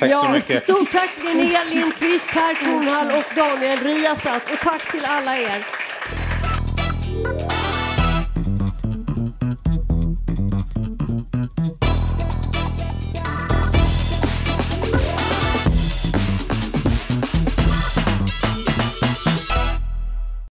tack 0.00 0.10
ja, 0.10 0.22
så 0.24 0.30
mycket. 0.30 0.62
Stort 0.62 0.92
tack 0.92 1.10
Linnea 1.24 1.60
Lindqvist, 1.70 2.26
Per 2.32 2.54
Kornhall 2.54 3.06
och 3.06 3.24
Daniel 3.36 3.78
Riasat. 3.78 4.42
Och 4.52 4.58
tack 4.58 4.92
till 4.92 5.04
alla 5.04 5.36
er. 5.38 5.64